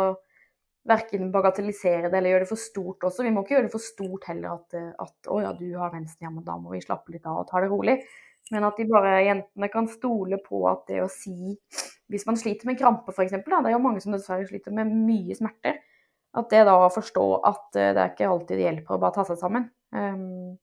verken 0.87 1.29
bagatellisere 1.31 2.09
det 2.09 2.17
eller 2.17 2.33
gjøre 2.33 2.45
det 2.45 2.49
for 2.49 2.61
stort 2.61 3.05
også. 3.05 3.25
Vi 3.25 3.31
må 3.33 3.43
ikke 3.43 3.55
gjøre 3.55 3.67
det 3.67 3.75
for 3.75 3.85
stort 3.85 4.25
heller 4.31 4.57
at, 4.57 4.75
eh, 4.77 4.91
at 5.05 5.31
å 5.31 5.39
ja, 5.43 5.53
du 5.57 5.69
har 5.77 5.93
mensen, 5.93 6.19
ja, 6.25 6.33
men 6.33 6.45
da 6.47 6.57
må 6.59 6.73
vi 6.73 6.83
slappe 6.83 7.13
litt 7.13 7.27
av 7.29 7.43
og 7.43 7.47
ta 7.51 7.61
det 7.61 7.71
rolig. 7.71 7.99
Men 8.51 8.65
at 8.67 8.75
de 8.75 8.87
bare, 8.89 9.21
jentene 9.23 9.69
kan 9.71 9.87
stole 9.87 10.41
på 10.43 10.65
at 10.67 10.83
det 10.89 10.99
å 11.03 11.11
si 11.11 11.55
Hvis 12.11 12.25
man 12.27 12.35
sliter 12.35 12.67
med 12.67 12.75
krampe, 12.75 13.13
f.eks., 13.13 13.31
det 13.31 13.55
er 13.55 13.71
jo 13.71 13.79
mange 13.79 14.01
som 14.03 14.11
dessverre 14.11 14.43
sliter 14.43 14.73
med 14.75 14.89
mye 14.91 15.37
smerter. 15.37 15.77
At 16.37 16.47
det 16.53 16.63
da 16.67 16.77
å 16.79 16.91
forstå 16.93 17.25
at 17.47 17.79
eh, 17.79 17.91
det 17.95 18.01
er 18.01 18.13
ikke 18.13 18.29
alltid 18.31 18.57
det 18.57 18.67
hjelper 18.67 18.95
å 18.95 19.01
bare 19.01 19.17
ta 19.17 19.25
seg 19.27 19.39
sammen. 19.41 19.67
Um, 19.91 20.55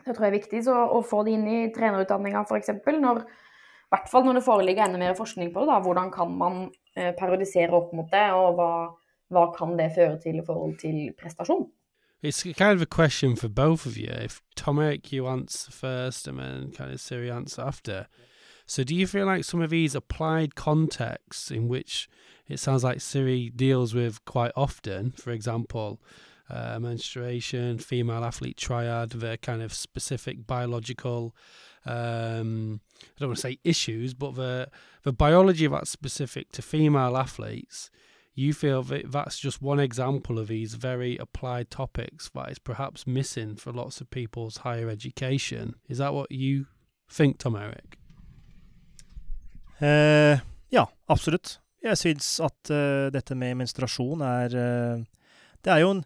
det 0.00 0.14
tror 0.14 0.26
jeg 0.26 0.32
er 0.32 0.38
viktig. 0.38 0.62
Så 0.64 0.74
å 0.74 1.02
få 1.04 1.22
det 1.26 1.36
inn 1.36 1.46
i 1.48 1.58
trenerutdanninga 1.74 2.46
f.eks. 2.46 2.72
når 2.86 3.20
i 3.20 3.96
hvert 3.96 4.08
fall 4.08 4.24
når 4.24 4.38
det 4.38 4.46
foreligger 4.46 4.86
enda 4.86 5.00
mer 5.02 5.18
forskning 5.18 5.50
på 5.52 5.64
det. 5.64 5.72
da, 5.72 5.80
Hvordan 5.82 6.12
kan 6.14 6.32
man 6.38 6.62
eh, 6.94 7.12
periodisere 7.18 7.74
opp 7.74 7.92
mot 7.96 8.08
det, 8.12 8.28
og 8.38 8.54
hva, 8.56 8.72
hva 9.34 9.44
kan 9.56 9.74
det 9.80 9.90
føre 9.96 10.16
til 10.22 10.38
i 10.38 10.46
forhold 10.46 10.78
til 10.78 11.10
prestasjon? 11.18 11.66
It's 12.22 12.42
kind 12.42 12.76
of 12.76 12.82
a 12.82 12.86
question 12.86 13.34
for 13.34 13.48
both 13.48 13.86
of 13.86 13.96
you. 13.96 14.12
If 14.12 14.42
Tom 14.54 14.78
Eric, 14.78 15.10
you 15.12 15.26
answer 15.26 15.72
first 15.72 16.28
and 16.28 16.38
then 16.38 16.70
kind 16.70 16.92
of 16.92 17.00
Siri 17.00 17.30
answer 17.30 17.62
after. 17.62 18.06
So 18.66 18.84
do 18.84 18.94
you 18.94 19.06
feel 19.06 19.26
like 19.26 19.42
some 19.42 19.62
of 19.62 19.70
these 19.70 19.96
applied 19.96 20.54
contexts 20.54 21.50
in 21.50 21.66
which 21.66 22.08
it 22.50 22.58
sounds 22.58 22.84
like 22.84 23.00
Siri 23.00 23.50
deals 23.54 23.94
with 23.94 24.24
quite 24.24 24.52
often, 24.56 25.12
for 25.12 25.30
example, 25.30 26.00
uh, 26.48 26.78
menstruation, 26.80 27.78
female 27.78 28.24
athlete 28.24 28.56
triad, 28.56 29.10
the 29.10 29.38
kind 29.40 29.62
of 29.62 29.72
specific 29.72 30.46
biological, 30.46 31.34
um, 31.86 32.80
I 33.02 33.20
don't 33.20 33.28
want 33.30 33.36
to 33.36 33.42
say 33.42 33.58
issues, 33.62 34.14
but 34.14 34.34
the, 34.34 34.68
the 35.04 35.12
biology 35.12 35.66
that's 35.68 35.90
specific 35.90 36.50
to 36.52 36.62
female 36.62 37.16
athletes 37.16 37.90
you 38.34 38.54
feel 38.54 38.82
that 38.84 39.10
that's 39.10 39.38
just 39.38 39.60
one 39.60 39.80
example 39.80 40.38
of 40.38 40.48
these 40.48 40.74
very 40.74 41.16
applied 41.18 41.70
topics 41.70 42.30
that 42.34 42.50
is 42.50 42.58
perhaps 42.58 43.06
missing 43.06 43.56
for 43.56 43.72
lots 43.72 44.00
of 44.00 44.08
people's 44.10 44.58
higher 44.58 44.88
education. 44.88 45.74
Is 45.88 45.98
that 45.98 46.14
what 46.14 46.30
you 46.30 46.66
think, 47.08 47.38
Tom 47.38 47.56
Eric? 47.56 47.98
Ja, 50.70 50.86
absolutt. 51.08 51.58
Jeg 51.80 51.96
syns 51.96 52.28
at 52.44 52.72
uh, 52.72 53.08
dette 53.12 53.36
med 53.38 53.56
menstruasjon 53.62 54.24
er 54.26 54.56
uh, 54.56 55.04
Det 55.64 55.72
er 55.72 55.80
jo 55.82 55.94
en 55.94 56.02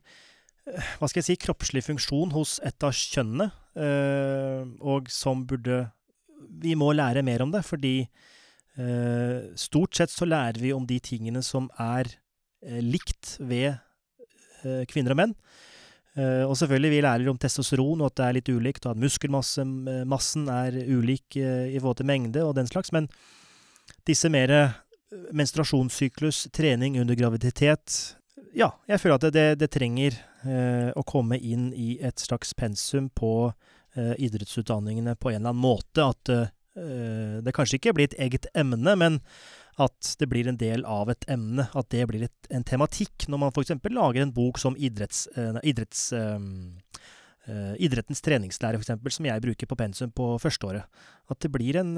eh, 0.70 0.92
hva 1.00 1.08
skal 1.10 1.20
jeg 1.20 1.28
si, 1.32 1.40
kroppslig 1.42 1.82
funksjon 1.86 2.32
hos 2.34 2.56
et 2.64 2.86
av 2.86 2.94
kjønnene, 2.94 3.50
uh, 3.78 4.62
og 4.80 5.10
som 5.12 5.42
burde 5.46 5.84
Vi 6.62 6.76
må 6.78 6.92
lære 6.94 7.24
mer 7.26 7.42
om 7.44 7.52
det, 7.54 7.64
fordi 7.66 7.96
stort 9.54 9.94
sett 9.94 10.10
så 10.10 10.26
lærer 10.26 10.58
vi 10.58 10.72
om 10.74 10.82
de 10.82 10.96
tingene 10.98 11.44
som 11.46 11.68
er 11.78 12.08
likt 12.82 13.36
ved 13.38 13.78
kvinner 14.90 15.14
og 15.14 15.20
menn. 15.20 15.34
Uh, 16.14 16.46
og 16.46 16.54
selvfølgelig, 16.58 16.90
vi 16.92 17.00
lærer 17.02 17.28
om 17.30 17.38
testosteron, 17.38 18.02
og 18.02 18.12
at 18.12 18.18
det 18.18 18.24
er 18.26 18.36
litt 18.36 18.50
ulikt, 18.54 18.84
og 18.86 18.94
at 18.94 19.00
muskelmassen 19.02 20.44
er 20.50 20.76
ulik 20.94 21.38
uh, 21.42 21.66
i 21.66 21.80
forhold 21.80 21.98
til 21.98 22.06
mengde 22.06 22.44
og 22.46 22.54
den 22.54 22.70
slags. 22.70 22.92
Men 22.94 23.08
disse 24.06 24.30
mer 24.30 24.52
menstruasjonssyklus, 25.32 26.48
trening 26.52 27.00
under 27.00 27.14
graviditet 27.18 28.16
Ja, 28.54 28.70
jeg 28.86 29.00
føler 29.02 29.18
at 29.18 29.34
det, 29.34 29.46
det, 29.58 29.70
trenger 29.74 30.16
eh, 30.46 30.90
å 30.94 31.02
komme 31.06 31.38
inn 31.38 31.72
i 31.74 31.96
et 32.02 32.22
slags 32.22 32.54
pensum 32.54 33.08
på 33.10 33.52
eh, 33.96 34.14
idrettsutdanningene 34.22 35.16
på 35.18 35.32
en 35.32 35.40
eller 35.40 35.50
annen 35.50 35.64
måte. 35.64 36.06
At 36.06 36.30
eh, 36.30 37.40
det 37.42 37.54
kanskje 37.54 37.80
ikke 37.80 37.94
blir 37.96 38.10
et 38.10 38.18
eget 38.22 38.46
emne, 38.54 38.94
men 38.98 39.18
at 39.80 40.14
det 40.18 40.28
blir 40.30 40.48
en 40.48 40.58
del 40.58 40.84
av 40.86 41.10
et 41.10 41.26
emne. 41.30 41.66
At 41.74 41.90
det 41.94 42.06
blir 42.10 42.26
et, 42.28 42.48
en 42.54 42.64
tematikk 42.66 43.26
når 43.30 43.42
man 43.42 43.54
f.eks. 43.54 43.74
lager 43.90 44.22
en 44.22 44.34
bok 44.34 44.60
som 44.62 44.78
idretts, 44.78 45.26
eh, 45.34 45.58
idretts 45.66 46.06
eh, 46.14 46.38
eh, 47.50 47.74
idrettens 47.82 48.22
treningslære, 48.24 48.80
f.eks., 48.80 49.18
som 49.18 49.30
jeg 49.30 49.44
bruker 49.44 49.70
på 49.70 49.78
pensum 49.78 50.14
på 50.14 50.34
førsteåret. 50.42 50.86
At 51.30 51.42
det 51.42 51.50
blir 51.54 51.80
en 51.82 51.94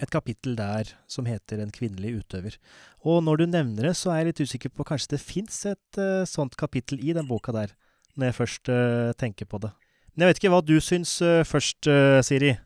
et 0.00 0.10
kapittel 0.12 0.56
der 0.58 0.92
som 1.08 1.26
heter 1.26 1.60
'En 1.60 1.70
kvinnelig 1.70 2.24
utøver'. 2.24 2.56
Og 3.04 3.22
når 3.22 3.36
du 3.36 3.46
nevner 3.46 3.82
det, 3.88 3.96
så 3.96 4.10
er 4.10 4.16
jeg 4.16 4.26
litt 4.26 4.40
usikker 4.40 4.70
på 4.70 4.84
Kanskje 4.84 5.16
det 5.16 5.20
fins 5.20 5.66
et 5.66 5.98
uh, 5.98 6.24
sånt 6.24 6.56
kapittel 6.56 6.98
i 7.00 7.12
den 7.12 7.28
boka 7.28 7.52
der, 7.52 7.68
når 8.16 8.26
jeg 8.26 8.34
først 8.34 8.68
uh, 8.68 9.12
tenker 9.12 9.46
på 9.46 9.58
det. 9.58 9.70
Men 10.14 10.26
jeg 10.26 10.28
vet 10.28 10.40
ikke 10.42 10.52
hva 10.54 10.64
du 10.64 10.80
syns 10.80 11.22
uh, 11.22 11.44
først, 11.44 11.88
Siri? 12.26 12.56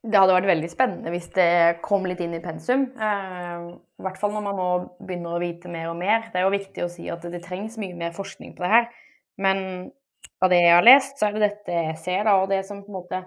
Det 0.00 0.16
hadde 0.16 0.32
vært 0.32 0.48
veldig 0.48 0.70
spennende 0.72 1.10
hvis 1.12 1.28
det 1.36 1.80
kom 1.84 2.06
litt 2.08 2.20
inn 2.24 2.32
i 2.32 2.40
pensum. 2.40 2.86
I 2.96 4.00
hvert 4.00 4.16
fall 4.16 4.32
når 4.32 4.44
man 4.46 4.56
nå 4.56 4.68
begynner 5.04 5.36
å 5.36 5.40
vite 5.42 5.68
mer 5.68 5.90
og 5.90 5.98
mer. 6.00 6.30
Det 6.32 6.40
er 6.40 6.46
jo 6.46 6.56
viktig 6.56 6.84
å 6.84 6.88
si 6.88 7.10
at 7.12 7.20
det 7.20 7.42
trengs 7.44 7.76
mye 7.76 7.92
mer 7.94 8.14
forskning 8.16 8.54
på 8.56 8.64
det 8.64 8.70
her. 8.72 8.86
Men 9.36 9.92
av 10.40 10.48
det 10.48 10.62
jeg 10.62 10.72
har 10.72 10.86
lest, 10.86 11.18
så 11.20 11.28
er 11.28 11.36
det 11.36 11.42
dette 11.44 11.76
jeg 11.76 11.98
ser, 12.00 12.24
da. 12.24 12.38
Og 12.40 12.48
det 12.48 12.62
som 12.64 12.80
på 12.80 12.88
en 12.88 12.96
måte 12.96 13.20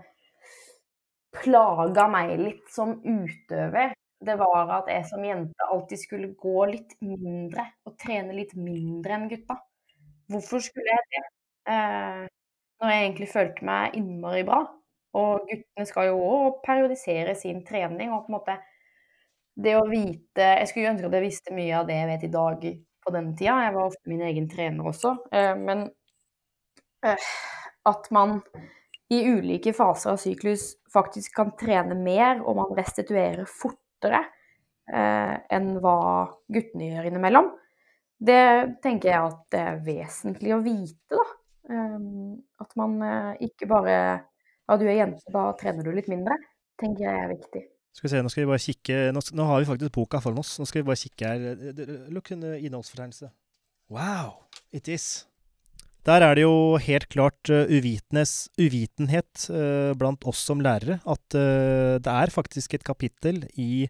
plaga 1.33 2.07
meg 2.11 2.37
litt 2.39 2.69
som 2.71 2.95
utøver, 3.01 3.93
det 4.23 4.35
var 4.39 4.71
at 4.77 4.89
jeg 4.91 5.05
som 5.09 5.23
jente 5.25 5.67
alltid 5.71 5.99
skulle 5.99 6.29
gå 6.39 6.65
litt 6.71 6.95
mindre 7.03 7.65
og 7.87 7.97
trene 7.99 8.35
litt 8.37 8.53
mindre 8.55 9.17
enn 9.17 9.27
gutta. 9.31 9.57
Hvorfor 10.31 10.63
skulle 10.63 10.93
jeg 10.93 11.09
det? 11.11 11.23
Eh, 11.73 12.23
når 12.83 12.91
jeg 12.91 13.03
egentlig 13.03 13.29
følte 13.31 13.67
meg 13.67 13.97
innmari 13.99 14.43
bra. 14.47 14.61
Og 15.19 15.43
guttene 15.49 15.85
skal 15.87 16.09
jo 16.09 16.21
òg 16.25 16.61
periodisere 16.65 17.35
sin 17.37 17.61
trening. 17.67 18.11
Og 18.13 18.25
på 18.25 18.31
en 18.31 18.37
måte 18.37 18.57
det 19.53 19.75
å 19.77 19.85
vite 19.85 20.47
Jeg 20.57 20.69
skulle 20.71 20.89
ønske 20.95 21.05
at 21.05 21.13
jeg 21.13 21.27
visste 21.27 21.53
mye 21.53 21.75
av 21.77 21.89
det 21.89 21.99
jeg 21.99 22.09
vet 22.09 22.23
i 22.25 22.31
dag 22.33 22.63
på 23.03 23.13
den 23.13 23.33
tida. 23.37 23.57
Jeg 23.67 23.75
var 23.75 23.89
ofte 23.91 24.09
min 24.09 24.23
egen 24.29 24.47
trener 24.49 24.89
også. 24.89 25.13
Eh, 25.31 25.53
men 25.59 25.85
eh, 27.05 27.27
at 27.91 28.09
man 28.15 28.39
i 29.11 29.19
ulike 29.27 29.73
faser 29.75 30.13
av 30.13 30.21
syklus 30.21 30.73
faktisk 30.93 31.35
kan 31.35 31.51
trene 31.59 31.97
mer, 31.97 32.39
og 32.41 32.57
man 32.59 32.77
restituerer 32.77 33.45
fortere 33.49 34.21
eh, 34.91 35.35
enn 35.53 35.75
hva 35.83 35.97
guttene 36.53 36.89
gjør 36.91 37.09
innimellom. 37.09 37.51
Det 38.23 38.43
tenker 38.83 39.11
jeg 39.11 39.31
at 39.31 39.41
det 39.51 39.61
er 39.61 39.81
vesentlig 39.83 40.53
å 40.55 40.61
vite, 40.63 41.17
da. 41.17 41.25
Um, 41.63 42.41
at 42.59 42.73
man 42.75 42.97
uh, 42.99 43.29
ikke 43.39 43.69
bare 43.71 43.93
Ja, 44.67 44.75
du 44.75 44.83
er 44.83 44.97
jente, 44.97 45.23
da 45.31 45.45
trener 45.59 45.85
du 45.85 45.93
litt 45.95 46.09
mindre. 46.11 46.35
Tenker 46.79 47.07
jeg 47.07 47.21
er 47.21 47.31
viktig. 47.31 47.61
Skal 47.95 48.07
vi 48.07 48.11
se, 48.11 48.21
Nå 48.25 48.31
skal 48.33 48.43
vi 48.43 48.49
bare 48.49 48.63
kikke 48.63 48.97
Nå, 49.15 49.21
nå 49.37 49.45
har 49.47 49.61
vi 49.61 49.67
faktisk 49.69 49.93
boka 49.95 50.19
foran 50.23 50.41
oss. 50.43 50.57
Nå 50.59 50.67
skal 50.67 50.81
vi 50.81 50.89
bare 50.89 50.99
kikke 50.99 51.29
her. 51.29 51.75
Lukk 52.11 52.33
under 52.35 52.57
innholdsfortegnelse. 52.59 53.31
Wow! 53.93 54.43
It 54.75 54.91
is. 54.91 55.23
Der 56.03 56.19
er 56.19 56.35
det 56.35 56.43
jo 56.43 56.75
helt 56.83 57.05
klart 57.07 57.47
uvitenes, 57.47 58.49
uvitenhet 58.59 59.45
uh, 59.47 59.95
blant 59.95 60.25
oss 60.27 60.41
som 60.43 60.59
lærere 60.59 60.97
at 60.99 61.37
uh, 61.39 61.95
det 62.03 62.11
er 62.11 62.33
faktisk 62.33 62.75
et 62.75 62.83
kapittel 62.83 63.45
i 63.55 63.87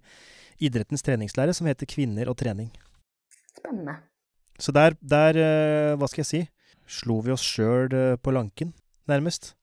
idrettens 0.62 1.02
treningslære 1.02 1.56
som 1.58 1.66
heter 1.66 1.90
'Kvinner 1.90 2.30
og 2.30 2.38
trening'. 2.38 2.70
Spennende. 3.58 3.98
Så 4.60 4.72
der, 4.72 4.94
der 5.02 5.34
hva 5.98 6.08
skal 6.08 6.22
jeg 6.22 6.30
si, 6.30 6.42
slo 6.86 7.18
vi 7.26 7.34
oss 7.34 7.42
sjøl 7.42 7.90
på 8.22 8.32
lanken, 8.32 8.74
nærmest. 9.10 9.56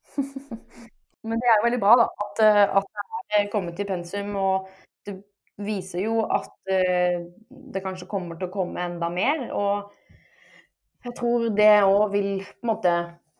Men 1.28 1.38
det 1.38 1.46
er 1.46 1.62
veldig 1.62 1.78
bra, 1.80 1.94
da, 2.02 2.08
at, 2.26 2.42
at 2.80 2.90
det 3.30 3.38
er 3.38 3.52
kommet 3.52 3.78
i 3.78 3.86
pensum. 3.86 4.34
Og 4.34 4.68
det 5.06 5.14
viser 5.62 6.02
jo 6.02 6.24
at 6.26 6.50
det 6.66 7.84
kanskje 7.84 8.10
kommer 8.10 8.36
til 8.40 8.50
å 8.50 8.54
komme 8.54 8.82
enda 8.82 9.08
mer. 9.14 9.46
og 9.54 9.94
jeg 11.04 11.16
tror 11.16 11.48
det 11.56 11.72
òg 11.86 12.04
vil 12.12 12.30
på 12.44 12.64
en 12.66 12.70
måte 12.74 12.94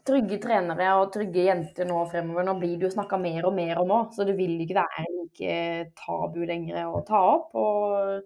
trygge 0.08 0.38
trenere 0.42 0.88
og 0.98 1.10
trygge 1.14 1.44
jenter 1.46 1.88
nå 1.88 2.00
fremover. 2.10 2.46
Nå 2.46 2.56
blir 2.60 2.76
det 2.78 2.88
jo 2.88 2.92
snakka 2.94 3.18
mer 3.20 3.46
og 3.48 3.56
mer 3.56 3.80
om 3.82 3.92
òg, 3.98 4.14
så 4.16 4.26
det 4.28 4.36
vil 4.38 4.56
ikke 4.64 4.78
være 4.80 5.06
like 5.12 5.56
tabu 6.00 6.40
lenger 6.48 6.88
å 6.88 7.02
ta 7.06 7.20
opp. 7.34 7.52
Og 7.60 8.22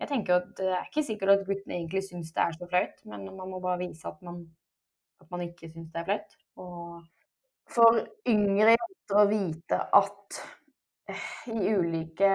jeg 0.00 0.10
tenker 0.10 0.40
at 0.40 0.50
det 0.58 0.68
er 0.68 0.88
ikke 0.88 1.06
sikkert 1.06 1.34
at 1.36 1.46
guttene 1.48 1.78
egentlig 1.78 2.04
syns 2.06 2.32
det 2.34 2.44
er 2.44 2.58
så 2.58 2.68
flaut, 2.70 3.00
men 3.08 3.26
man 3.30 3.50
må 3.54 3.62
bare 3.64 3.80
vise 3.86 4.08
at 4.10 4.20
man, 4.26 4.44
at 5.22 5.30
man 5.32 5.46
ikke 5.46 5.70
syns 5.72 5.90
det 5.94 6.02
er 6.02 6.08
flaut. 6.10 6.36
Og 6.60 7.00
for 7.74 8.02
yngre 8.28 8.76
jenter 8.76 9.22
å 9.22 9.28
vite 9.30 9.80
at 9.96 10.42
i 11.46 11.74
ulike 11.74 12.28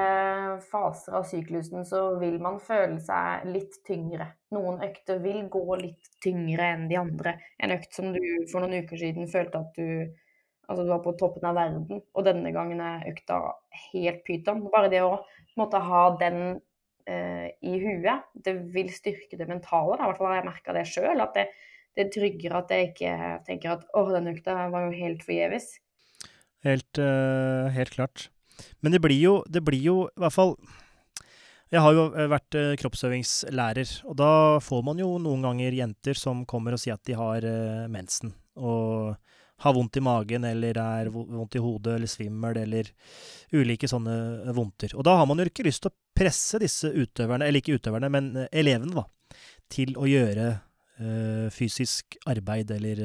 faser 0.61 1.15
av 1.17 1.23
syklusen 1.25 1.85
så 1.85 2.03
vil 2.21 2.37
man 2.41 2.59
føle 2.61 2.99
seg 3.01 3.47
litt 3.49 3.79
tyngre. 3.87 4.27
Noen 4.53 4.83
økter 4.85 5.21
vil 5.23 5.47
gå 5.49 5.65
litt 5.81 6.11
tyngre 6.21 6.67
enn 6.75 6.85
de 6.91 6.99
andre. 6.99 7.33
En 7.57 7.73
økt 7.73 7.97
som 7.97 8.11
du 8.13 8.21
for 8.51 8.61
noen 8.61 8.85
uker 8.85 9.01
siden 9.01 9.29
følte 9.31 9.63
at 9.63 9.79
du 9.79 10.17
Altså 10.69 10.83
du 10.85 10.91
var 10.91 10.99
på 11.01 11.15
toppen 11.17 11.47
av 11.49 11.55
verden, 11.57 12.03
og 12.13 12.25
denne 12.27 12.51
gangen 12.53 12.77
er 12.85 13.07
økta 13.09 13.39
helt 13.89 14.19
pyton. 14.21 14.59
Bare 14.69 14.91
det 14.93 14.99
å 15.01 15.15
måtte 15.57 15.79
ha 15.81 16.03
den 16.19 16.59
eh, 17.09 17.47
i 17.65 17.71
huet, 17.81 18.27
det 18.37 18.53
vil 18.75 18.91
styrke 18.93 19.39
det 19.39 19.47
mentale. 19.49 19.97
I 19.97 20.03
hvert 20.03 20.21
fall 20.21 20.29
har 20.29 20.37
jeg 20.37 20.45
merka 20.51 20.75
det 20.77 20.85
sjøl. 20.91 21.23
At 21.25 21.33
det, 21.39 21.47
det 21.97 22.11
trygger 22.13 22.59
at 22.61 22.75
jeg 22.75 22.91
ikke 22.91 23.15
tenker 23.49 23.79
at 23.79 23.89
å, 23.97 24.05
den 24.13 24.29
økta 24.35 24.59
var 24.69 24.85
jo 24.85 24.93
helt 24.93 25.25
forgjeves. 25.25 25.71
Helt, 26.69 27.01
uh, 27.01 27.73
helt 27.73 27.97
klart. 27.97 28.29
Men 28.81 28.95
det 28.95 29.01
blir 29.03 29.19
jo, 29.19 29.39
det 29.47 29.63
blir 29.65 29.81
jo 29.83 29.97
i 30.07 30.21
hvert 30.23 30.35
fall 30.35 30.55
Jeg 31.69 31.83
har 31.85 31.93
jo 31.93 32.05
eh, 32.17 32.29
vært 32.31 32.55
eh, 32.57 32.75
kroppsøvingslærer, 32.81 33.89
og 34.09 34.15
da 34.17 34.31
får 34.63 34.79
man 34.87 35.01
jo 35.01 35.11
noen 35.21 35.43
ganger 35.45 35.75
jenter 35.77 36.17
som 36.17 36.41
kommer 36.49 36.73
og 36.73 36.81
sier 36.81 36.97
at 36.97 37.05
de 37.05 37.17
har 37.17 37.45
eh, 37.45 37.83
mensen. 37.93 38.31
Og 38.57 39.13
har 39.59 39.75
vondt 39.75 39.99
i 39.99 40.01
magen, 40.01 40.47
eller 40.49 40.79
er 40.81 41.11
vondt 41.13 41.59
i 41.59 41.61
hodet, 41.61 41.99
eller 41.99 42.09
svimmel, 42.09 42.57
eller 42.63 42.89
ulike 43.53 43.89
sånne 43.91 44.15
vondter. 44.55 44.95
Og 44.95 45.05
da 45.05 45.17
har 45.19 45.27
man 45.29 45.43
jo 45.43 45.45
ikke 45.51 45.67
lyst 45.67 45.83
til 45.83 45.91
å 45.91 45.97
presse 46.17 46.57
disse 46.63 46.89
utøverne, 46.89 47.45
eller 47.45 47.61
ikke 47.61 47.75
utøverne, 47.77 48.09
men 48.09 48.31
elevene, 48.49 49.03
da, 49.03 49.35
til 49.69 49.93
å 49.99 50.07
gjøre 50.09 50.53
fysisk 51.55 52.17
arbeid 52.27 52.71
eller 52.75 53.03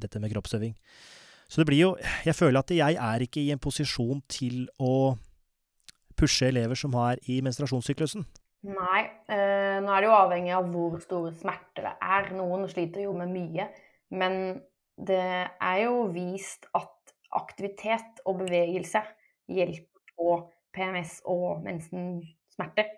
dette 0.00 0.20
med 0.20 0.32
kroppsøving. 0.32 0.74
Så 1.52 1.60
det 1.60 1.68
blir 1.68 1.82
jo 1.82 1.90
Jeg 2.24 2.34
føler 2.38 2.62
at 2.62 2.70
jeg 2.72 2.96
er 2.96 3.24
ikke 3.26 3.42
i 3.42 3.52
en 3.52 3.60
posisjon 3.60 4.22
til 4.32 4.64
å 4.80 5.12
pushe 6.16 6.46
elever 6.48 6.78
som 6.78 6.94
har 6.96 7.18
i 7.28 7.40
menstruasjonssyklusen. 7.44 8.24
Nei. 8.68 9.00
Eh, 9.32 9.78
nå 9.82 9.90
er 9.90 10.04
det 10.04 10.06
jo 10.06 10.14
avhengig 10.14 10.52
av 10.54 10.68
hvor 10.70 11.00
store 11.02 11.32
smerter 11.34 11.88
det 11.88 11.94
er. 11.98 12.28
Noen 12.38 12.68
sliter 12.70 13.02
jo 13.04 13.14
med 13.16 13.32
mye. 13.32 13.66
Men 14.14 14.36
det 14.96 15.24
er 15.50 15.78
jo 15.82 16.06
vist 16.14 16.68
at 16.78 17.14
aktivitet 17.34 18.22
og 18.28 18.42
bevegelse 18.44 19.02
hjelper 19.50 20.14
på 20.14 20.36
PMS 20.76 21.18
og 21.28 21.64
mensensmerter. 21.64 22.92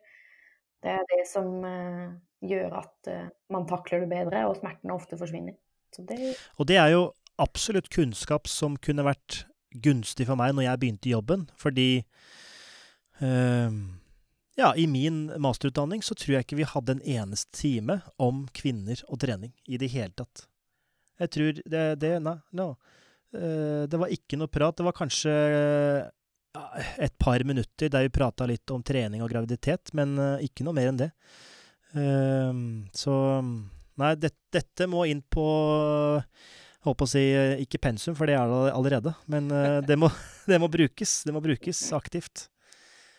Det 0.84 0.92
er 0.98 1.06
det 1.14 1.22
som 1.30 1.64
eh, 1.64 2.12
gjør 2.44 2.80
at 2.82 3.10
eh, 3.10 3.28
man 3.54 3.64
takler 3.70 4.04
det 4.04 4.10
bedre, 4.10 4.44
og 4.50 4.58
smertene 4.60 4.98
ofte 4.98 5.18
forsvinner. 5.18 5.56
Det... 5.96 6.34
Og 6.58 6.68
det 6.68 6.76
er 6.82 6.90
jo 6.92 7.06
absolutt 7.42 7.90
kunnskap 7.92 8.48
som 8.50 8.76
kunne 8.76 9.06
vært 9.06 9.44
gunstig 9.84 10.28
for 10.28 10.38
meg 10.38 10.54
når 10.54 10.68
jeg 10.68 10.80
begynte 10.82 11.10
i 11.10 11.14
jobben, 11.14 11.48
fordi 11.58 11.88
øh, 13.20 13.78
ja, 14.54 14.74
i 14.76 14.86
min 14.86 15.26
masterutdanning 15.42 16.02
så 16.02 16.14
tror 16.14 16.36
jeg 16.36 16.46
ikke 16.46 16.58
vi 16.60 16.68
hadde 16.68 16.94
en 16.94 17.06
eneste 17.16 17.50
time 17.58 17.98
om 18.22 18.44
kvinner 18.54 19.00
og 19.08 19.18
trening 19.24 19.50
i 19.66 19.80
det 19.80 19.90
hele 19.90 20.14
tatt. 20.14 20.46
Jeg 21.18 21.32
tror 21.34 21.58
det, 21.58 21.82
det 22.02 22.12
Nei, 22.22 22.36
no. 22.58 22.74
Uh, 23.34 23.86
det 23.90 23.98
var 23.98 24.12
ikke 24.14 24.38
noe 24.38 24.50
prat. 24.50 24.76
Det 24.78 24.86
var 24.86 24.94
kanskje 24.94 25.34
uh, 25.34 26.86
et 27.02 27.14
par 27.18 27.42
minutter 27.46 27.90
der 27.90 28.06
vi 28.06 28.14
prata 28.14 28.46
litt 28.46 28.70
om 28.70 28.82
trening 28.86 29.24
og 29.26 29.32
graviditet, 29.32 29.90
men 29.98 30.14
uh, 30.20 30.42
ikke 30.42 30.66
noe 30.66 30.76
mer 30.76 30.92
enn 30.92 31.02
det. 31.02 31.10
så 31.94 33.16
Nei, 34.02 34.08
det, 34.18 34.32
dette 34.50 34.86
må 34.90 35.04
inn 35.06 35.20
på 35.30 35.44
holdt 36.84 37.00
på 37.00 37.06
å 37.06 37.10
si 37.10 37.22
eh, 37.32 37.60
ikke 37.64 37.80
pensum, 37.86 38.16
for 38.16 38.28
det 38.28 38.36
er 38.38 38.50
det 38.50 38.74
allerede. 38.74 39.14
Men 39.32 39.50
uh, 39.52 39.80
det, 39.88 39.96
må, 39.98 40.10
det, 40.50 40.60
må, 40.60 40.68
brukes. 40.72 41.22
Det 41.24 41.34
må 41.34 41.42
brukes 41.44 41.80
aktivt. 41.96 42.48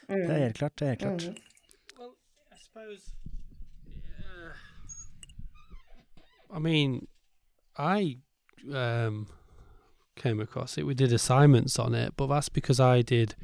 Det 0.08 0.30
er 0.30 0.48
helt 0.48 0.60
klart. 0.60 0.78
Det 0.80 0.86
er 0.86 0.94
helt 0.94 1.02
klart. 1.02 1.28
Mm. 1.30 1.36
Well, 1.98 2.14
I 2.52 2.58
suppose, 2.62 3.12
uh, 4.20 4.54
I 6.56 6.60
mean, 6.60 7.08
I 7.78 8.20
um, 8.72 9.28
came 10.16 10.40
across 10.40 10.78
it. 10.78 10.86
We 10.86 10.94
did 10.94 11.12
assignments 11.12 11.80
on 11.80 11.96
it, 11.96 12.14
but 12.16 12.28
that's 12.28 12.50
because 12.50 12.80
I 12.80 13.02
did. 13.02 13.36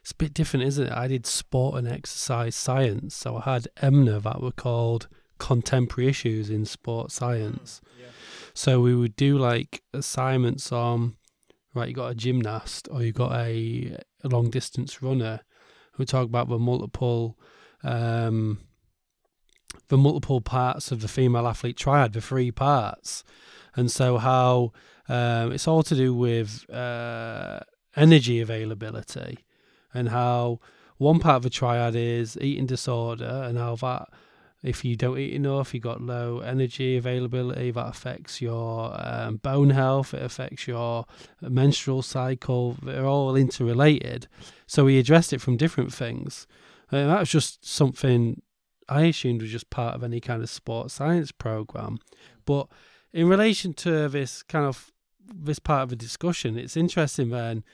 It's 0.00 0.12
a 0.12 0.16
bit 0.16 0.34
different, 0.34 0.66
isn't 0.66 0.86
it? 0.86 0.92
I 0.92 1.08
did 1.08 1.26
sport 1.26 1.78
and 1.78 1.88
exercise 1.88 2.54
science, 2.54 3.14
so 3.14 3.38
I 3.38 3.52
had 3.52 3.68
EMNA 3.82 4.22
that 4.24 4.42
were 4.42 4.52
called 4.52 5.08
contemporary 5.38 6.08
issues 6.08 6.50
in 6.50 6.66
sport 6.66 7.10
science. 7.10 7.80
Mm, 7.82 8.02
yeah. 8.02 8.06
So 8.54 8.80
we 8.80 8.94
would 8.94 9.16
do 9.16 9.36
like 9.36 9.82
assignments 9.92 10.70
on, 10.70 11.16
right, 11.74 11.88
you 11.88 11.94
got 11.94 12.12
a 12.12 12.14
gymnast 12.14 12.88
or 12.90 13.02
you 13.02 13.12
got 13.12 13.32
a, 13.32 13.98
a 14.22 14.28
long 14.28 14.48
distance 14.48 15.02
runner. 15.02 15.40
We 15.98 16.04
talk 16.04 16.24
about 16.26 16.48
the 16.48 16.58
multiple, 16.58 17.36
um, 17.82 18.60
the 19.88 19.98
multiple 19.98 20.40
parts 20.40 20.92
of 20.92 21.00
the 21.00 21.08
female 21.08 21.48
athlete 21.48 21.76
triad, 21.76 22.12
the 22.12 22.20
three 22.20 22.52
parts, 22.52 23.24
and 23.76 23.90
so 23.90 24.18
how 24.18 24.72
um, 25.08 25.52
it's 25.52 25.66
all 25.68 25.82
to 25.82 25.94
do 25.94 26.14
with 26.14 26.68
uh, 26.70 27.60
energy 27.96 28.40
availability 28.40 29.38
and 29.92 30.08
how 30.08 30.60
one 30.96 31.18
part 31.18 31.36
of 31.36 31.42
the 31.42 31.50
triad 31.50 31.96
is 31.96 32.38
eating 32.40 32.66
disorder 32.66 33.44
and 33.46 33.58
how 33.58 33.76
that 33.76 34.08
if 34.64 34.82
you 34.82 34.96
don't 34.96 35.18
eat 35.18 35.34
enough, 35.34 35.74
you've 35.74 35.82
got 35.82 36.00
low 36.00 36.40
energy 36.40 36.96
availability. 36.96 37.70
That 37.70 37.88
affects 37.88 38.40
your 38.40 38.96
um, 38.98 39.36
bone 39.36 39.70
health. 39.70 40.14
It 40.14 40.22
affects 40.22 40.66
your 40.66 41.04
menstrual 41.42 42.00
cycle. 42.00 42.76
They're 42.82 43.04
all 43.04 43.36
interrelated. 43.36 44.26
So 44.66 44.86
we 44.86 44.98
addressed 44.98 45.34
it 45.34 45.42
from 45.42 45.58
different 45.58 45.92
things. 45.92 46.46
And 46.90 47.10
that 47.10 47.20
was 47.20 47.30
just 47.30 47.66
something 47.66 48.40
I 48.88 49.02
assumed 49.02 49.42
was 49.42 49.50
just 49.50 49.68
part 49.68 49.94
of 49.94 50.02
any 50.02 50.20
kind 50.20 50.42
of 50.42 50.48
sports 50.48 50.94
science 50.94 51.30
program. 51.30 51.98
But 52.46 52.68
in 53.12 53.28
relation 53.28 53.74
to 53.74 54.08
this 54.08 54.42
kind 54.42 54.64
of 54.64 54.90
this 55.30 55.58
part 55.58 55.82
of 55.82 55.88
the 55.90 55.96
discussion, 55.96 56.58
it's 56.58 56.76
interesting. 56.76 57.28
Then, 57.28 57.64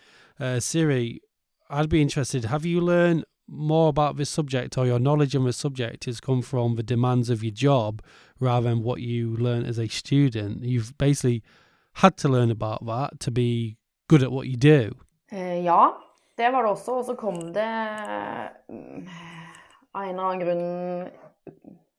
uh, 0.40 0.58
Siri, 0.58 1.20
I'd 1.68 1.88
be 1.88 2.02
interested. 2.02 2.46
Have 2.46 2.66
you 2.66 2.80
learned 2.80 3.24
more 3.50 3.88
about 3.88 4.16
this 4.16 4.30
subject 4.30 4.78
or 4.78 4.86
your 4.86 4.98
knowledge 4.98 5.34
on 5.34 5.44
the 5.44 5.52
subject 5.52 6.04
has 6.04 6.20
come 6.20 6.42
from 6.42 6.76
the 6.76 6.82
demands 6.82 7.30
of 7.30 7.42
your 7.42 7.52
job 7.52 8.02
rather 8.38 8.70
than 8.70 8.82
what 8.82 9.00
you 9.00 9.36
learn 9.36 9.64
as 9.64 9.78
a 9.78 9.88
student. 9.88 10.62
You've 10.62 10.96
basically 10.96 11.42
had 11.94 12.16
to 12.18 12.28
learn 12.28 12.50
about 12.50 12.86
that 12.86 13.20
to 13.20 13.30
be 13.30 13.76
good 14.08 14.22
at 14.22 14.32
what 14.32 14.46
you 14.46 14.56
do. 14.56 14.92
Uh, 15.32 15.64
ja, 15.64 15.96
det 16.36 16.50
var 16.50 16.62
det 16.62 16.70
også. 16.70 16.92
Og 16.92 17.04
så 17.04 17.14
kom 17.14 17.52
det 17.52 17.68
mm, 18.68 19.08
av 19.94 20.02
en 20.02 20.08
eller 20.08 20.24
annen 20.24 20.40
grunn 20.44 21.10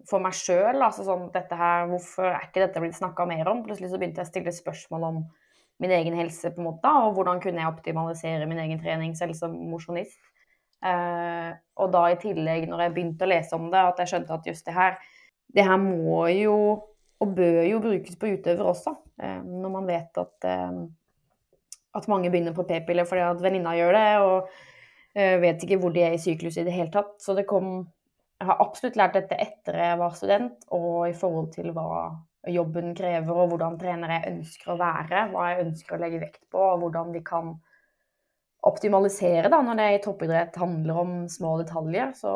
for 0.10 0.24
meg 0.24 0.36
sjøl. 0.36 0.82
Altså 0.82 1.06
sånn 1.08 1.30
dette 1.36 1.58
her, 1.58 1.88
hvorfor 1.92 2.32
er 2.32 2.48
ikke 2.48 2.66
dette 2.66 2.84
blitt 2.84 2.98
snakka 2.98 3.28
mer 3.30 3.48
om? 3.52 3.64
Plutselig 3.68 3.92
så 3.92 4.02
begynte 4.02 4.24
jeg 4.24 4.30
å 4.30 4.34
stille 4.34 4.56
spørsmål 4.56 5.08
om 5.12 5.22
min 5.82 5.94
egen 5.96 6.14
helse, 6.14 6.52
på 6.54 6.62
en 6.62 6.68
måte, 6.70 6.90
og 7.06 7.16
hvordan 7.18 7.40
kunne 7.42 7.58
jeg 7.58 7.72
optimalisere 7.72 8.46
min 8.46 8.60
egen 8.62 8.82
trening 8.84 9.16
selv 9.18 9.34
som 9.38 9.56
mosjonist. 9.72 10.20
Uh, 10.82 11.52
og 11.78 11.92
da 11.94 12.08
i 12.10 12.18
tillegg, 12.22 12.66
når 12.70 12.86
jeg 12.86 12.94
begynte 12.96 13.28
å 13.28 13.30
lese 13.30 13.58
om 13.58 13.68
det, 13.70 13.82
at 13.82 14.00
jeg 14.02 14.14
skjønte 14.14 14.34
at 14.34 14.48
just 14.50 14.66
det 14.66 14.74
her 14.74 14.96
Det 15.52 15.66
her 15.68 15.78
må 15.78 16.24
jo 16.32 16.56
og 17.22 17.36
bør 17.38 17.62
jo 17.68 17.80
brukes 17.84 18.18
på 18.18 18.34
utøvere 18.34 18.74
også. 18.74 18.96
Eh, 19.22 19.40
når 19.46 19.74
man 19.76 19.88
vet 19.90 20.18
at, 20.18 20.36
eh, 20.50 20.82
at 21.98 22.10
mange 22.10 22.32
begynner 22.34 22.56
på 22.58 22.66
p-piller 22.66 23.06
fordi 23.06 23.26
at 23.28 23.44
venninna 23.44 23.76
gjør 23.78 23.98
det, 23.98 24.08
og 24.26 24.50
eh, 25.14 25.38
vet 25.42 25.64
ikke 25.64 25.78
hvor 25.82 25.94
de 25.94 26.06
er 26.08 26.18
i 26.18 26.22
syklus 26.22 26.58
i 26.58 26.66
det 26.66 26.74
hele 26.74 26.94
tatt. 26.94 27.18
Så 27.22 27.38
det 27.38 27.50
kom 27.50 27.90
Jeg 28.42 28.48
har 28.50 28.58
absolutt 28.64 28.96
lært 28.98 29.14
dette 29.14 29.38
etter 29.38 29.76
jeg 29.78 29.98
var 30.00 30.16
student, 30.18 30.64
og 30.74 31.04
i 31.06 31.14
forhold 31.14 31.52
til 31.54 31.68
hva 31.76 32.10
jobben 32.50 32.96
krever, 32.98 33.38
og 33.38 33.52
hvordan 33.52 33.76
trener 33.78 34.16
jeg 34.16 34.32
ønsker 34.32 34.72
å 34.74 34.78
være, 34.80 35.28
hva 35.30 35.44
jeg 35.52 35.66
ønsker 35.68 35.94
å 35.94 36.00
legge 36.02 36.22
vekt 36.24 36.42
på, 36.50 36.58
og 36.58 36.82
hvordan 36.82 37.12
vi 37.14 37.22
kan 37.22 37.52
optimalisere 38.68 39.50
da, 39.50 39.62
når 39.66 39.80
det 39.80 39.90
i 39.96 40.02
toppidrett 40.04 40.58
handler 40.62 41.02
om 41.02 41.14
små 41.32 41.56
detaljer, 41.64 42.14
så 42.18 42.34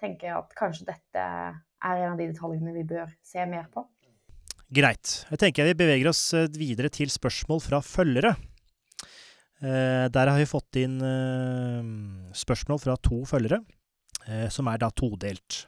tenker 0.00 0.28
jeg 0.28 0.36
at 0.36 0.54
kanskje 0.58 0.88
dette 0.90 1.24
er 1.24 2.04
en 2.04 2.12
av 2.12 2.20
de 2.20 2.28
detaljene 2.28 2.74
vi 2.76 2.84
bør 2.92 3.10
se 3.24 3.44
mer 3.48 3.68
på. 3.72 3.84
Greit. 4.72 5.18
Jeg 5.28 5.40
tenker 5.40 5.68
vi 5.68 5.76
beveger 5.76 6.08
oss 6.08 6.22
eh, 6.36 6.48
videre 6.56 6.88
til 6.92 7.10
spørsmål 7.12 7.60
fra 7.60 7.82
følgere. 7.84 8.34
Eh, 9.60 10.06
der 10.12 10.30
har 10.30 10.38
vi 10.40 10.48
fått 10.48 10.78
inn 10.80 10.96
eh, 11.04 11.90
spørsmål 12.36 12.80
fra 12.80 12.96
to 12.96 13.20
følgere, 13.28 13.60
som 14.54 14.68
er 14.70 14.78
da 14.78 14.86
todelt. 14.94 15.64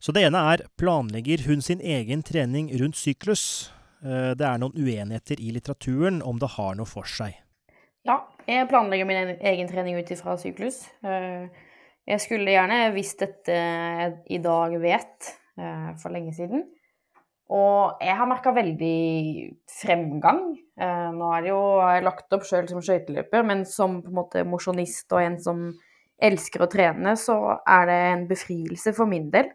Så 0.00 0.14
det 0.16 0.22
ene 0.24 0.40
er 0.54 0.62
planlegger 0.80 1.44
hun 1.44 1.60
sin 1.60 1.82
egen 1.84 2.22
trening 2.24 2.70
rundt 2.80 2.96
syklus? 2.96 3.68
Det 4.00 4.46
er 4.48 4.56
noen 4.56 4.72
uenigheter 4.72 5.36
i 5.36 5.50
litteraturen 5.52 6.22
om 6.24 6.40
det 6.40 6.48
har 6.56 6.78
noe 6.78 6.88
for 6.88 7.04
seg. 7.04 7.36
Ja, 8.02 8.16
jeg 8.50 8.66
planlegger 8.66 9.06
min 9.06 9.36
egen 9.38 9.68
trening 9.70 9.94
ut 10.00 10.08
ifra 10.10 10.34
syklus. 10.40 10.80
Eh, 11.06 11.44
jeg 12.10 12.22
skulle 12.24 12.50
gjerne 12.50 12.88
visst 12.96 13.22
dette 13.22 13.54
jeg 13.54 14.16
i 14.34 14.40
dag 14.42 14.74
vet, 14.82 15.28
eh, 15.54 15.92
for 16.02 16.10
lenge 16.10 16.34
siden. 16.34 16.64
Og 17.52 18.02
jeg 18.02 18.16
har 18.18 18.26
merka 18.26 18.50
veldig 18.56 19.54
fremgang. 19.70 20.58
Eh, 20.80 21.10
nå 21.14 21.30
er 21.36 21.44
det 21.44 21.52
jo 21.52 21.62
lagt 22.08 22.34
opp 22.34 22.42
sjøl 22.48 22.66
som 22.66 22.82
skøyteløper, 22.82 23.46
men 23.46 23.64
som 23.64 24.00
på 24.02 24.10
en 24.10 24.18
måte 24.18 24.44
mosjonist 24.50 25.06
og 25.12 25.22
en 25.22 25.38
som 25.38 25.64
elsker 26.18 26.62
å 26.64 26.70
trene, 26.70 27.14
så 27.14 27.60
er 27.62 27.86
det 27.86 28.00
en 28.08 28.26
befrielse 28.26 28.96
for 28.96 29.06
min 29.06 29.30
del. 29.30 29.52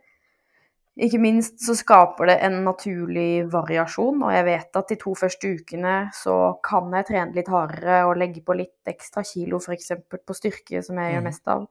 Ikke 0.98 1.20
minst 1.22 1.60
så 1.62 1.76
skaper 1.78 2.32
det 2.32 2.36
en 2.48 2.64
naturlig 2.66 3.46
variasjon, 3.54 4.24
og 4.26 4.32
jeg 4.34 4.46
vet 4.48 4.80
at 4.80 4.90
de 4.90 4.98
to 4.98 5.14
første 5.18 5.52
ukene 5.60 5.98
så 6.18 6.38
kan 6.66 6.90
jeg 6.98 7.06
trene 7.12 7.38
litt 7.38 7.52
hardere 7.54 8.00
og 8.08 8.18
legge 8.18 8.42
på 8.46 8.56
litt 8.58 8.90
ekstra 8.90 9.22
kilo 9.28 9.60
f.eks. 9.62 9.92
på 10.10 10.38
styrke, 10.38 10.82
som 10.82 10.98
jeg 10.98 11.14
gjør 11.14 11.22
Mm. 11.22 11.30
mest 11.30 11.54
av. 11.54 11.68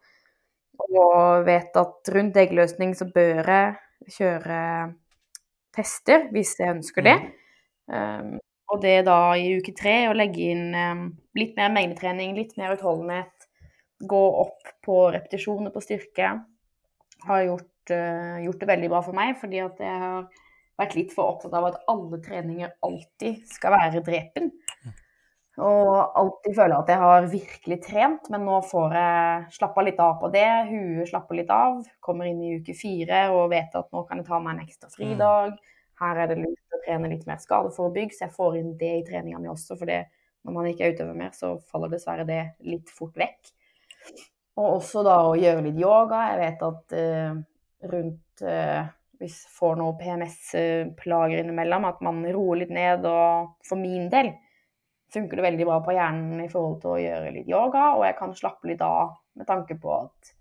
Og 0.78 1.46
vet 1.46 1.76
at 1.76 2.12
rundt 2.14 2.36
eggløsning 2.36 2.94
så 2.94 3.08
bør 3.10 3.50
jeg 3.50 4.14
kjøre 4.14 4.60
tester 5.74 6.28
hvis 6.32 6.54
jeg 6.60 6.76
ønsker 6.76 7.06
det. 7.06 7.16
Um, 7.90 8.36
og 8.72 8.82
det 8.82 9.04
da 9.06 9.34
i 9.38 9.56
uke 9.60 9.74
tre 9.78 10.08
å 10.10 10.16
legge 10.16 10.50
inn 10.52 10.74
um, 10.74 11.06
litt 11.38 11.56
mer 11.58 11.70
mengdetrening, 11.74 12.34
litt 12.38 12.56
mer 12.58 12.74
utholdenhet, 12.74 13.48
gå 14.06 14.22
opp 14.42 14.72
på 14.84 15.06
repetisjoner 15.14 15.72
på 15.72 15.82
styrke, 15.84 16.32
har 17.26 17.44
gjort, 17.46 17.70
gjort 17.90 18.60
det 18.62 18.68
veldig 18.72 18.90
bra 18.92 19.00
for 19.04 19.16
meg, 19.16 19.36
fordi 19.40 19.62
at 19.64 19.80
jeg 19.82 20.02
har 20.02 20.26
vært 20.76 20.96
litt 20.98 21.12
for 21.16 21.34
opptatt 21.34 21.56
av 21.56 21.70
at 21.70 21.82
alle 21.90 22.20
treninger 22.24 22.72
alltid 22.84 23.42
skal 23.48 23.76
være 23.76 24.04
drepen. 24.06 24.50
Og 25.56 26.18
alltid 26.20 26.52
føler 26.52 26.74
at 26.76 26.90
jeg 26.92 27.00
har 27.00 27.28
virkelig 27.32 27.78
trent, 27.86 28.26
men 28.32 28.42
nå 28.44 28.58
får 28.68 28.96
jeg 28.98 29.54
slappa 29.56 29.84
litt 29.86 30.02
av 30.04 30.18
på 30.20 30.28
det. 30.34 30.48
Huet 30.68 31.08
slapper 31.08 31.38
litt 31.38 31.52
av. 31.52 31.78
Kommer 32.04 32.28
inn 32.28 32.42
i 32.44 32.58
uke 32.60 32.74
fire 32.76 33.22
og 33.32 33.48
vet 33.54 33.72
at 33.78 33.88
nå 33.94 34.04
kan 34.04 34.20
jeg 34.20 34.28
ta 34.28 34.40
meg 34.42 34.56
en 34.56 34.66
ekstra 34.66 34.92
fridag. 34.92 35.56
Her 35.96 36.20
er 36.20 36.28
det 36.28 36.42
lurt 36.42 36.76
å 36.76 36.82
trene 36.84 37.08
litt 37.08 37.24
mer 37.24 37.40
skadeforebygg, 37.40 38.12
så 38.12 38.26
jeg 38.26 38.36
får 38.36 38.60
inn 38.60 38.74
det 38.76 38.92
i 38.98 39.04
treninga 39.06 39.40
mi 39.40 39.48
også. 39.48 39.78
For 39.80 39.88
det, 39.88 40.02
når 40.44 40.58
man 40.58 40.68
ikke 40.68 40.92
utøver 40.92 41.16
mer, 41.16 41.32
så 41.32 41.54
faller 41.72 41.94
dessverre 41.94 42.28
det 42.28 42.42
litt 42.68 42.92
fort 42.92 43.16
vekk. 43.16 43.54
Og 44.60 44.74
også 44.74 45.06
da 45.08 45.22
å 45.24 45.34
gjøre 45.40 45.64
litt 45.70 45.80
yoga. 45.80 46.20
Jeg 46.34 46.42
vet 46.42 46.66
at 46.68 46.96
eh, 47.00 47.40
rundt 47.92 48.42
eh, 48.42 48.86
Hvis 49.16 49.38
får 49.48 49.78
noe 49.80 49.94
PMS-plager 49.96 51.40
innimellom, 51.40 51.86
at 51.88 52.02
man 52.04 52.20
roer 52.34 52.60
litt 52.60 52.72
ned. 52.74 53.06
Og 53.08 53.54
for 53.64 53.80
min 53.80 54.10
del 54.12 54.34
funker 55.14 55.38
det 55.38 55.46
veldig 55.46 55.66
bra 55.68 55.78
på 55.84 55.94
hjernen 55.96 56.42
i 56.44 56.50
forhold 56.52 56.80
til 56.82 56.92
å 56.92 57.00
gjøre 57.00 57.32
litt 57.38 57.48
yoga, 57.48 57.86
og 57.96 58.04
jeg 58.04 58.18
kan 58.18 58.34
slappe 58.36 58.68
litt 58.68 58.82
av 58.84 59.14
med 59.38 59.48
tanke 59.48 59.78
på 59.80 59.94
at 59.94 60.32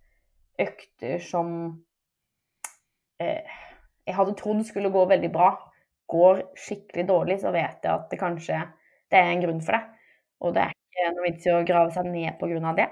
økter 0.66 1.22
som 1.24 1.54
eh, 3.22 3.56
jeg 4.06 4.18
hadde 4.18 4.36
trodd 4.40 4.64
skulle 4.68 4.94
gå 4.94 5.06
veldig 5.10 5.32
bra, 5.34 5.54
går 6.12 6.42
skikkelig 6.60 7.08
dårlig, 7.10 7.40
så 7.42 7.54
vet 7.56 7.82
jeg 7.82 7.92
at 7.92 8.10
det 8.12 8.22
kanskje 8.22 8.60
det 9.12 9.22
er 9.22 9.32
en 9.32 9.44
grunn 9.46 9.64
for 9.66 9.78
det. 9.78 9.84
Og 10.46 10.54
det 10.56 10.66
er 10.66 10.76
ikke 10.76 11.14
noe 11.16 11.26
vits 11.26 11.48
i 11.48 11.54
å 11.54 11.64
grave 11.66 11.94
seg 11.96 12.10
ned 12.12 12.44
av 12.70 12.78
det, 12.78 12.90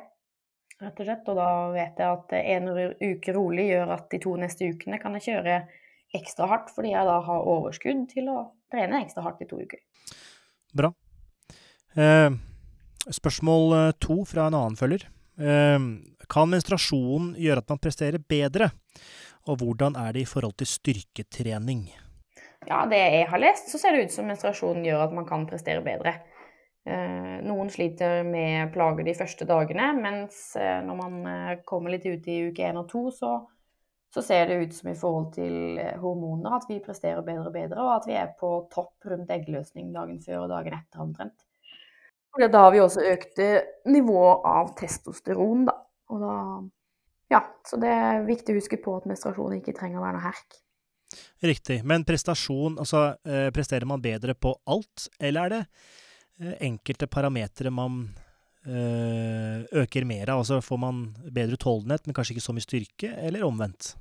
rett 0.84 1.00
og 1.00 1.08
slett. 1.08 1.32
Og 1.32 1.40
da 1.40 1.50
vet 1.74 2.02
jeg 2.02 2.18
at 2.18 2.36
en 2.40 2.70
uke 2.74 3.36
rolig 3.36 3.70
gjør 3.72 3.96
at 3.98 4.10
de 4.12 4.20
to 4.24 4.36
neste 4.40 4.70
ukene 4.74 5.00
kan 5.02 5.18
jeg 5.18 5.28
kjøre 5.30 5.62
ekstra 6.14 6.48
hardt, 6.52 6.70
fordi 6.76 6.94
jeg 6.94 7.10
da 7.10 7.18
har 7.26 7.48
overskudd 7.50 8.06
til 8.12 8.30
å 8.30 8.38
trene 8.72 9.02
ekstra 9.02 9.26
hardt 9.26 9.42
i 9.42 9.50
to 9.50 9.62
uker. 9.64 9.82
Bra. 10.74 10.92
Eh, 11.98 12.30
spørsmål 13.10 13.76
eh, 13.80 13.90
to 14.02 14.22
fra 14.30 14.48
en 14.50 14.58
annen 14.60 14.78
følger. 14.78 15.08
Eh, 15.38 15.80
kan 16.30 16.54
menstruasjonen 16.54 17.34
gjøre 17.42 17.66
at 17.66 17.74
man 17.74 17.82
presterer 17.82 18.22
bedre? 18.22 18.72
Og 19.50 19.60
hvordan 19.60 19.98
er 20.00 20.14
det 20.16 20.24
i 20.24 20.30
forhold 20.30 20.56
til 20.62 20.70
styrketrening? 20.70 21.88
Ja, 22.64 22.86
det 22.88 23.00
jeg 23.00 23.26
har 23.28 23.42
lest, 23.42 23.68
så 23.72 23.80
ser 23.82 23.96
det 23.96 24.06
ut 24.06 24.14
som 24.14 24.30
menstruasjonen 24.30 24.86
gjør 24.88 25.08
at 25.08 25.16
man 25.16 25.28
kan 25.28 25.44
prestere 25.50 25.84
bedre. 25.84 26.16
Eh, 26.84 27.36
noen 27.48 27.70
sliter 27.72 28.26
med 28.28 28.74
plager 28.74 29.06
de 29.08 29.14
første 29.16 29.46
dagene, 29.48 29.94
mens 29.96 30.40
eh, 30.60 30.82
når 30.84 30.98
man 31.00 31.14
eh, 31.32 31.62
kommer 31.64 31.94
litt 31.94 32.04
ut 32.04 32.28
i 32.28 32.42
uke 32.50 32.66
én 32.68 32.80
og 32.82 32.90
to, 32.92 33.06
så, 33.16 33.38
så 34.12 34.24
ser 34.26 34.50
det 34.50 34.58
ut 34.66 34.76
som 34.76 34.90
i 34.92 34.98
forhold 35.00 35.30
til 35.38 35.80
hormoner 36.02 36.58
at 36.58 36.68
vi 36.68 36.82
presterer 36.84 37.24
bedre 37.24 37.48
og 37.48 37.56
bedre, 37.56 37.80
og 37.86 37.94
at 38.02 38.10
vi 38.10 38.20
er 38.20 38.36
på 38.40 38.52
topp 38.74 39.08
rundt 39.14 39.32
eggløsning 39.32 39.96
dagen 39.96 40.20
før 40.26 40.44
og 40.44 40.52
dagen 40.58 40.76
etter 40.82 41.06
omtrent. 41.06 41.48
Og 42.34 42.44
da 42.52 42.66
har 42.66 42.74
vi 42.74 42.84
også 42.84 43.08
økte 43.14 43.50
nivået 43.88 44.46
av 44.52 44.76
testosteron, 44.76 45.68
da. 45.70 45.80
Og 46.12 46.24
da 46.24 46.38
Ja, 47.32 47.40
så 47.66 47.80
det 47.82 47.90
er 47.90 48.26
viktig 48.28 48.54
å 48.54 48.60
huske 48.60 48.78
på 48.78 48.92
at 49.00 49.06
menstruasjon 49.10 49.56
ikke 49.56 49.74
trenger 49.74 50.02
å 50.02 50.04
være 50.04 50.20
noe 50.20 50.28
herk. 50.28 50.58
Riktig. 51.42 51.80
Men 51.88 52.04
prestasjon, 52.06 52.76
altså 52.82 53.14
presterer 53.56 53.88
man 53.90 54.04
bedre 54.04 54.36
på 54.36 54.52
alt, 54.70 55.08
eller 55.24 55.48
er 55.48 55.54
det 55.54 55.62
enkelte 56.42 57.08
parametere 57.08 57.72
man 57.74 58.08
eh, 58.66 59.64
øker 59.84 60.06
mer 60.08 60.32
av? 60.34 60.44
Altså 60.44 60.62
får 60.64 60.80
man 60.82 61.04
bedre 61.30 61.58
utholdenhet, 61.58 62.08
men 62.08 62.16
kanskje 62.18 62.38
ikke 62.38 62.46
så 62.48 62.56
mye 62.56 62.66
styrke, 62.66 63.12
eller 63.28 63.46
omvendt? 63.48 63.94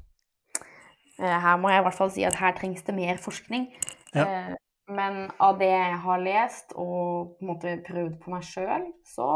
Eh, 1.19 1.39
Her 1.45 1.59
må 1.61 1.71
jeg 1.73 1.83
i 1.83 1.87
hvert 1.87 1.99
fall 1.99 2.13
si 2.15 2.25
at 2.27 2.39
her 2.41 2.55
trengs 2.59 2.85
det 2.87 2.97
mer 2.97 3.21
forskning. 3.23 3.69
Ja. 4.15 4.27
Eh, 4.27 4.53
Men 4.93 5.31
av 5.41 5.61
det 5.61 5.69
jeg 5.71 5.99
har 6.03 6.19
lest 6.21 6.73
og 6.75 7.37
på 7.39 7.45
en 7.45 7.49
måte 7.53 7.77
prøvd 7.87 8.17
på 8.21 8.33
meg 8.33 8.43
sjøl, 8.45 8.89
så 9.07 9.29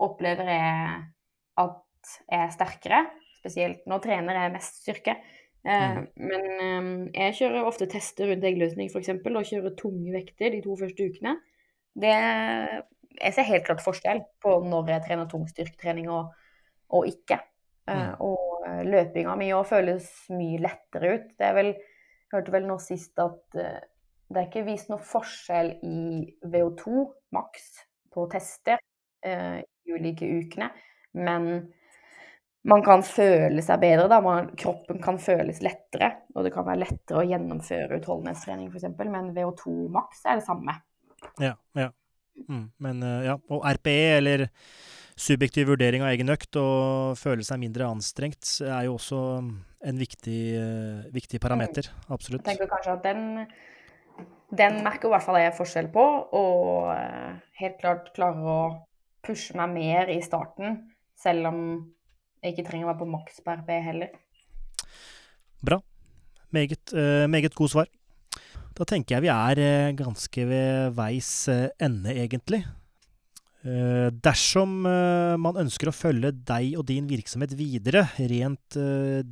opplever 0.00 0.46
jeg 0.46 1.00
at 1.58 2.12
jeg 2.30 2.44
er 2.44 2.52
sterkere. 2.54 3.00
Spesielt 3.40 3.82
nå 3.90 3.98
trener 4.04 4.38
jeg 4.38 4.54
mest 4.54 4.78
styrke. 4.84 5.16
Mm. 5.66 6.06
Men 6.14 6.46
eh, 6.62 7.26
jeg 7.26 7.36
kjører 7.40 7.66
ofte 7.66 7.88
tester 7.90 8.30
rundt 8.30 8.46
eggløsning 8.46 8.92
f.eks. 8.92 9.10
og 9.10 9.50
kjører 9.50 9.74
tunge 9.76 10.14
vekter 10.14 10.54
de 10.54 10.62
to 10.62 10.78
første 10.78 11.10
ukene. 11.10 11.34
Det, 11.96 12.14
jeg 13.16 13.32
ser 13.32 13.48
helt 13.48 13.66
klart 13.66 13.84
forskjell 13.84 14.22
på 14.44 14.58
når 14.68 14.94
jeg 14.94 15.06
trener 15.06 15.28
tung 15.30 15.46
styrketrening 15.48 16.10
og, 16.12 16.34
og 16.92 17.08
ikke. 17.08 17.40
Eh, 17.40 17.54
Mm. 17.86 18.14
Og 18.26 18.64
eh, 18.66 18.82
løpinga 18.86 19.36
mi 19.38 19.52
òg 19.54 19.68
føles 19.70 20.08
mye 20.34 20.58
lettere 20.62 21.12
ut. 21.14 21.28
Det 21.38 21.46
er 21.46 21.54
vel, 21.54 21.72
jeg 21.76 22.34
hørte 22.34 22.54
vel 22.54 22.66
nå 22.66 22.78
sist 22.82 23.18
at 23.22 23.60
eh, 23.62 23.84
det 24.26 24.40
er 24.40 24.48
ikke 24.48 24.66
vist 24.66 24.90
noe 24.90 25.02
forskjell 25.06 25.76
i 25.86 26.00
VO2 26.50 27.04
maks 27.36 27.68
på 28.10 28.26
tester 28.32 28.80
eh, 29.22 29.60
i 29.62 29.94
ulike 29.94 30.26
ukene, 30.26 30.72
men 31.14 31.50
man 32.66 32.82
kan 32.82 33.04
føle 33.06 33.62
seg 33.62 33.78
bedre. 33.84 34.08
Da. 34.10 34.18
Man, 34.24 34.50
kroppen 34.58 34.98
kan 35.02 35.20
føles 35.22 35.62
lettere, 35.62 36.10
og 36.34 36.42
det 36.42 36.50
kan 36.56 36.66
være 36.66 36.82
lettere 36.82 37.22
å 37.22 37.28
gjennomføre 37.28 38.00
utholdenhetstrening 38.00 38.72
f.eks., 38.72 38.88
men 39.06 39.30
VO2 39.36 39.76
maks 39.94 40.26
er 40.26 40.40
det 40.40 40.46
samme. 40.48 40.74
Ja. 41.42 41.54
ja. 41.76 41.90
Mm, 42.48 42.66
men 42.82 43.02
eh, 43.02 43.24
ja. 43.30 43.36
Og 43.52 43.64
RPE, 43.78 44.16
eller 44.18 44.46
subjektiv 45.16 45.70
vurdering 45.72 46.04
av 46.04 46.12
egen 46.12 46.32
økt, 46.32 46.58
og 46.60 47.16
føle 47.20 47.44
seg 47.46 47.62
mindre 47.62 47.88
anstrengt, 47.88 48.58
er 48.64 48.86
jo 48.88 48.96
også 48.98 49.20
en 49.86 50.00
viktig, 50.00 50.40
eh, 50.60 51.06
viktig 51.14 51.40
parameter. 51.42 51.88
Absolutt. 52.12 52.44
Jeg 52.44 52.56
tenker 52.56 52.70
kanskje 52.70 52.96
at 52.98 53.06
den, 53.06 53.46
den 54.60 54.82
merker 54.84 55.08
i 55.08 55.14
hvert 55.14 55.26
fall 55.26 55.40
jeg 55.40 55.56
forskjell 55.56 55.90
på, 55.94 56.06
og 56.36 56.92
eh, 56.92 57.32
helt 57.62 57.80
klart 57.80 58.12
klarer 58.16 58.52
å 58.52 58.60
pushe 59.26 59.56
meg 59.58 59.72
mer 59.74 60.12
i 60.12 60.20
starten, 60.22 60.82
selv 61.18 61.50
om 61.50 61.60
jeg 62.44 62.54
ikke 62.54 62.68
trenger 62.68 62.86
å 62.86 62.92
være 62.92 63.02
på 63.02 63.12
maks 63.16 63.40
på 63.42 63.56
RPE 63.62 63.82
heller. 63.88 64.16
Bra. 65.64 65.80
Meget, 66.54 66.92
meget 67.26 67.56
god 67.58 67.72
svar. 67.72 67.88
Da 68.76 68.84
tenker 68.84 69.16
jeg 69.16 69.24
vi 69.24 69.30
er 69.32 69.60
eh, 69.62 69.94
ganske 69.96 70.42
ved 70.48 70.96
veis 70.96 71.30
eh, 71.48 71.70
ende, 71.80 72.12
egentlig. 72.12 72.60
Eh, 73.64 74.08
Dersom 74.22 74.82
man 74.84 75.60
ønsker 75.62 75.88
å 75.88 75.94
følge 75.96 76.34
deg 76.46 76.76
og 76.76 76.84
din 76.90 77.08
virksomhet 77.08 77.54
videre, 77.56 78.04
rent 78.20 78.76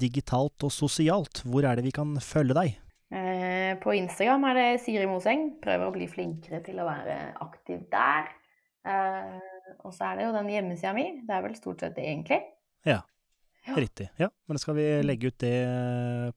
digitalt 0.01 0.65
og 0.65 0.73
sosialt, 0.73 1.43
hvor 1.45 1.69
er 1.69 1.79
det 1.79 1.85
vi 1.87 1.95
kan 1.95 2.17
følge 2.25 2.57
deg? 2.57 2.81
På 3.83 3.93
Instagram 3.95 4.47
er 4.49 4.57
det 4.59 4.69
Siri 4.83 5.05
Moseng. 5.07 5.49
Prøver 5.63 5.87
å 5.87 5.95
bli 5.95 6.07
flinkere 6.11 6.61
til 6.65 6.81
å 6.83 6.87
være 6.89 7.17
aktiv 7.45 7.85
der. 7.93 8.31
Og 9.85 9.93
så 9.95 10.09
er 10.09 10.19
det 10.19 10.27
jo 10.27 10.35
den 10.35 10.51
hjemmesida 10.51 10.95
mi. 10.97 11.05
Det 11.27 11.35
er 11.37 11.45
vel 11.45 11.55
stort 11.59 11.85
sett 11.85 11.95
det, 11.99 12.07
egentlig. 12.11 12.41
Ja. 12.89 13.03
Riktig. 13.77 14.09
Ja, 14.19 14.31
men 14.47 14.59
da 14.59 14.63
skal 14.63 14.79
vi 14.79 14.87
legge 15.07 15.31
ut 15.31 15.39
det 15.43 15.55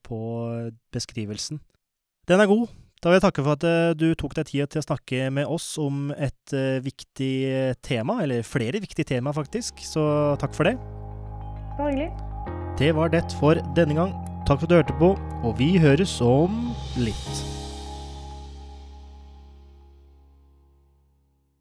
på 0.06 0.18
beskrivelsen. 0.94 1.58
Den 2.30 2.44
er 2.44 2.50
god. 2.50 2.70
Da 2.98 3.10
vil 3.10 3.20
jeg 3.20 3.26
takke 3.28 3.44
for 3.46 3.54
at 3.54 3.66
eh, 3.68 3.92
du 3.94 4.08
tok 4.18 4.34
deg 4.34 4.48
tid 4.48 4.72
til 4.72 4.82
å 4.82 4.86
snakke 4.88 5.28
med 5.34 5.46
oss 5.46 5.66
om 5.78 6.08
et 6.16 6.54
eh, 6.56 6.80
viktig 6.82 7.34
tema, 7.86 8.18
eller 8.24 8.46
flere 8.46 8.82
viktige 8.82 9.06
tema, 9.14 9.34
faktisk. 9.36 9.78
Så 9.86 10.02
takk 10.42 10.56
for 10.56 10.66
det. 10.66 10.74
Bare 11.78 11.92
hyggelig. 11.92 12.10
Det 12.78 12.90
var 12.98 13.14
det 13.14 13.22
for 13.38 13.62
denne 13.78 13.94
gang. 13.98 14.16
Takk 14.48 14.62
for 14.62 14.66
at 14.66 14.72
du 14.72 14.78
hørte 14.80 14.98
på, 14.98 15.14
og 15.46 15.54
vi 15.60 15.76
høres 15.78 16.18
om 16.24 16.72
litt. 16.98 17.57